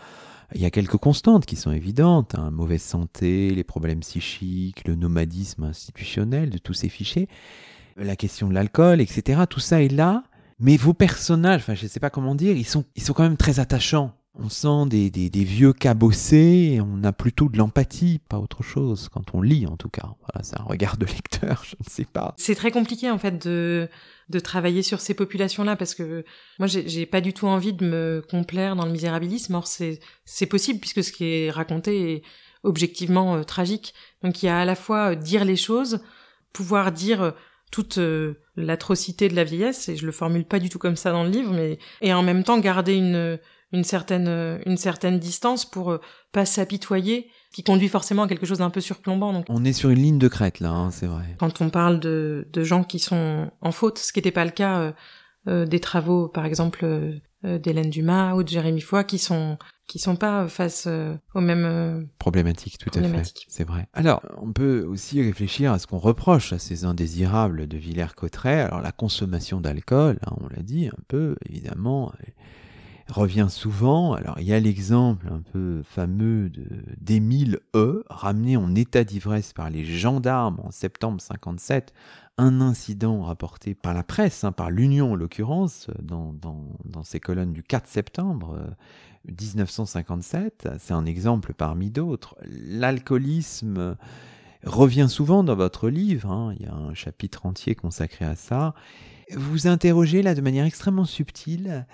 Il 0.53 0.61
y 0.61 0.65
a 0.65 0.69
quelques 0.69 0.97
constantes 0.97 1.47
qui 1.47 1.55
sont 1.55 1.71
évidentes, 1.71 2.35
hein, 2.35 2.51
mauvaise 2.51 2.83
santé, 2.83 3.49
les 3.49 3.63
problèmes 3.63 4.01
psychiques, 4.01 4.87
le 4.87 4.93
nomadisme 4.93 5.63
institutionnel 5.63 6.51
de 6.51 6.59
tous 6.59 6.75
ces 6.75 6.89
fichiers, 6.89 7.27
la 7.97 8.15
question 8.15 8.47
de 8.47 8.53
l'alcool, 8.53 9.01
etc. 9.01 9.41
Tout 9.49 9.59
ça 9.59 9.81
est 9.81 9.91
là, 9.91 10.21
mais 10.59 10.77
vos 10.77 10.93
personnages, 10.93 11.61
enfin 11.61 11.73
je 11.73 11.85
ne 11.85 11.89
sais 11.89 11.99
pas 11.99 12.11
comment 12.11 12.35
dire, 12.35 12.55
ils 12.55 12.67
sont, 12.67 12.85
ils 12.95 13.01
sont 13.01 13.13
quand 13.13 13.23
même 13.23 13.37
très 13.37 13.59
attachants 13.59 14.13
on 14.35 14.49
sent 14.49 14.89
des, 14.89 15.09
des, 15.11 15.29
des, 15.29 15.43
vieux 15.43 15.73
cabossés 15.73 16.73
et 16.73 16.81
on 16.81 17.03
a 17.03 17.13
plutôt 17.13 17.49
de 17.49 17.57
l'empathie, 17.57 18.19
pas 18.29 18.39
autre 18.39 18.63
chose, 18.63 19.09
quand 19.13 19.35
on 19.35 19.41
lit 19.41 19.67
en 19.67 19.77
tout 19.77 19.89
cas. 19.89 20.07
Voilà, 20.21 20.43
c'est 20.43 20.59
un 20.59 20.63
regard 20.63 20.97
de 20.97 21.05
lecteur, 21.05 21.63
je 21.69 21.75
ne 21.79 21.89
sais 21.89 22.05
pas. 22.05 22.33
C'est 22.37 22.55
très 22.55 22.71
compliqué 22.71 23.11
en 23.11 23.19
fait 23.19 23.45
de, 23.45 23.87
de 24.29 24.39
travailler 24.39 24.81
sur 24.81 25.01
ces 25.01 25.13
populations-là 25.13 25.75
parce 25.75 25.93
que 25.93 26.25
moi 26.57 26.67
j'ai 26.67 27.05
pas 27.05 27.21
du 27.21 27.33
tout 27.33 27.47
envie 27.47 27.73
de 27.73 27.85
me 27.85 28.23
complaire 28.27 28.75
dans 28.75 28.85
le 28.85 28.91
misérabilisme. 28.91 29.53
Or 29.53 29.67
c'est 29.67 30.45
possible 30.47 30.79
puisque 30.79 31.03
ce 31.03 31.11
qui 31.11 31.25
est 31.25 31.51
raconté 31.51 32.13
est 32.13 32.23
objectivement 32.63 33.35
euh, 33.35 33.43
tragique. 33.43 33.93
Donc 34.23 34.41
il 34.41 34.47
y 34.47 34.49
a 34.49 34.59
à 34.59 34.65
la 34.65 34.75
fois 34.75 35.11
euh, 35.11 35.15
dire 35.15 35.45
les 35.45 35.57
choses, 35.57 35.99
pouvoir 36.53 36.91
dire 36.91 37.21
euh, 37.21 37.31
toute 37.71 37.99
l'atrocité 38.55 39.29
de 39.29 39.35
la 39.35 39.43
vieillesse 39.43 39.89
et 39.89 39.95
je 39.95 40.05
le 40.05 40.11
formule 40.11 40.45
pas 40.45 40.59
du 40.59 40.69
tout 40.69 40.77
comme 40.77 40.95
ça 40.95 41.11
dans 41.11 41.23
le 41.23 41.31
livre, 41.31 41.51
mais 41.51 41.79
et 42.01 42.13
en 42.13 42.21
même 42.21 42.43
temps 42.43 42.59
garder 42.59 42.93
une 42.93 43.39
une 43.73 43.83
certaine 43.83 44.27
euh, 44.27 44.59
une 44.65 44.77
certaine 44.77 45.19
distance 45.19 45.65
pour 45.65 45.91
euh, 45.91 45.99
pas 46.31 46.45
s'apitoyer 46.45 47.27
qui 47.53 47.63
conduit 47.63 47.89
forcément 47.89 48.23
à 48.23 48.27
quelque 48.27 48.45
chose 48.45 48.59
d'un 48.59 48.69
peu 48.69 48.81
surplombant 48.81 49.33
donc. 49.33 49.45
On 49.49 49.65
est 49.65 49.73
sur 49.73 49.89
une 49.89 49.99
ligne 49.99 50.19
de 50.19 50.27
crête 50.27 50.59
là 50.59 50.69
hein, 50.69 50.91
c'est 50.91 51.07
vrai. 51.07 51.35
Quand 51.39 51.61
on 51.61 51.69
parle 51.69 51.99
de 51.99 52.47
de 52.51 52.63
gens 52.63 52.83
qui 52.83 52.99
sont 52.99 53.51
en 53.61 53.71
faute 53.71 53.97
ce 53.99 54.13
qui 54.13 54.19
n'était 54.19 54.31
pas 54.31 54.45
le 54.45 54.51
cas 54.51 54.79
euh, 54.79 54.91
euh, 55.47 55.65
des 55.65 55.79
travaux 55.79 56.27
par 56.27 56.45
exemple 56.45 56.85
euh, 56.85 57.57
d'Hélène 57.59 57.89
Dumas 57.89 58.35
ou 58.35 58.43
de 58.43 58.47
Jérémy 58.47 58.79
Foy 58.79 59.05
qui 59.05 59.17
sont 59.17 59.57
qui 59.85 59.99
sont 59.99 60.15
pas 60.15 60.47
face 60.47 60.87
aux 61.35 61.41
mêmes 61.41 62.07
problématiques 62.17 62.77
tout 62.77 62.97
à 62.97 63.03
fait. 63.03 63.33
c'est 63.49 63.65
vrai. 63.65 63.87
Alors 63.93 64.21
on 64.37 64.53
peut 64.53 64.85
aussi 64.87 65.21
réfléchir 65.21 65.73
à 65.73 65.79
ce 65.79 65.87
qu'on 65.87 65.97
reproche 65.97 66.53
à 66.53 66.59
ces 66.59 66.85
indésirables 66.85 67.67
de 67.67 67.77
Villers-Cotterêts. 67.77 68.61
Alors 68.61 68.79
la 68.79 68.93
consommation 68.93 69.59
d'alcool 69.59 70.19
hein, 70.25 70.35
on 70.39 70.47
l'a 70.47 70.63
dit 70.63 70.87
un 70.87 71.03
peu 71.09 71.35
évidemment 71.49 72.13
revient 73.09 73.47
souvent. 73.49 74.13
Alors 74.13 74.39
il 74.39 74.45
y 74.45 74.53
a 74.53 74.59
l'exemple 74.59 75.27
un 75.31 75.41
peu 75.41 75.81
fameux 75.83 76.51
d'Émile 76.99 77.59
E, 77.75 78.03
ramené 78.09 78.57
en 78.57 78.75
état 78.75 79.03
d'ivresse 79.03 79.53
par 79.53 79.69
les 79.69 79.85
gendarmes 79.85 80.59
en 80.63 80.71
septembre 80.71 81.21
57, 81.21 81.93
un 82.37 82.61
incident 82.61 83.23
rapporté 83.23 83.75
par 83.75 83.93
la 83.93 84.03
presse, 84.03 84.43
hein, 84.43 84.51
par 84.51 84.71
l'Union 84.71 85.11
en 85.11 85.15
l'occurrence, 85.15 85.87
dans, 86.01 86.33
dans, 86.33 87.03
ces 87.03 87.19
colonnes 87.19 87.53
du 87.53 87.63
4 87.63 87.87
septembre 87.87 88.57
1957. 89.25 90.69
C'est 90.79 90.93
un 90.93 91.05
exemple 91.05 91.53
parmi 91.53 91.91
d'autres. 91.91 92.35
L'alcoolisme 92.45 93.95
revient 94.65 95.07
souvent 95.09 95.43
dans 95.43 95.55
votre 95.55 95.89
livre, 95.89 96.31
hein, 96.31 96.55
il 96.57 96.65
y 96.65 96.69
a 96.69 96.73
un 96.73 96.93
chapitre 96.93 97.45
entier 97.45 97.75
consacré 97.75 98.25
à 98.25 98.35
ça. 98.35 98.73
Vous 99.35 99.67
interrogez 99.67 100.21
là 100.21 100.35
de 100.35 100.41
manière 100.41 100.65
extrêmement 100.65 101.05
subtile 101.05 101.85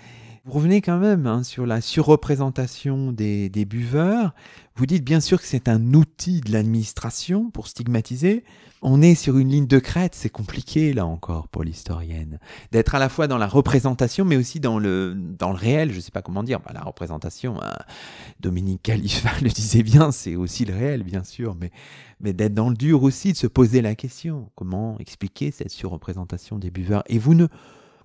vous 0.45 0.53
revenez 0.53 0.81
quand 0.81 0.97
même 0.97 1.27
hein, 1.27 1.43
sur 1.43 1.65
la 1.65 1.81
surreprésentation 1.81 3.11
des, 3.11 3.49
buveurs. 3.65 4.33
Vous 4.75 4.85
dites 4.85 5.03
bien 5.03 5.19
sûr 5.19 5.41
que 5.41 5.47
c'est 5.47 5.67
un 5.67 5.93
outil 5.93 6.39
de 6.41 6.51
l'administration 6.53 7.49
pour 7.51 7.67
stigmatiser. 7.67 8.45
On 8.81 9.01
est 9.01 9.15
sur 9.15 9.37
une 9.37 9.49
ligne 9.49 9.67
de 9.67 9.79
crête, 9.79 10.15
c'est 10.15 10.29
compliqué 10.29 10.93
là 10.93 11.05
encore 11.05 11.49
pour 11.49 11.63
l'historienne. 11.63 12.39
D'être 12.71 12.95
à 12.95 12.99
la 12.99 13.09
fois 13.09 13.27
dans 13.27 13.37
la 13.37 13.47
représentation 13.47 14.23
mais 14.23 14.37
aussi 14.37 14.61
dans 14.61 14.79
le, 14.79 15.15
dans 15.15 15.49
le 15.49 15.57
réel, 15.57 15.91
je 15.91 15.97
ne 15.97 16.01
sais 16.01 16.11
pas 16.11 16.21
comment 16.21 16.43
dire. 16.43 16.61
Bah, 16.61 16.71
la 16.73 16.83
représentation, 16.83 17.61
hein, 17.61 17.75
Dominique 18.39 18.83
Khalifa 18.83 19.31
le 19.41 19.49
disait 19.49 19.83
bien, 19.83 20.11
c'est 20.13 20.37
aussi 20.37 20.63
le 20.63 20.73
réel 20.73 21.03
bien 21.03 21.25
sûr, 21.25 21.55
mais, 21.59 21.71
mais 22.21 22.31
d'être 22.31 22.53
dans 22.53 22.69
le 22.69 22.75
dur 22.75 23.03
aussi, 23.03 23.33
de 23.33 23.37
se 23.37 23.47
poser 23.47 23.81
la 23.81 23.95
question. 23.95 24.49
Comment 24.55 24.97
expliquer 24.99 25.51
cette 25.51 25.71
surreprésentation 25.71 26.57
des 26.57 26.71
buveurs? 26.71 27.03
Et 27.07 27.19
vous 27.19 27.33
ne 27.33 27.47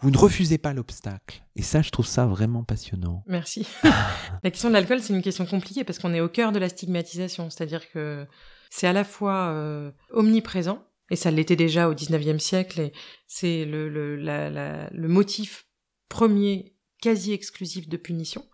vous 0.04 0.10
ne 0.10 0.18
refusez 0.18 0.58
pas 0.58 0.74
l'obstacle. 0.74 1.42
Et 1.56 1.62
ça, 1.62 1.80
je 1.80 1.88
trouve 1.88 2.06
ça 2.06 2.26
vraiment 2.26 2.62
passionnant. 2.62 3.24
Merci. 3.26 3.66
la 4.42 4.50
question 4.50 4.68
de 4.68 4.74
l'alcool, 4.74 5.00
c'est 5.00 5.14
une 5.14 5.22
question 5.22 5.46
compliquée 5.46 5.82
parce 5.82 5.98
qu'on 5.98 6.12
est 6.12 6.20
au 6.20 6.28
cœur 6.28 6.52
de 6.52 6.58
la 6.58 6.68
stigmatisation. 6.68 7.48
C'est-à-dire 7.48 7.90
que 7.90 8.26
c'est 8.68 8.86
à 8.86 8.92
la 8.92 9.04
fois 9.04 9.46
euh, 9.46 9.90
omniprésent, 10.10 10.84
et 11.10 11.16
ça 11.16 11.30
l'était 11.30 11.56
déjà 11.56 11.88
au 11.88 11.94
XIXe 11.94 12.36
siècle, 12.36 12.80
et 12.82 12.92
c'est 13.26 13.64
le, 13.64 13.88
le, 13.88 14.16
la, 14.16 14.50
la, 14.50 14.90
le 14.90 15.08
motif 15.08 15.68
premier 16.10 16.76
quasi 17.00 17.32
exclusif 17.32 17.88
de 17.88 17.96
punition. 17.96 18.44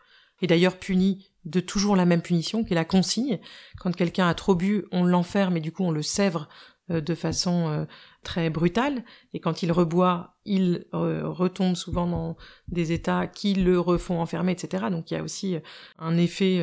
Et 0.43 0.47
d'ailleurs 0.47 0.79
puni 0.79 1.33
de 1.47 1.59
toujours 1.59 1.97
la 1.97 2.07
même 2.07 2.23
punition, 2.23 2.63
qui 2.63 2.75
est 2.75 2.77
la 2.77 2.85
consigne. 2.85 3.41
Quand 3.81 3.95
quelqu'un 3.97 4.29
a 4.29 4.35
trop 4.35 4.55
bu, 4.55 4.85
on 4.93 5.03
l'enferme 5.03 5.57
et 5.57 5.61
du 5.61 5.73
coup 5.73 5.83
on 5.83 5.91
le 5.91 6.03
sèvre 6.03 6.49
de 6.91 7.15
façon 7.15 7.69
euh, 7.69 7.85
très 8.23 8.51
brutale. 8.51 9.05
Et 9.33 9.41
quand 9.41 9.63
il 9.63 9.71
reboit, 9.71 10.37
il 10.45 10.87
euh, 10.93 11.23
retombe 11.29 11.77
souvent 11.77 12.07
dans 12.07 12.37
des 12.69 12.93
états 12.93 13.27
qui 13.27 13.55
le 13.55 13.79
refont 13.79 14.21
enfermer, 14.21 14.53
etc. 14.53 14.87
Donc 14.91 15.11
il 15.11 15.15
y 15.15 15.17
a 15.17 15.23
aussi 15.23 15.57
un 15.99 16.17
effet 16.17 16.61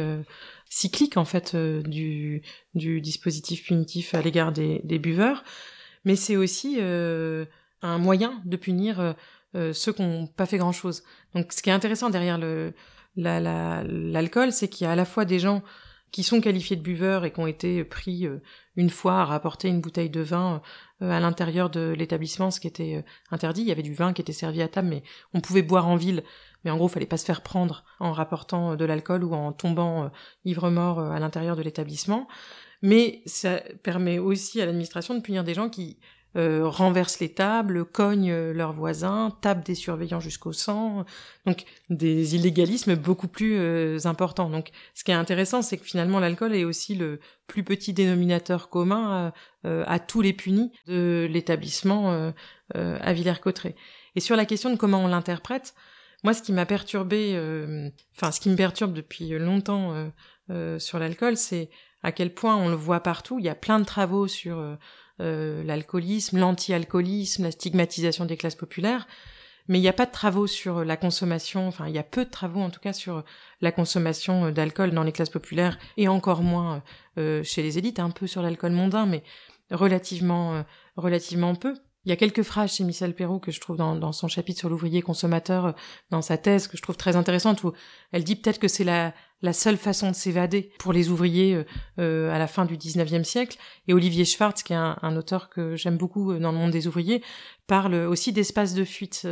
cyclique 0.70 1.16
en 1.18 1.26
fait 1.26 1.56
du, 1.56 2.42
du 2.74 3.00
dispositif 3.00 3.66
punitif 3.66 4.14
à 4.14 4.22
l'égard 4.22 4.52
des, 4.52 5.00
buveurs, 5.00 5.44
mais 6.04 6.16
c'est 6.16 6.36
aussi 6.36 6.80
un 6.80 7.98
moyen 7.98 8.42
de 8.46 8.58
punir 8.58 9.16
ceux 9.54 9.94
qui 9.94 10.02
n'ont 10.02 10.28
pas 10.28 10.46
fait 10.46 10.58
grand-chose. 10.58 11.04
Donc 11.34 11.54
ce 11.54 11.62
qui 11.62 11.70
est 11.70 11.74
intéressant 11.74 12.10
derrière 12.10 12.40
l'alcool, 13.16 14.52
c'est 14.52 14.68
qu'il 14.68 14.86
y 14.86 14.88
a 14.88 14.92
à 14.92 14.96
la 14.96 15.06
fois 15.06 15.26
des 15.26 15.40
gens 15.40 15.64
qui 16.12 16.24
sont 16.24 16.42
qualifiés 16.42 16.76
de 16.76 16.82
buveurs 16.82 17.26
et 17.26 17.32
qui 17.32 17.40
ont 17.40 17.48
été 17.48 17.84
pris 17.84 18.28
une 18.78 18.92
fois 18.92 19.22
à 19.22 19.26
rapporter 19.26 19.68
une 19.68 19.82
bouteille 19.82 20.10
de 20.10 20.22
vin 20.22 20.62
euh, 21.02 21.12
à 21.12 21.20
l'intérieur 21.20 21.70
de 21.70 21.94
l'établissement, 21.98 22.52
ce 22.52 22.60
qui 22.60 22.68
était 22.68 22.96
euh, 22.98 23.02
interdit. 23.32 23.62
Il 23.62 23.68
y 23.68 23.72
avait 23.72 23.84
du 23.84 23.94
vin 23.94 24.14
qui 24.14 24.22
était 24.22 24.34
servi 24.34 24.62
à 24.62 24.68
table, 24.68 24.88
mais 24.88 25.04
on 25.34 25.42
pouvait 25.42 25.64
boire 25.64 25.88
en 25.88 25.96
ville. 25.96 26.24
Mais 26.64 26.72
en 26.72 26.78
gros, 26.78 26.88
fallait 26.88 27.06
pas 27.06 27.18
se 27.18 27.26
faire 27.26 27.42
prendre 27.42 27.84
en 28.00 28.12
rapportant 28.12 28.72
euh, 28.72 28.76
de 28.76 28.86
l'alcool 28.86 29.24
ou 29.24 29.34
en 29.34 29.52
tombant 29.52 30.12
ivre-mort 30.46 31.00
à 31.00 31.20
l'intérieur 31.20 31.56
de 31.56 31.64
l'établissement. 31.64 32.28
Mais 32.82 33.22
ça 33.26 33.62
permet 33.84 34.20
aussi 34.20 34.62
à 34.62 34.66
l'administration 34.66 35.16
de 35.16 35.22
punir 35.22 35.44
des 35.44 35.56
gens 35.56 35.70
qui 35.70 35.98
euh, 36.36 36.68
renversent 36.68 37.20
les 37.20 37.30
tables, 37.30 37.86
cognent 37.86 38.52
leurs 38.52 38.74
voisins, 38.74 39.36
tapent 39.42 39.66
des 39.66 39.74
surveillants 39.74 40.20
jusqu'au 40.20 40.52
sang, 40.52 41.06
donc 41.46 41.64
des 41.90 42.36
illégalismes 42.36 42.96
beaucoup 42.96 43.30
plus 43.30 43.58
euh, 43.58 43.98
importants. 44.04 44.50
Donc 44.50 44.70
ce 44.94 45.04
qui 45.04 45.12
est 45.12 45.16
intéressant, 45.16 45.62
c'est 45.62 45.78
que 45.78 45.86
finalement 45.86 46.20
l'alcool 46.20 46.54
est 46.54 46.66
aussi 46.66 46.96
le 46.96 47.20
plus 47.48 47.64
petit 47.64 47.94
dénominateur 47.94 48.70
commun 48.70 49.32
euh, 49.66 49.84
à, 49.88 50.00
tous 50.00 50.22
les 50.22 50.34
punis 50.34 50.72
de 50.86 51.28
l'établissement 51.32 52.32
à 52.76 53.14
Villers-Cotterêts. 53.14 53.76
Et 54.16 54.20
sur 54.20 54.36
la 54.36 54.46
question 54.46 54.70
de 54.70 54.76
comment 54.76 55.04
on 55.04 55.08
l'interprète, 55.08 55.74
moi 56.24 56.34
ce 56.34 56.44
qui 56.44 56.52
m'a 56.52 56.66
perturbé, 56.66 57.34
enfin 58.16 58.32
ce 58.32 58.40
qui 58.40 58.50
me 58.50 58.56
perturbe 58.56 58.94
depuis 58.94 59.30
longtemps 59.40 60.12
sur 60.78 61.00
l'alcool, 61.00 61.38
c'est 61.38 61.70
à 62.04 62.12
quel 62.12 62.34
point 62.34 62.56
on 62.56 62.70
le 62.70 62.76
voit 62.76 63.00
partout. 63.00 63.40
Il 63.40 63.46
y 63.46 63.50
a 63.50 63.56
plein 63.56 63.80
de 63.80 63.86
travaux 63.86 64.28
sur 64.28 64.78
euh, 65.22 65.64
l'alcoolisme, 65.64 66.38
l'anti-alcoolisme, 66.38 67.44
la 67.44 67.52
stigmatisation 67.52 68.26
des 68.26 68.38
classes 68.38 68.56
populaires. 68.56 69.08
Mais 69.68 69.80
il 69.80 69.82
n'y 69.82 69.90
a 69.90 69.94
pas 69.94 70.06
de 70.06 70.12
travaux 70.12 70.48
sur 70.48 70.86
la 70.86 70.96
consommation, 70.96 71.68
enfin 71.68 71.88
il 71.88 71.94
y 71.94 71.98
a 71.98 72.04
peu 72.04 72.24
de 72.24 72.30
travaux 72.30 72.62
en 72.62 72.70
tout 72.70 72.80
cas 72.80 72.94
sur 72.94 73.26
la 73.60 73.72
consommation 73.74 74.46
euh, 74.46 74.52
d'alcool 74.52 74.92
dans 74.92 75.04
les 75.04 75.12
classes 75.12 75.30
populaires 75.30 75.78
et 75.98 76.08
encore 76.08 76.42
moins 76.42 76.84
euh, 77.18 77.44
chez 77.44 77.62
les 77.62 77.78
élites, 77.78 78.00
un 78.00 78.12
peu 78.12 78.28
sur 78.28 78.42
l'alcool 78.42 78.72
mondain, 78.72 79.06
mais 79.06 79.24
relativement, 79.72 80.64
relativement 80.96 81.54
peu. 81.54 81.74
Il 82.06 82.10
y 82.10 82.14
a 82.14 82.16
quelques 82.16 82.44
phrases 82.44 82.76
chez 82.76 82.86
Michel 82.86 83.14
Perrault 83.14 83.40
que 83.40 83.52
je 83.52 83.60
trouve 83.60 83.76
dans, 83.76 83.94
dans 83.98 84.14
son 84.14 84.30
chapitre 84.30 84.60
sur 84.60 84.70
l'ouvrier 84.70 85.02
consommateur, 85.02 85.76
dans 86.10 86.22
sa 86.22 86.38
thèse, 86.38 86.70
que 86.70 86.78
je 86.78 86.82
trouve 86.82 86.96
très 86.96 87.18
intéressante, 87.18 87.66
où 87.66 87.74
elle 88.14 88.24
dit 88.24 88.38
peut-être 88.38 88.60
que 88.60 88.70
c'est 88.70 88.86
la, 88.86 89.14
la 89.42 89.54
seule 89.54 89.78
façon 89.78 90.10
de 90.10 90.16
s'évader 90.16 90.72
pour 90.80 90.94
les 90.94 91.10
ouvriers 91.10 91.54
euh, 91.54 91.64
euh, 92.00 92.34
à 92.34 92.40
la 92.40 92.48
fin 92.48 92.66
du 92.66 92.76
19e 92.76 93.24
siècle. 93.24 93.58
Et 93.88 93.94
Olivier 93.94 94.26
Schwartz, 94.26 94.64
qui 94.64 94.74
est 94.74 94.78
un, 94.78 95.16
auteur 95.16 95.50
que 95.50 95.76
j'aime 95.76 95.98
beaucoup 95.98 96.32
euh, 96.32 96.40
dans 96.40 96.52
le 96.52 96.58
monde 96.58 96.72
des 96.72 96.88
ouvriers, 96.88 97.24
parle 97.68 97.96
aussi 97.96 98.32
d'espace 98.32 98.74
de 98.74 98.84
fuite. 98.84 99.28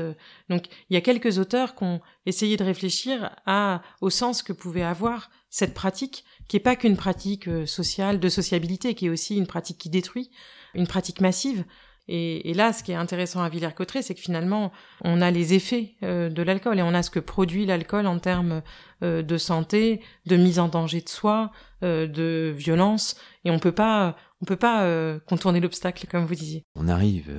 Donc 0.50 0.66
il 0.90 0.94
y 0.94 0.98
a 0.98 1.02
quelques 1.02 1.40
auteurs 1.40 1.74
qui 1.74 1.84
ont 1.84 2.02
essayé 2.26 2.58
de 2.58 2.64
réfléchir 2.64 3.34
à, 3.46 3.82
au 4.02 4.10
sens 4.10 4.44
que 4.44 4.52
pouvait 4.52 4.84
avoir 4.84 5.30
cette 5.50 5.74
pratique, 5.74 6.26
qui 6.50 6.58
est 6.58 6.60
pas 6.60 6.76
qu'une 6.76 6.98
pratique 6.98 7.50
sociale, 7.66 8.20
de 8.20 8.28
sociabilité, 8.28 8.94
qui 8.94 9.06
est 9.06 9.10
aussi 9.10 9.38
une 9.38 9.48
pratique 9.48 9.78
qui 9.78 9.90
détruit, 9.90 10.32
une 10.74 10.86
pratique 10.86 11.22
massive. 11.22 11.64
Et, 12.08 12.54
là, 12.54 12.72
ce 12.72 12.84
qui 12.84 12.92
est 12.92 12.96
intéressant 12.96 13.42
à 13.42 13.50
Villers-Cotterêts, 13.50 14.04
c'est 14.04 14.14
que 14.14 14.22
finalement, 14.22 14.72
on 15.04 15.22
a 15.22 15.32
les 15.32 15.56
effets 15.56 15.96
euh, 16.04 16.30
de 16.30 16.44
l'alcool 16.44 16.78
et 16.78 16.84
on 16.84 16.94
a 16.94 17.02
ce 17.02 17.10
que 17.10 17.20
produit 17.20 17.66
l'alcool 17.66 18.06
en 18.06 18.20
termes 18.20 18.62
euh, 19.02 19.24
de 19.24 19.38
santé, 19.38 20.02
de 20.28 20.36
mise 20.36 20.60
en 20.60 20.68
danger 20.68 21.02
de 21.02 21.10
soi, 21.10 21.52
euh, 21.84 22.08
de 22.08 22.54
violence, 22.56 23.16
et 23.44 23.52
on 23.52 23.60
peut 23.60 23.72
pas, 23.72 24.16
on 24.42 24.46
peut 24.46 24.56
pas 24.56 24.88
contourner 25.28 25.60
l'obstacle 25.60 26.08
comme 26.10 26.26
vous 26.26 26.36
disiez. 26.36 26.64
On 26.76 26.88
arrive 26.88 27.32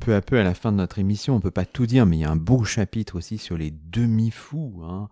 peu 0.00 0.14
à 0.14 0.20
peu 0.20 0.38
à 0.38 0.42
la 0.42 0.54
fin 0.54 0.72
de 0.72 0.76
notre 0.76 0.98
émission. 0.98 1.36
On 1.36 1.40
peut 1.40 1.50
pas 1.50 1.64
tout 1.64 1.86
dire, 1.86 2.06
mais 2.06 2.16
il 2.16 2.20
y 2.20 2.24
a 2.24 2.30
un 2.30 2.36
beau 2.36 2.64
chapitre 2.64 3.16
aussi 3.16 3.38
sur 3.38 3.56
les 3.56 3.70
demi-fous. 3.70 4.82
Hein 4.84 5.08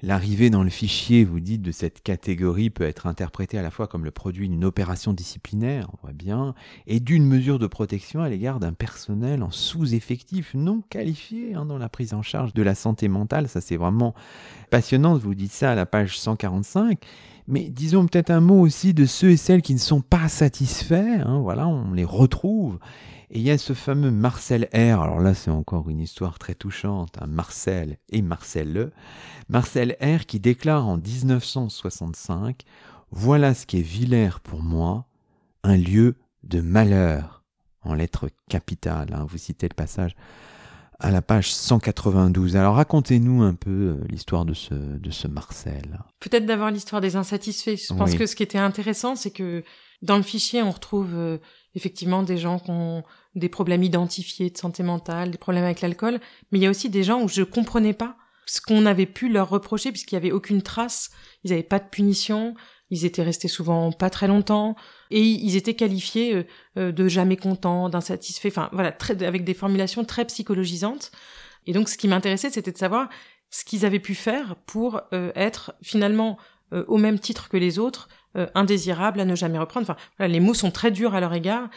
L'arrivée 0.00 0.48
dans 0.48 0.62
le 0.62 0.70
fichier, 0.70 1.24
vous 1.24 1.40
dites, 1.40 1.60
de 1.60 1.72
cette 1.72 2.02
catégorie 2.02 2.70
peut 2.70 2.84
être 2.84 3.08
interprétée 3.08 3.58
à 3.58 3.62
la 3.62 3.72
fois 3.72 3.88
comme 3.88 4.04
le 4.04 4.12
produit 4.12 4.48
d'une 4.48 4.64
opération 4.64 5.12
disciplinaire, 5.12 5.88
on 5.92 5.96
voit 6.00 6.12
bien, 6.12 6.54
et 6.86 7.00
d'une 7.00 7.26
mesure 7.26 7.58
de 7.58 7.66
protection 7.66 8.22
à 8.22 8.28
l'égard 8.28 8.60
d'un 8.60 8.72
personnel 8.72 9.42
en 9.42 9.50
sous-effectif 9.50 10.54
non 10.54 10.82
qualifié 10.88 11.54
hein, 11.54 11.66
dans 11.66 11.78
la 11.78 11.88
prise 11.88 12.14
en 12.14 12.22
charge 12.22 12.54
de 12.54 12.62
la 12.62 12.76
santé 12.76 13.08
mentale. 13.08 13.48
Ça, 13.48 13.60
c'est 13.60 13.76
vraiment 13.76 14.14
passionnant, 14.70 15.16
vous 15.16 15.34
dites 15.34 15.50
ça 15.50 15.72
à 15.72 15.74
la 15.74 15.84
page 15.84 16.16
145. 16.16 17.04
Mais 17.48 17.70
disons 17.70 18.06
peut-être 18.06 18.30
un 18.30 18.42
mot 18.42 18.60
aussi 18.60 18.92
de 18.92 19.06
ceux 19.06 19.30
et 19.30 19.36
celles 19.38 19.62
qui 19.62 19.72
ne 19.72 19.78
sont 19.78 20.02
pas 20.02 20.28
satisfaits. 20.28 21.22
Hein, 21.24 21.40
voilà, 21.40 21.66
on 21.66 21.92
les 21.92 22.04
retrouve. 22.04 22.78
Et 23.30 23.38
il 23.38 23.42
y 23.42 23.50
a 23.50 23.56
ce 23.56 23.72
fameux 23.72 24.10
Marcel 24.10 24.68
R. 24.74 25.00
Alors 25.00 25.18
là, 25.18 25.32
c'est 25.32 25.50
encore 25.50 25.88
une 25.88 26.00
histoire 26.00 26.38
très 26.38 26.54
touchante. 26.54 27.16
Hein, 27.18 27.26
Marcel 27.26 27.96
et 28.10 28.20
Marcel 28.20 28.74
Le. 28.74 28.92
Marcel 29.48 29.96
R. 30.02 30.26
qui 30.26 30.40
déclare 30.40 30.86
en 30.86 30.98
1965 30.98 32.64
Voilà 33.12 33.54
ce 33.54 33.64
qu'est 33.64 33.80
Villers 33.80 34.40
pour 34.42 34.62
moi, 34.62 35.06
un 35.62 35.78
lieu 35.78 36.16
de 36.42 36.60
malheur, 36.60 37.44
en 37.80 37.94
lettres 37.94 38.28
capitales. 38.50 39.14
Hein. 39.14 39.26
vous 39.26 39.38
citez 39.38 39.68
le 39.70 39.74
passage 39.74 40.14
à 41.00 41.10
la 41.10 41.22
page 41.22 41.52
192. 41.52 42.56
Alors 42.56 42.74
racontez-nous 42.74 43.42
un 43.42 43.54
peu 43.54 43.70
euh, 43.70 44.04
l'histoire 44.08 44.44
de 44.44 44.54
ce, 44.54 44.74
de 44.74 45.10
ce 45.10 45.28
Marcel. 45.28 46.00
Peut-être 46.20 46.46
d'avoir 46.46 46.70
l'histoire 46.70 47.00
des 47.00 47.16
insatisfaits. 47.16 47.76
Je 47.76 47.94
pense 47.94 48.14
que 48.14 48.26
ce 48.26 48.34
qui 48.34 48.42
était 48.42 48.58
intéressant, 48.58 49.14
c'est 49.14 49.30
que 49.30 49.62
dans 50.02 50.16
le 50.16 50.22
fichier, 50.22 50.62
on 50.62 50.70
retrouve 50.70 51.14
euh, 51.14 51.38
effectivement 51.74 52.22
des 52.22 52.36
gens 52.36 52.58
qui 52.58 52.70
ont 52.70 53.04
des 53.34 53.48
problèmes 53.48 53.82
identifiés 53.82 54.50
de 54.50 54.58
santé 54.58 54.82
mentale, 54.82 55.30
des 55.30 55.38
problèmes 55.38 55.64
avec 55.64 55.80
l'alcool, 55.80 56.20
mais 56.50 56.58
il 56.58 56.62
y 56.62 56.66
a 56.66 56.70
aussi 56.70 56.90
des 56.90 57.04
gens 57.04 57.22
où 57.22 57.28
je 57.28 57.42
comprenais 57.42 57.92
pas 57.92 58.16
ce 58.46 58.60
qu'on 58.60 58.86
avait 58.86 59.06
pu 59.06 59.28
leur 59.28 59.50
reprocher 59.50 59.92
puisqu'il 59.92 60.14
y 60.14 60.18
avait 60.18 60.32
aucune 60.32 60.62
trace, 60.62 61.10
ils 61.44 61.50
n'avaient 61.50 61.62
pas 61.62 61.78
de 61.78 61.88
punition, 61.88 62.54
ils 62.90 63.04
étaient 63.04 63.22
restés 63.22 63.48
souvent 63.48 63.92
pas 63.92 64.10
très 64.10 64.26
longtemps 64.26 64.76
et 65.10 65.20
ils 65.20 65.56
étaient 65.56 65.74
qualifiés 65.74 66.34
euh, 66.34 66.44
euh, 66.78 66.92
de 66.92 67.08
jamais 67.08 67.36
contents, 67.36 67.88
d'insatisfaits, 67.88 68.48
enfin 68.48 68.68
voilà, 68.72 68.96
avec 69.20 69.44
des 69.44 69.54
formulations 69.54 70.04
très 70.04 70.24
psychologisantes. 70.24 71.12
Et 71.66 71.72
donc 71.72 71.88
ce 71.88 71.98
qui 71.98 72.08
m'intéressait, 72.08 72.50
c'était 72.50 72.72
de 72.72 72.78
savoir 72.78 73.08
ce 73.50 73.64
qu'ils 73.64 73.84
avaient 73.84 73.98
pu 73.98 74.14
faire 74.14 74.56
pour 74.66 75.00
euh, 75.12 75.32
être 75.34 75.74
finalement 75.82 76.38
au 76.86 76.98
même 76.98 77.18
titre 77.18 77.48
que 77.48 77.56
les 77.56 77.78
autres, 77.78 78.10
indésirables 78.54 79.20
à 79.20 79.24
ne 79.24 79.34
jamais 79.34 79.58
reprendre. 79.58 79.88
Enfin, 79.88 79.96
voilà, 80.18 80.30
les 80.30 80.38
mots 80.38 80.52
sont 80.52 80.70
très 80.70 80.90
durs 80.90 81.14
à 81.14 81.20
leur 81.20 81.32
égard. 81.32 81.70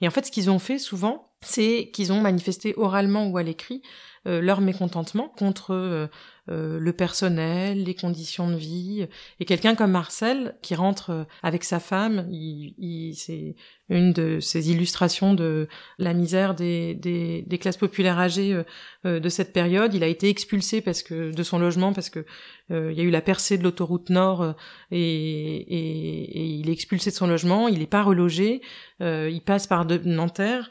Et 0.00 0.08
en 0.08 0.10
fait, 0.10 0.24
ce 0.24 0.30
qu'ils 0.30 0.48
ont 0.48 0.58
fait 0.58 0.78
souvent, 0.78 1.27
c'est 1.40 1.90
qu'ils 1.92 2.12
ont 2.12 2.20
manifesté 2.20 2.74
oralement 2.76 3.28
ou 3.28 3.38
à 3.38 3.42
l'écrit 3.42 3.82
euh, 4.26 4.40
leur 4.40 4.60
mécontentement 4.60 5.28
contre 5.28 5.72
euh, 5.72 6.06
euh, 6.50 6.78
le 6.80 6.92
personnel, 6.92 7.84
les 7.84 7.94
conditions 7.94 8.50
de 8.50 8.56
vie. 8.56 9.06
Et 9.38 9.44
quelqu'un 9.44 9.74
comme 9.74 9.92
Marcel, 9.92 10.56
qui 10.60 10.74
rentre 10.74 11.26
avec 11.42 11.62
sa 11.62 11.78
femme, 11.78 12.26
il, 12.30 13.14
c'est 13.14 13.54
une 13.88 14.12
de 14.12 14.40
ces 14.40 14.70
illustrations 14.70 15.34
de 15.34 15.68
la 15.98 16.14
misère 16.14 16.54
des, 16.54 16.94
des, 16.94 17.42
des 17.42 17.58
classes 17.58 17.76
populaires 17.76 18.18
âgées 18.18 18.62
de 19.04 19.28
cette 19.28 19.52
période. 19.52 19.94
Il 19.94 20.02
a 20.02 20.08
été 20.08 20.28
expulsé 20.28 20.80
parce 20.80 21.02
que 21.02 21.30
de 21.30 21.42
son 21.42 21.58
logement 21.58 21.92
parce 21.92 22.10
que 22.10 22.24
il 22.70 22.92
y 22.92 23.00
a 23.00 23.04
eu 23.04 23.10
la 23.10 23.22
percée 23.22 23.56
de 23.56 23.62
l'autoroute 23.62 24.10
Nord 24.10 24.54
et, 24.90 24.98
et, 25.00 26.38
et, 26.38 26.44
il 26.44 26.68
est 26.68 26.72
expulsé 26.72 27.10
de 27.10 27.16
son 27.16 27.26
logement. 27.26 27.68
Il 27.68 27.78
n'est 27.78 27.86
pas 27.86 28.02
relogé. 28.02 28.60
il 29.00 29.40
passe 29.44 29.66
par 29.66 29.86
Nanterre 30.04 30.68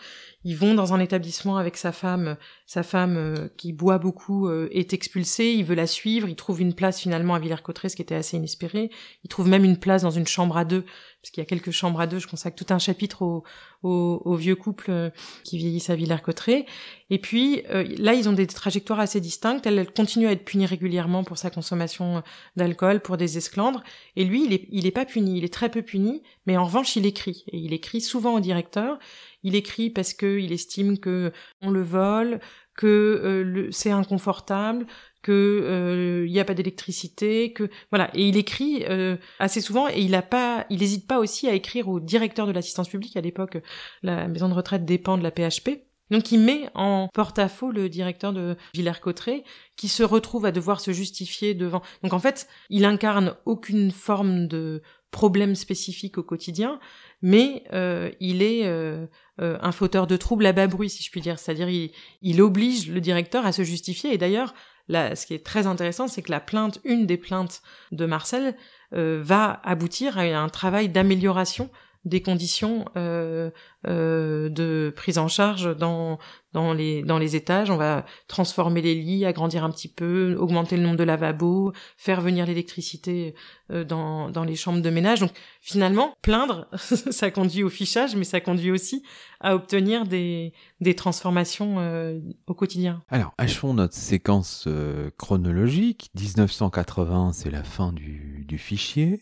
ils 0.48 0.56
vont 0.56 0.74
dans 0.74 0.94
un 0.94 1.02
établissement 1.02 1.58
avec 1.58 1.76
sa 1.76 1.92
femme, 1.92 2.38
sa 2.66 2.82
femme 2.82 3.18
euh, 3.18 3.50
qui 3.58 3.74
boit 3.74 3.98
beaucoup 3.98 4.48
euh, 4.48 4.70
est 4.72 4.94
expulsée, 4.94 5.48
il 5.52 5.66
veut 5.66 5.76
la 5.76 5.88
suivre, 5.88 6.30
il 6.30 6.38
trouve 6.38 6.62
une 6.62 6.74
place 6.74 7.02
finalement 7.02 7.36
à 7.36 7.40
Villers-Cotterêts, 7.40 7.90
ce 7.90 7.98
qui 7.98 8.02
était 8.02 8.16
assez 8.16 8.38
inespéré. 8.38 8.90
Il 9.26 9.28
trouve 9.28 9.50
même 9.50 9.66
une 9.66 9.76
place 9.76 10.04
dans 10.04 10.10
une 10.10 10.26
chambre 10.26 10.56
à 10.56 10.64
deux, 10.64 10.84
parce 11.22 11.32
qu'il 11.32 11.42
y 11.42 11.46
a 11.46 11.46
quelques 11.46 11.72
chambres 11.72 12.00
à 12.00 12.08
deux. 12.08 12.20
Je 12.20 12.28
consacre 12.28 12.56
tout 12.56 12.74
un 12.74 12.80
chapitre 12.80 13.24
au, 13.24 13.44
au, 13.84 14.36
vieux 14.36 14.56
couple 14.56 14.86
euh, 14.88 15.10
qui 15.44 15.58
vieillissent 15.58 15.90
à 15.90 15.98
Villers-Cotterêts. 15.98 16.66
Et 17.10 17.20
puis 17.20 17.64
là, 17.70 18.14
ils 18.14 18.28
ont 18.28 18.34
des 18.34 18.48
trajectoires 18.48 19.00
assez 19.00 19.22
distinctes. 19.22 19.66
Elle, 19.66 19.80
elle, 19.80 19.92
continue 19.92 20.28
à 20.28 20.32
être 20.34 20.44
punie 20.44 20.66
régulièrement 20.66 21.24
pour 21.24 21.38
sa 21.38 21.50
consommation 21.50 22.22
d'alcool, 22.58 23.02
pour 23.02 23.16
des 23.16 23.38
esclandres. 23.38 23.82
Et 24.18 24.26
lui, 24.26 24.44
il 24.44 24.54
est, 24.54 24.68
il 24.72 24.86
est 24.86 24.92
pas 24.92 25.06
puni, 25.06 25.38
il 25.38 25.46
est 25.46 25.54
très 25.54 25.70
peu 25.70 25.82
puni, 25.82 26.22
mais 26.46 26.58
en 26.58 26.66
revanche, 26.66 26.98
il 26.98 27.06
écrit. 27.06 27.46
Et 27.54 27.60
il 27.60 27.72
écrit 27.72 28.02
souvent 28.02 28.34
au 28.34 28.42
directeur. 28.42 29.00
Il 29.48 29.56
écrit 29.56 29.90
parce 29.90 30.14
que 30.14 30.40
il 30.40 30.52
estime 30.52 30.98
que 31.00 31.32
on 31.62 31.72
le 31.72 31.82
vole, 31.82 32.42
que 32.76 32.86
euh, 32.86 33.72
c'est 33.72 33.92
inconfortable, 33.92 34.86
que 35.22 35.62
il 35.64 36.28
euh, 36.28 36.30
n'y 36.30 36.40
a 36.40 36.44
pas 36.44 36.54
d'électricité, 36.54 37.54
que 37.54 37.70
voilà. 37.90 38.12
Et 38.14 38.28
il 38.28 38.36
écrit 38.36 38.84
euh, 38.90 39.16
assez 39.40 39.62
souvent 39.62 39.88
et 39.88 40.02
il 40.02 40.22
pas, 40.30 40.66
il 40.70 40.80
n'hésite 40.80 41.08
pas 41.08 41.20
aussi 41.20 41.48
à 41.48 41.54
écrire 41.54 41.88
au 41.88 42.02
directeur 42.02 42.46
de 42.46 42.52
l'assistance 42.52 42.90
publique 42.90 43.16
à 43.16 43.22
l'époque. 43.22 43.58
La 44.04 44.28
maison 44.28 44.50
de 44.50 44.54
retraite 44.54 44.84
dépend 44.84 45.18
de 45.18 45.24
la 45.24 45.32
PHP. 45.32 45.87
Donc 46.12 46.32
il 46.32 46.40
met 46.40 46.70
en 46.74 47.10
porte-à-faux 47.14 47.72
le 47.72 47.90
directeur 47.90 48.34
de 48.34 48.56
Villers-Cotterêts 48.74 49.44
qui 49.76 49.88
se 49.88 50.04
retrouve 50.04 50.46
à 50.46 50.52
devoir 50.52 50.80
se 50.80 50.92
justifier 50.92 51.54
devant. 51.54 51.82
Donc 52.04 52.14
en 52.14 52.20
fait, 52.20 52.48
il 52.70 52.86
incarne 52.86 53.36
aucune 53.46 53.92
forme 53.92 54.48
de 54.48 54.82
problème 55.12 55.56
spécifique 55.56 56.18
au 56.18 56.24
quotidien, 56.24 56.80
mais 57.22 57.64
euh, 57.74 58.12
il 58.20 58.42
est 58.42 58.66
euh, 58.66 59.06
euh, 59.40 59.58
un 59.62 59.72
fauteur 59.72 60.06
de 60.06 60.18
troubles 60.18 60.46
à 60.46 60.54
bas 60.54 60.68
bruit, 60.68 60.90
si 60.90 61.04
je 61.04 61.12
puis 61.12 61.22
dire. 61.22 61.40
C'est-à-dire 61.40 61.70
il, 61.70 61.92
il 62.22 62.42
oblige 62.42 62.90
le 62.90 63.02
directeur 63.02 63.46
à 63.46 63.52
se 63.52 63.64
justifier. 63.64 64.14
Et 64.14 64.18
d'ailleurs, 64.18 64.54
là, 64.88 65.16
ce 65.16 65.26
qui 65.26 65.34
est 65.34 65.46
très 65.46 65.66
intéressant, 65.66 66.08
c'est 66.08 66.22
que 66.22 66.32
la 66.32 66.40
plainte, 66.40 66.80
une 66.84 67.06
des 67.06 67.18
plaintes 67.18 67.62
de 67.92 68.06
Marcel, 68.06 68.56
va 68.94 69.60
aboutir 69.66 70.18
à 70.18 70.22
un 70.22 70.48
travail 70.48 70.88
d'amélioration 70.88 71.70
des 72.06 72.22
conditions 72.22 72.86
euh, 72.96 73.50
euh, 73.88 74.50
de 74.50 74.94
prise 74.96 75.18
en 75.18 75.28
charge 75.28 75.76
dans 75.78 76.20
dans 76.54 76.74
les 76.74 77.04
dans 77.04 77.20
les 77.20 77.36
étages. 77.36 77.70
On 77.70 77.78
va 77.78 78.06
transformer 78.28 78.82
les 78.82 78.96
lits, 78.96 79.26
agrandir 79.26 79.64
un 79.64 79.70
petit 79.70 79.88
peu, 79.88 80.36
augmenter 80.40 80.76
le 80.76 80.84
nombre 80.84 80.98
de 80.98 81.04
lavabos, 81.04 81.74
faire 81.98 82.20
venir 82.22 82.46
l'électricité 82.46 83.36
euh, 83.72 83.84
dans 83.84 84.32
dans 84.32 84.44
les 84.44 84.56
chambres 84.56 84.82
de 84.82 84.90
ménage. 84.90 85.20
Donc 85.20 85.32
finalement, 85.62 86.16
plaindre, 86.22 86.68
ça 86.78 87.30
conduit 87.30 87.64
au 87.64 87.70
fichage, 87.70 88.16
mais 88.16 88.24
ça 88.24 88.42
conduit 88.42 88.72
aussi 88.72 89.04
à 89.40 89.56
obtenir 89.56 90.06
des 90.06 90.54
des 90.82 90.96
transformations 90.96 91.76
euh, 91.78 92.20
au 92.48 92.54
quotidien. 92.54 93.04
Alors 93.10 93.34
achevons 93.38 93.74
notre 93.76 93.96
séquence 93.96 94.66
euh, 94.68 95.12
chronologique. 95.18 96.10
1980, 96.20 97.34
c'est 97.34 97.52
la 97.52 97.64
fin 97.64 97.94
du 97.94 98.46
du 98.48 98.58
fichier. 98.58 99.22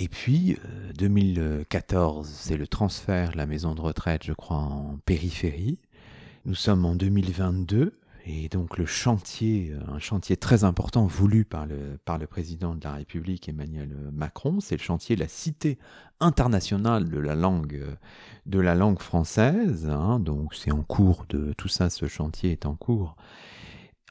Et 0.00 0.06
puis, 0.06 0.56
2014, 0.96 2.28
euh, 2.28 2.32
c'est 2.32 2.56
le 2.56 2.68
transfert 2.68 3.32
de 3.32 3.36
la 3.36 3.46
maison 3.46 3.74
de 3.74 3.80
retraite, 3.80 4.22
je 4.24 4.32
crois, 4.32 4.58
en 4.58 5.00
périphérie. 5.04 5.80
Nous 6.44 6.54
sommes 6.54 6.84
en 6.84 6.94
2022, 6.94 7.98
et 8.24 8.48
donc 8.48 8.78
le 8.78 8.86
chantier, 8.86 9.72
euh, 9.72 9.92
un 9.92 9.98
chantier 9.98 10.36
très 10.36 10.62
important 10.62 11.04
voulu 11.06 11.44
par 11.44 11.66
le, 11.66 11.98
président 12.28 12.76
de 12.76 12.84
la 12.84 12.92
République, 12.92 13.48
Emmanuel 13.48 13.90
Macron, 14.12 14.60
c'est 14.60 14.76
le 14.76 14.82
chantier 14.82 15.16
de 15.16 15.20
la 15.20 15.28
Cité 15.28 15.78
internationale 16.20 17.08
de 17.08 17.18
la 17.18 17.34
langue, 17.34 17.74
euh, 17.74 18.94
française. 19.00 19.88
Hein. 19.90 20.20
donc 20.20 20.54
c'est 20.54 20.70
en 20.70 20.84
cours 20.84 21.26
de 21.28 21.52
tout 21.54 21.66
ça, 21.66 21.90
ce 21.90 22.06
chantier 22.06 22.52
est 22.52 22.66
en 22.66 22.76
cours 22.76 23.16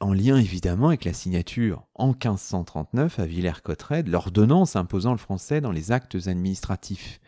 en 0.00 0.12
lien 0.12 0.36
évidemment 0.36 0.88
avec 0.88 1.04
la 1.04 1.12
signature 1.12 1.82
en 1.94 2.08
1539 2.08 3.18
à 3.18 3.26
Villers-Cotterêts 3.26 4.04
l'ordonnance 4.04 4.76
imposant 4.76 5.12
le 5.12 5.18
français 5.18 5.60
dans 5.60 5.72
les 5.72 5.92
actes 5.92 6.28
administratifs. 6.28 7.20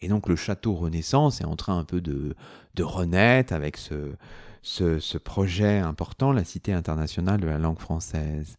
Et 0.00 0.08
donc 0.08 0.28
le 0.28 0.36
château 0.36 0.74
Renaissance 0.74 1.40
est 1.40 1.46
en 1.46 1.56
train 1.56 1.78
un 1.78 1.84
peu 1.84 2.00
de, 2.00 2.34
de 2.74 2.82
renaître 2.82 3.52
avec 3.52 3.76
ce, 3.76 4.12
ce, 4.62 4.98
ce, 4.98 5.18
projet 5.18 5.78
important, 5.78 6.32
la 6.32 6.44
Cité 6.44 6.72
internationale 6.72 7.40
de 7.40 7.46
la 7.46 7.58
langue 7.58 7.78
française. 7.78 8.56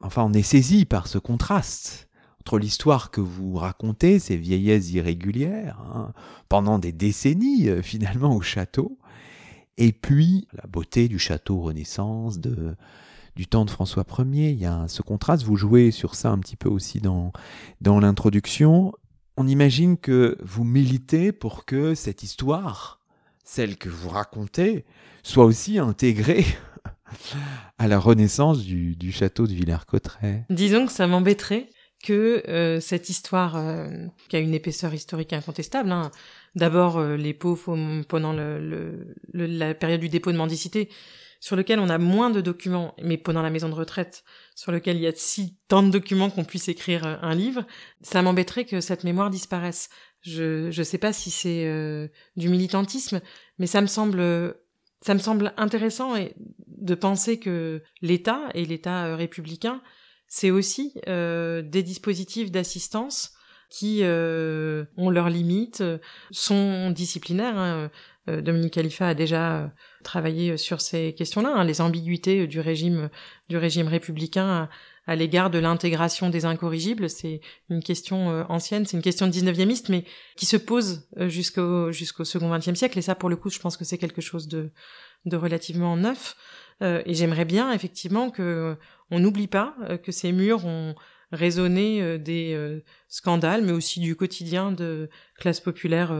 Enfin, 0.00 0.24
on 0.24 0.32
est 0.32 0.42
saisi 0.42 0.86
par 0.86 1.06
ce 1.06 1.18
contraste 1.18 2.08
entre 2.40 2.58
l'histoire 2.58 3.10
que 3.10 3.20
vous 3.20 3.54
racontez, 3.56 4.18
ces 4.18 4.36
vieillesses 4.36 4.90
irrégulières, 4.92 5.78
hein, 5.94 6.12
pendant 6.48 6.78
des 6.78 6.92
décennies 6.92 7.68
euh, 7.68 7.82
finalement 7.82 8.34
au 8.34 8.40
château, 8.40 8.98
et 9.80 9.92
puis 9.92 10.46
la 10.52 10.68
beauté 10.68 11.08
du 11.08 11.18
château 11.18 11.58
Renaissance, 11.60 12.38
de, 12.38 12.76
du 13.34 13.46
temps 13.46 13.64
de 13.64 13.70
François 13.70 14.04
Ier. 14.18 14.50
Il 14.50 14.58
y 14.58 14.66
a 14.66 14.86
ce 14.88 15.00
contraste, 15.02 15.42
vous 15.42 15.56
jouez 15.56 15.90
sur 15.90 16.14
ça 16.14 16.30
un 16.30 16.38
petit 16.38 16.56
peu 16.56 16.68
aussi 16.68 17.00
dans, 17.00 17.32
dans 17.80 17.98
l'introduction. 17.98 18.92
On 19.38 19.48
imagine 19.48 19.96
que 19.96 20.36
vous 20.42 20.64
militez 20.64 21.32
pour 21.32 21.64
que 21.64 21.94
cette 21.94 22.22
histoire, 22.22 23.00
celle 23.42 23.78
que 23.78 23.88
vous 23.88 24.10
racontez, 24.10 24.84
soit 25.22 25.46
aussi 25.46 25.78
intégrée 25.78 26.44
à 27.78 27.88
la 27.88 27.98
renaissance 27.98 28.62
du, 28.62 28.96
du 28.96 29.12
château 29.12 29.46
de 29.46 29.54
Villers-Cotterêts. 29.54 30.44
Disons 30.50 30.84
que 30.84 30.92
ça 30.92 31.06
m'embêterait 31.06 31.70
que 32.02 32.42
euh, 32.48 32.80
cette 32.80 33.08
histoire, 33.08 33.56
euh, 33.56 33.88
qui 34.28 34.36
a 34.36 34.38
une 34.38 34.54
épaisseur 34.54 34.94
historique 34.94 35.32
incontestable, 35.32 35.92
hein, 35.92 36.10
D'abord, 36.56 36.98
euh, 36.98 37.16
les 37.16 37.32
pauvres 37.32 38.02
pendant 38.08 38.32
le, 38.32 39.14
la 39.32 39.74
période 39.74 40.00
du 40.00 40.08
dépôt 40.08 40.32
de 40.32 40.36
mendicité, 40.36 40.88
sur 41.38 41.56
lequel 41.56 41.78
on 41.78 41.88
a 41.88 41.98
moins 41.98 42.30
de 42.30 42.40
documents, 42.40 42.94
mais 43.02 43.16
pendant 43.16 43.40
la 43.40 43.50
maison 43.50 43.68
de 43.68 43.74
retraite, 43.74 44.24
sur 44.54 44.72
lequel 44.72 44.96
il 44.96 45.02
y 45.02 45.06
a 45.06 45.12
si 45.14 45.56
tant 45.68 45.82
de 45.82 45.90
documents 45.90 46.28
qu'on 46.28 46.44
puisse 46.44 46.68
écrire 46.68 47.06
euh, 47.06 47.16
un 47.22 47.34
livre, 47.34 47.64
ça 48.02 48.20
m'embêterait 48.22 48.64
que 48.64 48.80
cette 48.80 49.04
mémoire 49.04 49.30
disparaisse. 49.30 49.90
Je 50.22 50.76
ne 50.76 50.84
sais 50.84 50.98
pas 50.98 51.12
si 51.12 51.30
c'est 51.30 51.66
euh, 51.66 52.08
du 52.36 52.48
militantisme, 52.48 53.20
mais 53.58 53.66
ça 53.66 53.80
me 53.80 53.86
semble 53.86 54.54
ça 55.02 55.14
me 55.14 55.18
semble 55.18 55.54
intéressant 55.56 56.14
de 56.66 56.94
penser 56.94 57.38
que 57.38 57.82
l'État 58.02 58.50
et 58.52 58.66
l'État 58.66 59.16
républicain, 59.16 59.80
c'est 60.30 60.50
aussi 60.50 60.94
des 61.06 61.82
dispositifs 61.82 62.50
d'assistance 62.50 63.34
qui 63.70 64.00
euh, 64.02 64.84
ont 64.96 65.08
leurs 65.10 65.30
limites, 65.30 65.82
sont 66.32 66.90
disciplinaires. 66.90 67.56
Hein. 67.56 67.90
Euh, 68.28 68.42
Dominique 68.42 68.74
Khalifa 68.74 69.08
a 69.08 69.14
déjà 69.14 69.72
travaillé 70.02 70.58
sur 70.58 70.80
ces 70.80 71.14
questions-là, 71.14 71.52
hein, 71.54 71.64
les 71.64 71.80
ambiguïtés 71.80 72.46
du 72.46 72.60
régime 72.60 73.08
du 73.48 73.56
régime 73.56 73.88
républicain 73.88 74.68
à, 75.06 75.16
l'égard 75.16 75.50
de 75.50 75.58
l'intégration 75.58 76.30
des 76.30 76.44
incorrigibles. 76.44 77.08
C'est 77.08 77.40
une 77.70 77.82
question 77.82 78.30
euh, 78.30 78.44
ancienne, 78.48 78.84
c'est 78.86 78.96
une 78.96 79.02
question 79.02 79.28
19e 79.28 79.88
mais 79.88 80.04
qui 80.36 80.46
se 80.46 80.56
pose 80.56 81.08
jusqu'au 81.16 81.92
jusqu'au 81.92 82.24
second 82.24 82.52
20e 82.54 82.74
siècle. 82.74 82.98
Et 82.98 83.02
ça, 83.02 83.14
pour 83.14 83.30
le 83.30 83.36
coup, 83.36 83.50
je 83.50 83.60
pense 83.60 83.76
que 83.76 83.84
c'est 83.84 83.98
quelque 83.98 84.20
chose 84.20 84.48
de, 84.48 84.70
de 85.26 85.36
relativement 85.36 85.96
neuf. 85.96 86.36
et 86.82 87.14
j'aimerais 87.14 87.44
bien 87.44 87.72
effectivement 87.72 88.30
que 88.30 88.76
on 89.10 89.20
n'oublie 89.20 89.48
pas 89.48 89.74
que 90.02 90.12
ces 90.12 90.32
murs 90.32 90.66
ont 90.66 90.94
résonner 91.32 92.02
euh, 92.02 92.18
des 92.18 92.54
euh, 92.54 92.82
scandales, 93.08 93.62
mais 93.62 93.72
aussi 93.72 94.00
du 94.00 94.16
quotidien 94.16 94.72
de 94.72 95.08
classe 95.38 95.60
populaire 95.60 96.12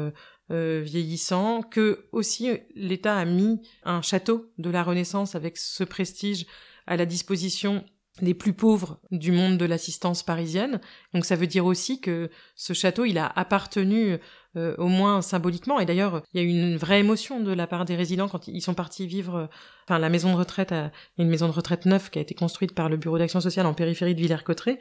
euh, 0.51 0.83
vieillissant, 0.85 1.63
que 1.63 2.07
aussi 2.13 2.51
l'État 2.75 3.17
a 3.17 3.25
mis 3.25 3.61
un 3.85 4.03
château 4.03 4.51
de 4.59 4.71
la 4.71 4.83
Renaissance 4.83 5.35
avec 5.35 5.57
ce 5.57 5.85
prestige 5.85 6.47
à 6.87 6.97
la 6.97 7.07
disposition 7.07 7.85
des 8.21 8.35
plus 8.35 8.53
pauvres 8.53 9.01
du 9.13 9.33
monde 9.33 9.57
de 9.59 9.65
l'assistance 9.65 10.23
parisienne. 10.23 10.81
Donc 11.15 11.25
ça 11.25 11.37
veut 11.37 11.47
dire 11.47 11.65
aussi 11.65 12.01
que 12.01 12.29
ce 12.57 12.73
château, 12.73 13.05
il 13.05 13.17
a 13.17 13.27
appartenu 13.27 14.19
euh, 14.57 14.75
au 14.79 14.89
moins 14.89 15.23
symboliquement. 15.23 15.79
Et 15.79 15.87
d'ailleurs, 15.87 16.23
il 16.35 16.41
y 16.41 16.45
a 16.45 16.45
eu 16.45 16.51
une 16.51 16.77
vraie 16.77 16.99
émotion 16.99 17.39
de 17.39 17.53
la 17.53 17.69
part 17.69 17.85
des 17.85 17.95
résidents 17.95 18.27
quand 18.27 18.49
ils 18.49 18.61
sont 18.61 18.75
partis 18.75 19.07
vivre. 19.07 19.37
Euh, 19.37 19.47
enfin, 19.87 20.01
la 20.01 20.09
maison 20.09 20.33
de 20.33 20.37
retraite, 20.37 20.73
a, 20.73 20.91
une 21.19 21.29
maison 21.29 21.47
de 21.47 21.53
retraite 21.53 21.87
neuve 21.87 22.11
qui 22.11 22.19
a 22.19 22.23
été 22.23 22.35
construite 22.35 22.75
par 22.75 22.89
le 22.89 22.97
Bureau 22.97 23.17
d'action 23.17 23.41
sociale 23.41 23.67
en 23.67 23.75
périphérie 23.75 24.17
de 24.17 24.21
Villers-Cotterêts. 24.21 24.81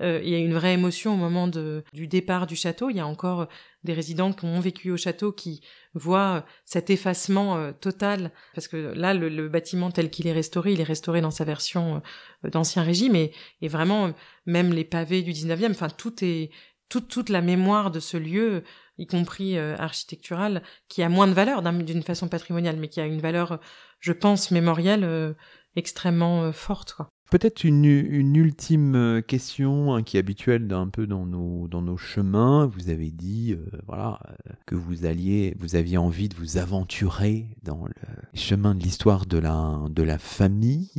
Euh, 0.00 0.22
il 0.24 0.30
y 0.30 0.34
a 0.34 0.38
eu 0.38 0.44
une 0.46 0.54
vraie 0.54 0.72
émotion 0.72 1.12
au 1.12 1.16
moment 1.18 1.48
de, 1.48 1.84
du 1.92 2.06
départ 2.06 2.46
du 2.46 2.56
château. 2.56 2.88
Il 2.88 2.96
y 2.96 3.00
a 3.00 3.06
encore 3.06 3.46
des 3.84 3.92
résidents 3.92 4.32
qui 4.32 4.46
ont 4.46 4.60
vécu 4.60 4.90
au 4.90 4.96
château 4.96 5.32
qui 5.32 5.60
voient 5.92 6.46
cet 6.64 6.88
effacement 6.88 7.72
total 7.72 8.30
parce 8.54 8.68
que 8.68 8.92
là, 8.94 9.14
le, 9.14 9.48
bâtiment 9.48 9.90
tel 9.90 10.10
qu'il 10.10 10.26
est 10.26 10.32
restauré, 10.32 10.72
il 10.72 10.80
est 10.80 10.84
restauré 10.84 11.22
dans 11.22 11.30
sa 11.30 11.44
version 11.44 12.02
d'ancien 12.44 12.82
régime 12.82 13.16
et, 13.16 13.32
et 13.62 13.68
vraiment 13.68 14.12
même 14.44 14.72
les 14.72 14.84
pavés 14.84 15.22
du 15.22 15.32
19e. 15.32 15.70
Enfin, 15.70 15.88
tout 15.88 16.22
est 16.22 16.50
toute, 16.90 17.08
toute 17.08 17.30
la 17.30 17.40
mémoire 17.40 17.90
de 17.90 18.00
ce 18.00 18.18
lieu 18.18 18.62
y 19.00 19.06
compris 19.06 19.56
euh, 19.56 19.76
architecturale, 19.78 20.62
qui 20.88 21.02
a 21.02 21.08
moins 21.08 21.26
de 21.26 21.32
valeur 21.32 21.62
d'une 21.62 22.02
façon 22.02 22.28
patrimoniale, 22.28 22.76
mais 22.76 22.88
qui 22.88 23.00
a 23.00 23.06
une 23.06 23.20
valeur, 23.20 23.58
je 23.98 24.12
pense, 24.12 24.50
mémorielle 24.50 25.04
euh, 25.04 25.32
extrêmement 25.74 26.42
euh, 26.42 26.52
forte. 26.52 26.92
Quoi. 26.92 27.08
Peut-être 27.30 27.64
une, 27.64 27.84
une, 27.84 28.36
ultime 28.36 29.22
question 29.26 29.94
hein, 29.94 30.02
qui 30.02 30.16
est 30.16 30.20
habituelle 30.20 30.70
un 30.72 30.88
peu 30.88 31.06
dans 31.06 31.26
nos, 31.26 31.68
dans 31.68 31.80
nos 31.80 31.96
chemins. 31.96 32.66
Vous 32.66 32.90
avez 32.90 33.12
dit 33.12 33.56
voilà, 33.86 34.18
que 34.66 34.74
vous, 34.74 35.06
alliez, 35.06 35.54
vous 35.60 35.76
aviez 35.76 35.96
envie 35.96 36.28
de 36.28 36.34
vous 36.34 36.58
aventurer 36.58 37.46
dans 37.62 37.84
le 37.86 37.92
chemin 38.34 38.74
de 38.74 38.82
l'histoire 38.82 39.26
de 39.26 39.38
la, 39.38 39.78
de 39.90 40.02
la 40.02 40.18
famille. 40.18 40.90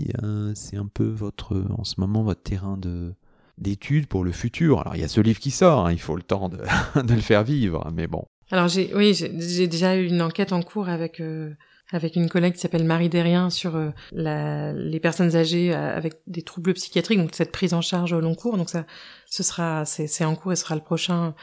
C'est 0.55 0.77
un 0.77 0.87
peu 0.87 1.09
votre, 1.09 1.65
en 1.77 1.83
ce 1.83 1.99
moment 1.99 2.23
votre 2.23 2.43
terrain 2.43 2.77
de, 2.77 3.13
d'études 3.57 4.07
pour 4.07 4.23
le 4.23 4.31
futur. 4.31 4.79
Alors 4.81 4.95
il 4.95 5.01
y 5.01 5.05
a 5.05 5.07
ce 5.07 5.21
livre 5.21 5.39
qui 5.39 5.51
sort, 5.51 5.85
hein, 5.85 5.91
il 5.91 5.99
faut 5.99 6.15
le 6.15 6.23
temps 6.23 6.49
de, 6.49 6.57
le 6.95 7.21
faire 7.21 7.43
vivre, 7.43 7.89
mais 7.93 8.07
bon. 8.07 8.25
Alors 8.51 8.67
j'ai, 8.67 8.91
oui, 8.95 9.13
j'ai 9.13 9.67
déjà 9.67 9.95
eu 9.95 10.07
une 10.07 10.21
enquête 10.21 10.51
en 10.51 10.61
cours 10.61 10.89
avec 10.89 11.19
euh, 11.19 11.53
avec 11.91 12.15
une 12.15 12.29
collègue 12.29 12.53
qui 12.53 12.59
s'appelle 12.59 12.85
Marie 12.85 13.09
Derrien 13.09 13.49
sur 13.49 13.75
euh, 13.75 13.91
les 14.13 14.99
personnes 14.99 15.35
âgées 15.35 15.73
euh, 15.73 15.95
avec 15.95 16.21
des 16.27 16.41
troubles 16.41 16.73
psychiatriques, 16.73 17.19
donc 17.19 17.31
cette 17.33 17.51
prise 17.51 17.73
en 17.73 17.81
charge 17.81 18.13
au 18.13 18.21
long 18.21 18.35
cours. 18.35 18.57
Donc 18.57 18.69
ça, 18.69 18.85
ce 19.25 19.43
sera, 19.43 19.85
c'est 19.85 20.25
en 20.25 20.35
cours 20.35 20.53
et 20.53 20.55
ce 20.55 20.63
sera 20.63 20.75
le 20.75 20.81
prochain 20.81 21.35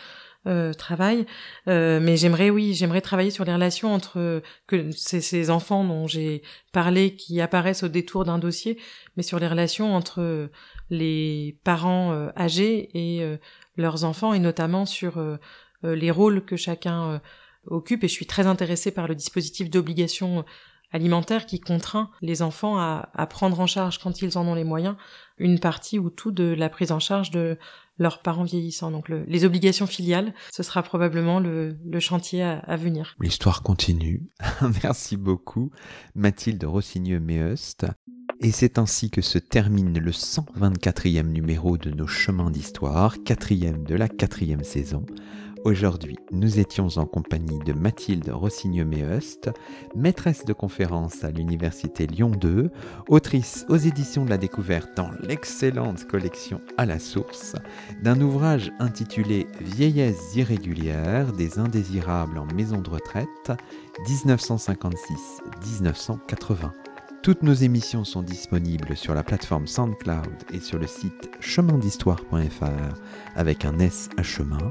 euh, 0.46 0.72
travail. 0.72 1.26
Euh, 1.68 2.00
mais 2.00 2.16
j'aimerais, 2.16 2.50
oui, 2.50 2.74
j'aimerais 2.74 3.00
travailler 3.00 3.30
sur 3.30 3.44
les 3.44 3.52
relations 3.52 3.92
entre 3.92 4.42
que 4.66 4.90
ces, 4.92 5.50
enfants 5.50 5.84
dont 5.84 6.06
j'ai 6.06 6.42
parlé 6.72 7.16
qui 7.16 7.40
apparaissent 7.40 7.82
au 7.82 7.88
détour 7.88 8.24
d'un 8.24 8.38
dossier, 8.38 8.78
mais 9.16 9.22
sur 9.22 9.38
les 9.38 9.48
relations 9.48 9.94
entre 9.94 10.50
les 10.90 11.58
parents 11.64 12.12
euh, 12.12 12.30
âgés 12.36 12.90
et 12.94 13.22
euh, 13.22 13.36
leurs 13.76 14.04
enfants, 14.04 14.32
et 14.32 14.38
notamment 14.38 14.86
sur 14.86 15.18
euh, 15.18 15.36
les 15.82 16.10
rôles 16.10 16.44
que 16.44 16.56
chacun 16.56 17.20
occupe. 17.66 18.04
Et 18.04 18.08
je 18.08 18.12
suis 18.12 18.26
très 18.26 18.46
intéressée 18.46 18.90
par 18.90 19.06
le 19.06 19.14
dispositif 19.14 19.70
d'obligation 19.70 20.44
alimentaire 20.90 21.46
qui 21.46 21.60
contraint 21.60 22.10
les 22.22 22.42
enfants 22.42 22.78
à, 22.78 23.26
prendre 23.28 23.60
en 23.60 23.66
charge, 23.66 23.98
quand 23.98 24.22
ils 24.22 24.38
en 24.38 24.46
ont 24.46 24.54
les 24.54 24.64
moyens, 24.64 24.96
une 25.38 25.58
partie 25.58 25.98
ou 25.98 26.10
tout 26.10 26.30
de 26.30 26.44
la 26.44 26.68
prise 26.68 26.92
en 26.92 26.98
charge 26.98 27.30
de 27.30 27.58
leurs 27.98 28.22
parents 28.22 28.44
vieillissants. 28.44 28.90
Donc 28.90 29.08
les 29.08 29.44
obligations 29.44 29.86
filiales, 29.86 30.32
ce 30.50 30.62
sera 30.62 30.82
probablement 30.82 31.40
le, 31.40 31.76
chantier 32.00 32.42
à, 32.42 32.76
venir. 32.76 33.16
L'histoire 33.20 33.62
continue. 33.62 34.28
Merci 34.82 35.16
beaucoup, 35.16 35.70
Mathilde 36.14 36.64
Rossigneux-Méheust. 36.64 37.86
Et 38.40 38.52
c'est 38.52 38.78
ainsi 38.78 39.10
que 39.10 39.20
se 39.20 39.38
termine 39.38 39.98
le 39.98 40.12
124e 40.12 41.26
numéro 41.26 41.76
de 41.76 41.90
nos 41.90 42.06
chemins 42.06 42.52
d'histoire, 42.52 43.16
quatrième 43.24 43.82
de 43.82 43.96
la 43.96 44.08
quatrième 44.08 44.62
saison. 44.62 45.04
Aujourd'hui, 45.64 46.16
nous 46.30 46.60
étions 46.60 46.88
en 46.96 47.06
compagnie 47.06 47.58
de 47.58 47.72
Mathilde 47.72 48.30
Rossigneux-Méheust, 48.30 49.50
maîtresse 49.96 50.44
de 50.44 50.52
conférence 50.52 51.24
à 51.24 51.30
l'Université 51.30 52.06
Lyon 52.06 52.30
2, 52.30 52.70
autrice 53.08 53.66
aux 53.68 53.76
éditions 53.76 54.24
de 54.24 54.30
la 54.30 54.38
découverte 54.38 54.96
dans 54.96 55.10
l'excellente 55.22 56.06
collection 56.06 56.60
À 56.76 56.86
la 56.86 56.98
source, 56.98 57.54
d'un 58.02 58.20
ouvrage 58.20 58.72
intitulé 58.78 59.46
Vieillesse 59.60 60.36
irrégulière 60.36 61.32
des 61.32 61.58
indésirables 61.58 62.38
en 62.38 62.46
maison 62.46 62.80
de 62.80 62.90
retraite 62.90 63.52
1956-1980. 64.06 66.70
Toutes 67.22 67.42
nos 67.42 67.52
émissions 67.52 68.04
sont 68.04 68.22
disponibles 68.22 68.96
sur 68.96 69.12
la 69.12 69.24
plateforme 69.24 69.66
SoundCloud 69.66 70.44
et 70.52 70.60
sur 70.60 70.78
le 70.78 70.86
site 70.86 71.30
chemindhistoire.fr 71.40 72.94
avec 73.34 73.64
un 73.64 73.80
S 73.80 74.08
à 74.16 74.22
chemin. 74.22 74.70